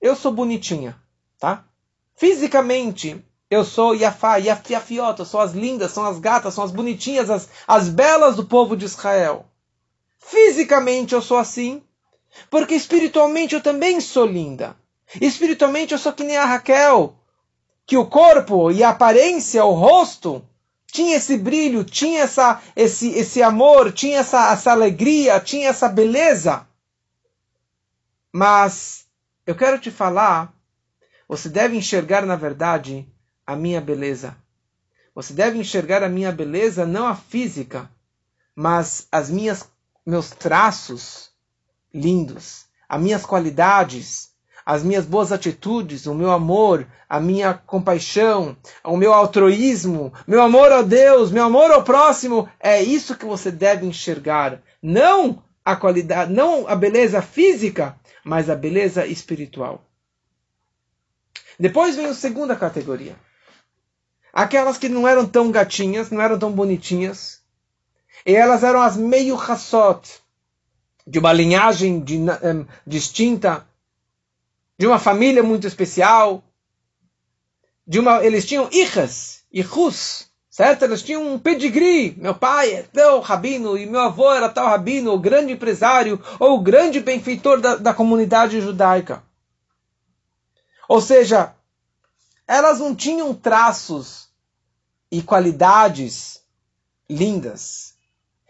Eu 0.02 0.14
sou 0.14 0.30
bonitinha, 0.30 1.00
tá? 1.38 1.64
Fisicamente, 2.14 3.24
Eu 3.48 3.64
sou 3.64 3.94
Yafá, 3.94 4.36
Yafiota, 4.36 5.24
são 5.24 5.40
as 5.40 5.52
lindas, 5.52 5.92
são 5.92 6.04
as 6.04 6.18
gatas, 6.18 6.54
são 6.54 6.64
as 6.64 6.72
bonitinhas, 6.72 7.30
as, 7.30 7.48
as 7.66 7.88
belas 7.88 8.34
do 8.34 8.44
povo 8.44 8.76
de 8.76 8.84
Israel. 8.84 9.46
Fisicamente 10.18 11.14
eu 11.14 11.22
sou 11.22 11.38
assim, 11.38 11.80
porque 12.50 12.74
espiritualmente 12.74 13.54
eu 13.54 13.60
também 13.60 14.00
sou 14.00 14.26
linda. 14.26 14.76
Espiritualmente 15.20 15.92
eu 15.92 15.98
sou 15.98 16.12
que 16.12 16.24
nem 16.24 16.36
a 16.36 16.44
Raquel, 16.44 17.14
que 17.86 17.96
o 17.96 18.06
corpo 18.06 18.72
e 18.72 18.82
a 18.82 18.90
aparência, 18.90 19.64
o 19.64 19.74
rosto, 19.74 20.44
tinha 20.90 21.16
esse 21.16 21.36
brilho, 21.38 21.84
tinha 21.84 22.22
essa, 22.22 22.60
esse, 22.74 23.10
esse 23.10 23.42
amor, 23.44 23.92
tinha 23.92 24.18
essa, 24.18 24.52
essa 24.52 24.72
alegria, 24.72 25.38
tinha 25.38 25.68
essa 25.68 25.88
beleza. 25.88 26.66
Mas 28.32 29.06
eu 29.46 29.54
quero 29.54 29.78
te 29.78 29.92
falar, 29.92 30.52
você 31.28 31.48
deve 31.48 31.76
enxergar 31.76 32.26
na 32.26 32.34
verdade 32.34 33.06
a 33.46 33.54
minha 33.54 33.80
beleza. 33.80 34.36
Você 35.14 35.32
deve 35.32 35.58
enxergar 35.58 36.02
a 36.02 36.08
minha 36.08 36.32
beleza 36.32 36.84
não 36.84 37.06
a 37.06 37.14
física, 37.14 37.88
mas 38.54 39.06
as 39.10 39.30
minhas 39.30 39.68
meus 40.04 40.30
traços 40.30 41.30
lindos, 41.92 42.66
as 42.88 43.00
minhas 43.00 43.24
qualidades, 43.24 44.30
as 44.64 44.82
minhas 44.82 45.06
boas 45.06 45.30
atitudes, 45.30 46.06
o 46.06 46.14
meu 46.14 46.30
amor, 46.30 46.86
a 47.08 47.20
minha 47.20 47.54
compaixão, 47.54 48.56
o 48.84 48.96
meu 48.96 49.14
altruísmo, 49.14 50.12
meu 50.26 50.42
amor 50.42 50.72
a 50.72 50.82
Deus, 50.82 51.30
meu 51.30 51.44
amor 51.44 51.70
ao 51.70 51.84
próximo, 51.84 52.48
é 52.58 52.82
isso 52.82 53.16
que 53.16 53.24
você 53.24 53.50
deve 53.50 53.86
enxergar, 53.86 54.60
não 54.82 55.42
a 55.64 55.76
qualidade, 55.76 56.32
não 56.32 56.68
a 56.68 56.74
beleza 56.74 57.22
física, 57.22 57.98
mas 58.24 58.50
a 58.50 58.56
beleza 58.56 59.06
espiritual. 59.06 59.84
Depois 61.58 61.96
vem 61.96 62.06
a 62.06 62.14
segunda 62.14 62.54
categoria. 62.54 63.16
Aquelas 64.36 64.76
que 64.76 64.90
não 64.90 65.08
eram 65.08 65.26
tão 65.26 65.50
gatinhas, 65.50 66.10
não 66.10 66.20
eram 66.20 66.38
tão 66.38 66.52
bonitinhas, 66.52 67.40
e 68.26 68.34
elas 68.34 68.62
eram 68.62 68.82
as 68.82 68.94
meio 68.94 69.34
rassot, 69.34 70.20
de 71.06 71.18
uma 71.18 71.32
linhagem 71.32 72.00
de, 72.00 72.18
um, 72.18 72.66
distinta, 72.86 73.66
de 74.78 74.86
uma 74.86 74.98
família 74.98 75.42
muito 75.42 75.66
especial, 75.66 76.44
de 77.86 77.98
uma, 77.98 78.22
eles 78.22 78.44
tinham 78.44 78.68
hijas, 78.70 79.42
hijos, 79.50 80.30
certo? 80.50 80.84
Eles 80.84 81.02
tinham 81.02 81.26
um 81.26 81.38
pedigree. 81.38 82.14
Meu 82.18 82.34
pai 82.34 82.74
é 82.74 82.82
tal 82.82 83.20
rabino 83.20 83.78
e 83.78 83.86
meu 83.86 84.02
avô 84.02 84.30
era 84.30 84.50
tal 84.50 84.66
rabino, 84.66 85.14
o 85.14 85.18
grande 85.18 85.54
empresário 85.54 86.22
ou 86.38 86.56
o 86.56 86.62
grande 86.62 87.00
benfeitor 87.00 87.58
da, 87.58 87.76
da 87.76 87.94
comunidade 87.94 88.60
judaica. 88.60 89.22
Ou 90.86 91.00
seja, 91.00 91.54
elas 92.46 92.80
não 92.80 92.94
tinham 92.94 93.32
traços 93.32 94.25
e 95.10 95.22
qualidades 95.22 96.40
lindas. 97.08 97.94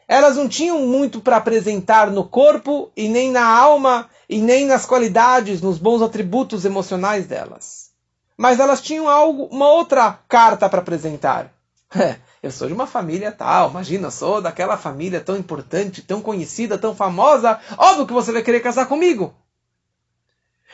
Elas 0.09 0.37
não 0.37 0.49
tinham 0.49 0.87
muito 0.87 1.21
para 1.21 1.37
apresentar 1.37 2.11
no 2.11 2.25
corpo 2.25 2.91
e 2.97 3.09
nem 3.09 3.31
na 3.31 3.47
alma 3.47 4.09
e 4.29 4.41
nem 4.41 4.65
nas 4.65 4.87
qualidades, 4.87 5.61
nos 5.61 5.79
bons 5.79 6.01
atributos 6.01 6.65
emocionais 6.65 7.27
delas. 7.27 7.91
Mas 8.37 8.61
elas 8.61 8.81
tinham 8.81 9.09
algo, 9.09 9.45
uma 9.47 9.69
outra 9.69 10.19
carta 10.29 10.69
para 10.69 10.81
apresentar. 10.81 11.53
eu 12.43 12.51
sou 12.51 12.69
de 12.69 12.75
uma 12.75 12.87
família 12.87 13.33
tal, 13.33 13.71
imagina, 13.71 14.11
sou 14.11 14.41
daquela 14.41 14.77
família 14.77 15.21
tão 15.21 15.37
importante, 15.37 16.03
tão 16.03 16.21
conhecida, 16.21 16.79
tão 16.79 16.95
famosa, 16.95 17.59
óbvio 17.77 18.07
que 18.07 18.13
você 18.13 18.33
vai 18.33 18.43
querer 18.43 18.61
casar 18.61 18.87
comigo. 18.87 19.35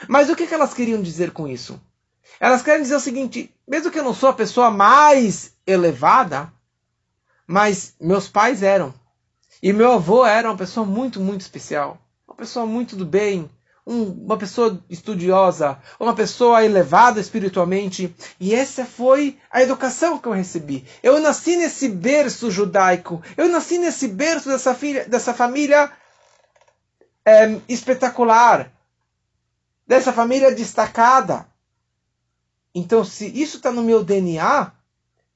Mas 0.08 0.28
o 0.28 0.36
que, 0.36 0.46
que 0.46 0.54
elas 0.54 0.74
queriam 0.74 1.00
dizer 1.00 1.30
com 1.30 1.46
isso? 1.46 1.80
Elas 2.40 2.62
querem 2.62 2.82
dizer 2.82 2.96
o 2.96 3.00
seguinte: 3.00 3.54
mesmo 3.66 3.90
que 3.90 3.98
eu 3.98 4.04
não 4.04 4.14
sou 4.14 4.28
a 4.28 4.34
pessoa 4.34 4.70
mais 4.70 5.51
elevada, 5.66 6.52
mas 7.46 7.94
meus 8.00 8.28
pais 8.28 8.62
eram. 8.62 8.94
E 9.62 9.72
meu 9.72 9.92
avô 9.92 10.24
era 10.24 10.48
uma 10.48 10.56
pessoa 10.56 10.84
muito, 10.84 11.20
muito 11.20 11.42
especial 11.42 12.02
uma 12.32 12.36
pessoa 12.36 12.64
muito 12.64 12.96
do 12.96 13.04
bem, 13.04 13.48
um, 13.86 14.04
uma 14.04 14.38
pessoa 14.38 14.82
estudiosa, 14.88 15.78
uma 16.00 16.14
pessoa 16.14 16.64
elevada 16.64 17.20
espiritualmente. 17.20 18.14
E 18.40 18.54
essa 18.54 18.86
foi 18.86 19.38
a 19.50 19.62
educação 19.62 20.18
que 20.18 20.26
eu 20.26 20.32
recebi. 20.32 20.86
Eu 21.02 21.20
nasci 21.20 21.56
nesse 21.56 21.88
berço 21.90 22.50
judaico, 22.50 23.22
eu 23.36 23.48
nasci 23.48 23.76
nesse 23.76 24.08
berço 24.08 24.48
dessa, 24.48 24.74
filha, 24.74 25.06
dessa 25.06 25.34
família 25.34 25.92
é, 27.24 27.60
espetacular, 27.68 28.72
dessa 29.86 30.12
família 30.12 30.54
destacada. 30.54 31.46
Então, 32.74 33.04
se 33.04 33.26
isso 33.26 33.58
está 33.58 33.70
no 33.70 33.82
meu 33.82 34.02
DNA, 34.02 34.72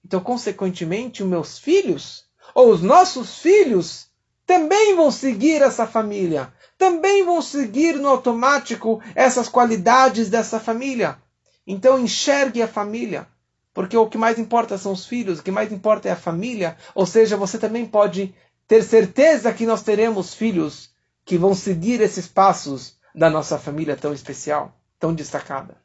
então, 0.07 0.21
consequentemente, 0.21 1.23
os 1.23 1.29
meus 1.29 1.59
filhos, 1.59 2.25
ou 2.55 2.71
os 2.71 2.81
nossos 2.81 3.41
filhos, 3.41 4.07
também 4.47 4.95
vão 4.95 5.11
seguir 5.11 5.61
essa 5.61 5.87
família 5.87 6.53
também 6.79 7.25
vão 7.25 7.41
seguir 7.41 7.97
no 7.97 8.09
automático 8.09 9.03
essas 9.15 9.49
qualidades 9.49 10.29
dessa 10.29 10.61
família. 10.61 11.19
Então 11.67 11.99
enxergue 11.99 12.63
a 12.63 12.69
família, 12.69 13.27
porque 13.73 13.97
o 13.97 14.09
que 14.09 14.19
mais 14.19 14.39
importa 14.39 14.79
são 14.79 14.93
os 14.93 15.07
filhos, 15.07 15.39
o 15.39 15.43
que 15.43 15.51
mais 15.51 15.73
importa 15.73 16.09
é 16.09 16.13
a 16.13 16.17
família. 16.17 16.77
Ou 16.95 17.07
seja, 17.07 17.37
você 17.37 17.59
também 17.59 17.87
pode 17.87 18.35
ter 18.69 18.83
certeza 18.83 19.53
que 19.53 19.67
nós 19.67 19.83
teremos 19.83 20.35
filhos 20.35 20.91
que 21.25 21.39
vão 21.39 21.55
seguir 21.55 22.01
esses 22.01 22.27
passos 22.27 22.97
da 23.15 23.31
nossa 23.31 23.59
família 23.59 23.97
tão 23.97 24.13
especial, 24.13 24.79
tão 24.99 25.15
destacada. 25.15 25.77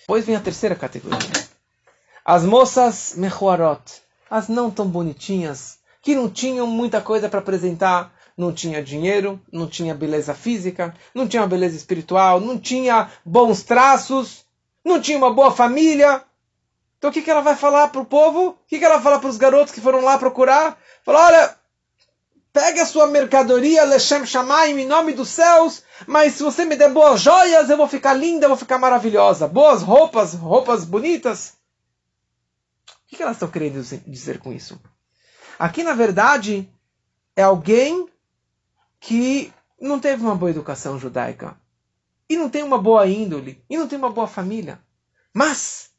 Depois 0.00 0.24
vem 0.24 0.36
a 0.36 0.40
terceira 0.40 0.76
categoria. 0.76 1.43
As 2.26 2.42
moças 2.42 3.12
mechuarot, 3.18 4.02
as 4.30 4.48
não 4.48 4.70
tão 4.70 4.88
bonitinhas, 4.88 5.78
que 6.00 6.14
não 6.14 6.26
tinham 6.26 6.66
muita 6.66 6.98
coisa 6.98 7.28
para 7.28 7.40
apresentar, 7.40 8.14
não 8.34 8.50
tinha 8.50 8.82
dinheiro, 8.82 9.38
não 9.52 9.66
tinha 9.66 9.94
beleza 9.94 10.32
física, 10.32 10.94
não 11.14 11.28
tinha 11.28 11.46
beleza 11.46 11.76
espiritual, 11.76 12.40
não 12.40 12.58
tinha 12.58 13.10
bons 13.26 13.62
traços, 13.62 14.46
não 14.82 15.02
tinha 15.02 15.18
uma 15.18 15.34
boa 15.34 15.50
família. 15.50 16.22
Então 16.96 17.10
o 17.10 17.12
que, 17.12 17.20
que 17.20 17.30
ela 17.30 17.42
vai 17.42 17.56
falar 17.56 17.88
para 17.88 18.00
o 18.00 18.06
povo? 18.06 18.48
O 18.48 18.56
que, 18.66 18.78
que 18.78 18.84
ela 18.86 19.02
falar 19.02 19.18
para 19.18 19.28
os 19.28 19.36
garotos 19.36 19.74
que 19.74 19.82
foram 19.82 20.00
lá 20.00 20.16
procurar? 20.16 20.78
Fala, 21.04 21.26
olha, 21.26 21.54
pegue 22.54 22.80
a 22.80 22.86
sua 22.86 23.06
mercadoria, 23.06 23.84
Lechem 23.84 24.24
Shamaim, 24.24 24.80
em 24.80 24.86
nome 24.86 25.12
dos 25.12 25.28
céus, 25.28 25.82
mas 26.06 26.32
se 26.32 26.42
você 26.42 26.64
me 26.64 26.74
der 26.74 26.90
boas 26.90 27.20
joias, 27.20 27.68
eu 27.68 27.76
vou 27.76 27.86
ficar 27.86 28.14
linda, 28.14 28.46
eu 28.46 28.48
vou 28.48 28.56
ficar 28.56 28.78
maravilhosa. 28.78 29.46
Boas 29.46 29.82
roupas, 29.82 30.32
roupas 30.32 30.86
bonitas. 30.86 31.62
O 33.14 33.16
que, 33.16 33.22
elas 33.22 33.36
estão 33.36 33.48
querendo 33.48 33.80
dizer 34.08 34.40
com 34.40 34.52
isso? 34.52 34.80
Aqui, 35.56 35.84
na 35.84 35.94
verdade, 35.94 36.68
é 37.36 37.44
alguém 37.44 38.08
que 38.98 39.52
não 39.80 40.00
teve 40.00 40.20
uma 40.20 40.34
boa 40.34 40.50
educação 40.50 40.98
judaica, 40.98 41.56
e 42.28 42.36
não 42.36 42.50
tem 42.50 42.64
uma 42.64 42.76
boa 42.76 43.06
índole, 43.06 43.64
e 43.70 43.76
não 43.76 43.86
tem 43.86 43.96
uma 43.96 44.10
boa 44.10 44.26
família. 44.26 44.80
Mas 45.32 45.92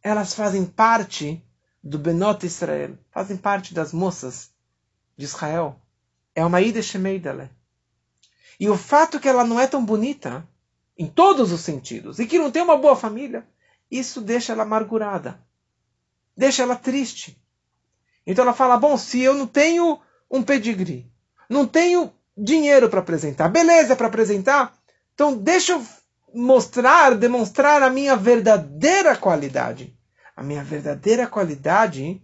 elas 0.00 0.32
fazem 0.32 0.64
parte 0.64 1.44
do 1.82 1.98
Benot 1.98 2.46
Israel, 2.46 2.96
fazem 3.10 3.36
parte 3.36 3.74
das 3.74 3.92
moças 3.92 4.52
de 5.16 5.24
Israel. 5.24 5.74
É 6.36 6.44
uma 6.44 6.60
Ida 6.60 6.80
Shemeidale. 6.80 7.50
E 8.60 8.70
o 8.70 8.76
fato 8.76 9.18
que 9.18 9.28
ela 9.28 9.42
não 9.42 9.58
é 9.58 9.66
tão 9.66 9.84
bonita, 9.84 10.48
em 10.96 11.08
todos 11.08 11.50
os 11.50 11.62
sentidos, 11.62 12.20
e 12.20 12.28
que 12.28 12.38
não 12.38 12.48
tem 12.48 12.62
uma 12.62 12.76
boa 12.76 12.94
família, 12.94 13.44
isso 13.90 14.20
deixa 14.20 14.52
ela 14.52 14.62
amargurada. 14.62 15.49
Deixa 16.40 16.62
ela 16.62 16.74
triste. 16.74 17.38
Então 18.26 18.42
ela 18.42 18.54
fala: 18.54 18.78
bom, 18.78 18.96
se 18.96 19.20
eu 19.20 19.34
não 19.34 19.46
tenho 19.46 20.00
um 20.30 20.42
pedigree, 20.42 21.06
não 21.50 21.66
tenho 21.66 22.10
dinheiro 22.34 22.88
para 22.88 23.00
apresentar, 23.00 23.50
beleza 23.50 23.94
para 23.94 24.06
apresentar. 24.06 24.72
Então 25.12 25.36
deixa 25.36 25.72
eu 25.72 25.86
mostrar, 26.32 27.14
demonstrar 27.14 27.82
a 27.82 27.90
minha 27.90 28.16
verdadeira 28.16 29.14
qualidade. 29.18 29.94
A 30.34 30.42
minha 30.42 30.64
verdadeira 30.64 31.26
qualidade 31.26 32.22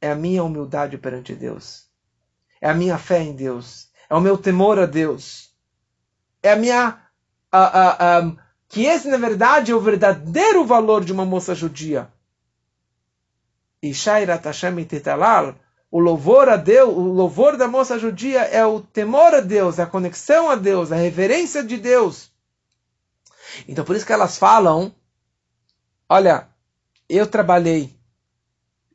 é 0.00 0.10
a 0.10 0.16
minha 0.16 0.42
humildade 0.42 0.98
perante 0.98 1.32
Deus. 1.32 1.86
É 2.60 2.68
a 2.68 2.74
minha 2.74 2.98
fé 2.98 3.22
em 3.22 3.32
Deus. 3.32 3.92
É 4.10 4.14
o 4.16 4.20
meu 4.20 4.36
temor 4.36 4.76
a 4.80 4.86
Deus. 4.86 5.54
É 6.42 6.50
a 6.50 6.56
minha. 6.56 7.00
Que 8.68 8.86
esse, 8.86 9.06
na 9.06 9.18
verdade, 9.18 9.70
é 9.70 9.74
o 9.76 9.80
verdadeiro 9.80 10.64
valor 10.64 11.04
de 11.04 11.12
uma 11.12 11.24
moça 11.24 11.54
judia. 11.54 12.10
E 13.82 13.92
Shairat 13.94 14.44
Hashem 14.44 14.84
Tetalal 14.84 15.54
o 15.90 16.00
louvor 16.00 16.48
a 16.48 16.56
Deus, 16.56 16.94
o 16.94 17.00
louvor 17.00 17.56
da 17.56 17.68
moça 17.68 17.98
judia 17.98 18.40
é 18.40 18.66
o 18.66 18.80
temor 18.80 19.34
a 19.34 19.40
Deus, 19.40 19.78
é 19.78 19.82
a 19.82 19.86
conexão 19.86 20.50
a 20.50 20.56
Deus, 20.56 20.90
a 20.90 20.96
reverência 20.96 21.62
de 21.62 21.76
Deus. 21.76 22.30
Então 23.68 23.84
por 23.84 23.96
isso 23.96 24.04
que 24.04 24.12
elas 24.12 24.36
falam: 24.36 24.94
olha, 26.08 26.48
eu 27.08 27.26
trabalhei 27.26 27.96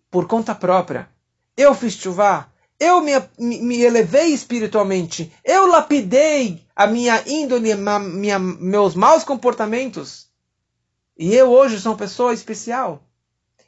por 0.09 0.27
conta 0.27 0.53
própria, 0.53 1.09
eu 1.55 1.73
fiz 1.73 1.93
chuvá, 1.93 2.49
eu 2.79 3.01
me, 3.01 3.13
me, 3.39 3.81
elevei 3.81 4.33
espiritualmente, 4.33 5.33
eu 5.43 5.67
lapidei 5.67 6.67
a 6.75 6.85
minha 6.85 7.23
índole, 7.25 7.73
minha, 7.73 8.37
meus 8.37 8.95
maus 8.95 9.23
comportamentos. 9.23 10.29
E 11.17 11.33
eu 11.33 11.49
hoje 11.49 11.79
sou 11.79 11.93
uma 11.93 11.97
pessoa 11.97 12.33
especial. 12.33 13.01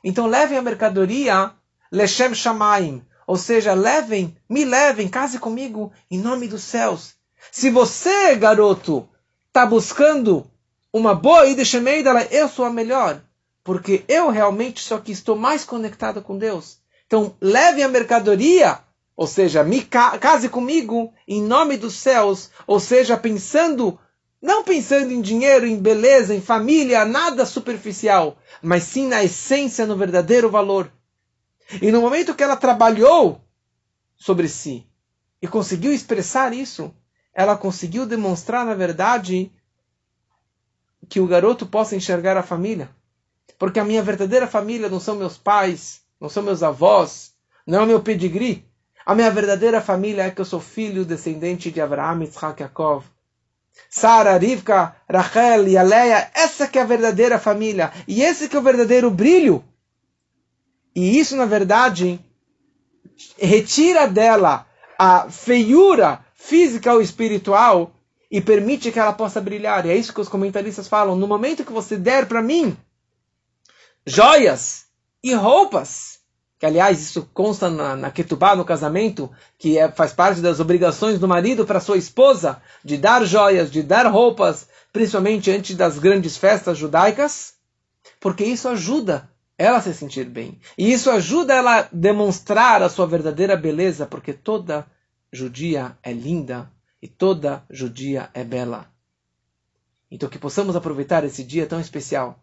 Então 0.04 0.28
levem 0.28 0.58
a 0.58 0.62
mercadoria 0.62 1.52
Leshem 1.92 2.34
Shamaim. 2.34 3.06
Ou 3.26 3.38
seja, 3.38 3.74
levem, 3.74 4.36
me 4.50 4.66
levem, 4.66 5.08
case 5.08 5.40
comigo 5.40 5.92
em 6.12 6.20
nome 6.20 6.48
dos 6.48 6.64
céus. 6.64 7.14
Se 7.52 7.70
você, 7.70 8.36
garoto, 8.36 9.08
está 9.48 9.66
buscando 9.66 10.46
uma 10.92 11.16
boa 11.16 11.48
ida 11.48 11.64
dela, 12.04 12.24
eu 12.32 12.50
sou 12.50 12.66
a 12.66 12.70
melhor. 12.70 13.22
Porque 13.64 14.04
eu 14.08 14.30
realmente 14.30 14.82
sou 14.82 15.00
que 15.00 15.12
estou 15.12 15.38
mais 15.38 15.64
conectado 15.64 16.22
com 16.22 16.38
Deus. 16.38 16.80
Então, 17.08 17.36
leve 17.40 17.82
a 17.82 17.88
mercadoria, 17.88 18.80
ou 19.16 19.28
seja, 19.28 19.64
me 19.64 19.82
case 19.82 20.50
comigo 20.50 21.14
em 21.28 21.42
nome 21.42 21.78
dos 21.78 21.94
céus, 21.94 22.50
ou 22.68 22.80
seja, 22.80 23.16
pensando, 23.16 23.98
não 24.44 24.62
pensando 24.62 25.14
em 25.14 25.22
dinheiro, 25.22 25.66
em 25.66 25.78
beleza, 25.78 26.36
em 26.36 26.42
família, 26.42 27.06
nada 27.06 27.46
superficial, 27.46 28.38
mas 28.62 28.84
sim 28.84 29.08
na 29.08 29.24
essência, 29.24 29.86
no 29.86 29.96
verdadeiro 29.96 30.50
valor. 30.50 30.92
E 31.82 31.90
no 31.94 32.02
momento 32.02 32.36
que 32.36 32.44
ela 32.44 32.58
trabalhou 32.58 33.40
sobre 34.18 34.50
si 34.50 34.86
e 35.42 35.48
conseguiu 35.48 35.94
expressar 35.94 36.54
isso, 36.54 36.94
ela 37.34 37.56
conseguiu 37.56 38.06
demonstrar, 38.06 38.66
na 38.66 38.74
verdade, 38.74 39.50
que 41.08 41.22
o 41.22 41.28
garoto 41.28 41.66
possa 41.66 41.96
enxergar 41.96 42.36
a 42.36 42.44
família. 42.44 42.90
Porque 43.58 43.80
a 43.80 43.86
minha 43.86 44.04
verdadeira 44.04 44.46
família 44.46 44.90
não 44.90 45.00
são 45.00 45.16
meus 45.16 45.38
pais, 45.38 46.02
não 46.20 46.28
são 46.28 46.44
meus 46.44 46.62
avós, 46.62 47.32
não 47.66 47.80
é 47.80 47.84
o 47.84 47.88
meu 47.88 48.02
pedigree. 48.02 48.66
A 49.06 49.16
minha 49.16 49.32
verdadeira 49.32 49.80
família 49.80 50.24
é 50.24 50.32
que 50.32 50.42
eu 50.42 50.46
sou 50.46 50.60
filho 50.60 51.06
descendente 51.06 51.72
de 51.72 51.80
Abraham, 51.80 52.24
Yitzhak, 52.24 52.62
Yaakov. 52.62 53.06
Sara, 53.90 54.38
Rivka, 54.38 54.96
Rachel 55.10 55.68
e 55.68 55.78
Aleia, 55.78 56.32
essa 56.34 56.68
que 56.68 56.80
é 56.80 56.82
a 56.82 56.86
verdadeira 56.86 57.40
família. 57.40 57.92
E 58.08 58.24
esse 58.24 58.50
que 58.50 58.56
é 58.56 58.60
o 58.60 58.64
verdadeiro 58.64 59.10
brilho. 59.12 59.64
E 60.96 61.20
isso, 61.20 61.36
na 61.36 61.46
verdade, 61.46 62.20
retira 63.38 64.08
dela 64.08 64.66
a 64.98 65.30
feiura 65.30 66.24
física 66.36 66.94
ou 66.94 67.02
espiritual 67.02 67.92
e 68.30 68.42
permite 68.42 68.92
que 68.92 69.00
ela 69.00 69.14
possa 69.14 69.40
brilhar. 69.40 69.86
E 69.86 69.90
é 69.90 69.96
isso 69.96 70.14
que 70.14 70.22
os 70.22 70.28
comentaristas 70.28 70.88
falam. 70.88 71.16
No 71.16 71.28
momento 71.28 71.64
que 71.64 71.72
você 71.72 71.98
der 71.98 72.28
para 72.28 72.42
mim 72.42 72.76
joias 74.06 74.86
e 75.24 75.34
roupas, 75.34 76.13
que 76.64 76.68
aliás 76.68 77.02
isso 77.02 77.30
consta 77.34 77.70
na, 77.70 77.94
na 77.94 78.10
Ketubá, 78.10 78.56
no 78.56 78.64
casamento, 78.64 79.30
que 79.58 79.78
é, 79.78 79.92
faz 79.92 80.14
parte 80.14 80.40
das 80.40 80.62
obrigações 80.62 81.20
do 81.20 81.28
marido 81.28 81.66
para 81.66 81.82
sua 81.82 81.98
esposa, 81.98 82.62
de 82.82 82.96
dar 82.96 83.26
joias, 83.26 83.70
de 83.70 83.84
dar 83.84 84.08
roupas, 84.08 84.70
principalmente 84.94 85.52
antes 85.52 85.76
das 85.76 86.00
grandes 86.00 86.38
festas 86.38 86.78
judaicas, 86.78 87.56
porque 88.18 88.46
isso 88.46 88.70
ajuda 88.70 89.30
ela 89.58 89.80
a 89.80 89.82
se 89.82 89.94
sentir 89.94 90.24
bem. 90.24 90.58
E 90.78 90.94
isso 90.94 91.12
ajuda 91.12 91.54
ela 91.54 91.80
a 91.80 91.88
demonstrar 91.92 92.82
a 92.82 92.88
sua 92.88 93.08
verdadeira 93.08 93.58
beleza, 93.58 94.06
porque 94.06 94.32
toda 94.32 94.88
judia 95.34 95.98
é 96.02 96.14
linda 96.14 96.72
e 97.02 97.10
toda 97.10 97.66
judia 97.70 98.30
é 98.34 98.42
bela. 98.42 98.88
Então 100.10 100.30
que 100.30 100.40
possamos 100.40 100.78
aproveitar 100.78 101.26
esse 101.26 101.44
dia 101.44 101.66
tão 101.66 101.82
especial 101.82 102.42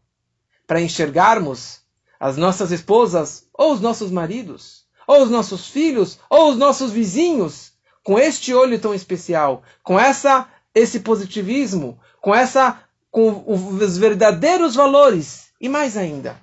para 0.66 0.82
enxergarmos 0.82 1.80
as 2.20 2.36
nossas 2.36 2.70
esposas, 2.70 3.48
ou 3.54 3.72
os 3.72 3.80
nossos 3.80 4.10
maridos, 4.10 4.84
ou 5.06 5.22
os 5.22 5.30
nossos 5.30 5.66
filhos, 5.66 6.20
ou 6.28 6.50
os 6.50 6.56
nossos 6.58 6.92
vizinhos, 6.92 7.72
com 8.04 8.18
este 8.18 8.52
olho 8.52 8.78
tão 8.78 8.94
especial, 8.94 9.62
com 9.82 9.98
essa 9.98 10.46
esse 10.74 11.00
positivismo, 11.00 11.98
com 12.20 12.34
essa 12.34 12.78
com 13.10 13.42
os 13.46 13.98
verdadeiros 13.98 14.74
valores 14.74 15.48
e 15.60 15.68
mais 15.68 15.96
ainda. 15.96 16.40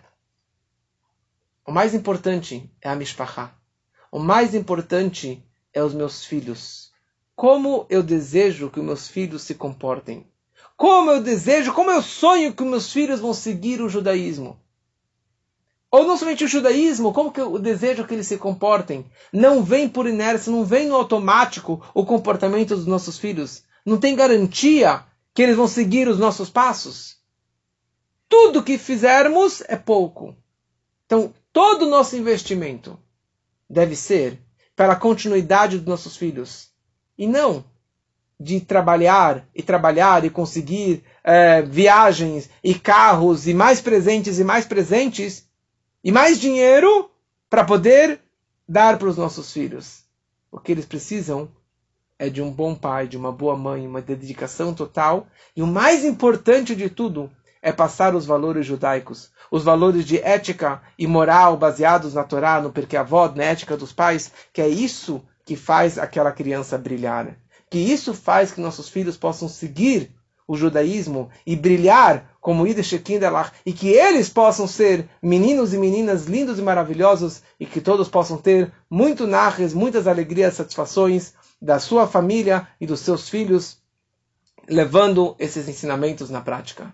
O 1.65 1.71
mais 1.71 1.93
importante 1.93 2.69
é 2.81 2.89
a 2.89 2.95
mishpachá. 2.95 3.53
O 4.11 4.19
mais 4.19 4.55
importante 4.55 5.43
é 5.73 5.83
os 5.83 5.93
meus 5.93 6.25
filhos. 6.25 6.91
Como 7.35 7.85
eu 7.89 8.01
desejo 8.01 8.69
que 8.69 8.79
os 8.79 8.85
meus 8.85 9.07
filhos 9.07 9.43
se 9.43 9.55
comportem. 9.55 10.25
Como 10.75 11.11
eu 11.11 11.21
desejo, 11.21 11.73
como 11.73 11.91
eu 11.91 12.01
sonho 12.01 12.53
que 12.53 12.63
meus 12.63 12.91
filhos 12.91 13.19
vão 13.19 13.33
seguir 13.33 13.81
o 13.81 13.89
judaísmo. 13.89 14.59
Ou 15.97 16.05
não 16.05 16.15
somente 16.15 16.43
o 16.43 16.47
judaísmo, 16.47 17.11
como 17.11 17.31
que 17.31 17.41
eu 17.41 17.57
desejo 17.57 18.05
que 18.05 18.13
eles 18.13 18.27
se 18.27 18.37
comportem. 18.37 19.03
Não 19.33 19.63
vem 19.63 19.89
por 19.89 20.05
inércia, 20.05 20.51
não 20.51 20.63
vem 20.63 20.87
no 20.87 20.95
automático 20.95 21.83
o 21.91 22.05
comportamento 22.05 22.75
dos 22.75 22.85
nossos 22.85 23.17
filhos. 23.17 23.63
Não 23.83 23.97
tem 23.97 24.15
garantia 24.15 25.03
que 25.33 25.41
eles 25.41 25.55
vão 25.55 25.67
seguir 25.67 26.07
os 26.07 26.19
nossos 26.19 26.51
passos. 26.51 27.17
Tudo 28.29 28.61
que 28.61 28.77
fizermos 28.77 29.63
é 29.67 29.75
pouco. 29.75 30.35
Então, 31.07 31.33
todo 31.51 31.87
o 31.87 31.89
nosso 31.89 32.15
investimento 32.15 32.99
deve 33.67 33.95
ser 33.95 34.39
para 34.75 34.93
a 34.93 34.97
continuidade 34.97 35.79
dos 35.79 35.87
nossos 35.87 36.15
filhos. 36.15 36.69
E 37.17 37.25
não 37.25 37.65
de 38.39 38.61
trabalhar 38.61 39.47
e 39.55 39.63
trabalhar 39.63 40.23
e 40.23 40.29
conseguir 40.29 41.03
é, 41.23 41.63
viagens 41.63 42.51
e 42.63 42.75
carros 42.75 43.47
e 43.47 43.53
mais 43.55 43.81
presentes 43.81 44.37
e 44.37 44.43
mais 44.43 44.63
presentes 44.63 45.46
e 46.07 46.11
mais 46.13 46.39
dinheiro 46.39 47.11
para 47.49 47.65
poder 47.65 48.21
dar 48.65 48.97
para 48.97 49.09
os 49.09 49.17
nossos 49.17 49.51
filhos. 49.51 50.05
O 50.49 50.57
que 50.57 50.71
eles 50.71 50.85
precisam 50.85 51.49
é 52.17 52.29
de 52.29 52.41
um 52.41 52.49
bom 52.49 52.73
pai, 52.73 53.09
de 53.09 53.17
uma 53.17 53.29
boa 53.29 53.57
mãe, 53.57 53.85
uma 53.85 54.01
dedicação 54.01 54.73
total 54.73 55.27
e 55.53 55.61
o 55.61 55.67
mais 55.67 56.05
importante 56.05 56.73
de 56.77 56.89
tudo 56.89 57.29
é 57.61 57.73
passar 57.73 58.15
os 58.15 58.25
valores 58.25 58.65
judaicos, 58.65 59.33
os 59.51 59.65
valores 59.65 60.05
de 60.05 60.17
ética 60.17 60.81
e 60.97 61.05
moral 61.05 61.57
baseados 61.57 62.13
na 62.13 62.23
Torá, 62.23 62.61
no 62.61 62.71
porque 62.71 62.95
avó, 62.95 63.27
na 63.35 63.43
ética 63.43 63.75
dos 63.75 63.91
pais, 63.91 64.31
que 64.53 64.61
é 64.61 64.69
isso 64.69 65.21
que 65.43 65.57
faz 65.57 65.97
aquela 65.97 66.31
criança 66.31 66.77
brilhar 66.77 67.35
que 67.69 67.79
isso 67.79 68.13
faz 68.13 68.51
que 68.53 68.61
nossos 68.61 68.87
filhos 68.87 69.17
possam 69.17 69.49
seguir 69.49 70.15
o 70.47 70.55
judaísmo 70.55 71.29
e 71.45 71.55
brilhar 71.55 72.36
como 72.47 72.65
Ideshekindelach 72.65 73.51
e 73.65 73.73
que 73.73 73.89
eles 73.89 74.29
possam 74.29 74.65
ser 74.65 75.09
meninos 75.21 75.73
e 75.73 75.77
meninas 75.77 76.27
lindos 76.27 76.57
e 76.57 76.61
maravilhosos 76.61 77.41
e 77.59 77.65
que 77.65 77.81
todos 77.81 78.07
possam 78.07 78.37
ter 78.37 78.71
muito 78.89 79.27
narres, 79.27 79.73
muitas 79.73 80.07
alegrias, 80.07 80.53
satisfações 80.53 81.33
da 81.61 81.77
sua 81.77 82.07
família 82.07 82.65
e 82.79 82.87
dos 82.87 83.01
seus 83.01 83.27
filhos, 83.27 83.79
levando 84.65 85.35
esses 85.37 85.67
ensinamentos 85.67 86.29
na 86.29 86.39
prática. 86.39 86.93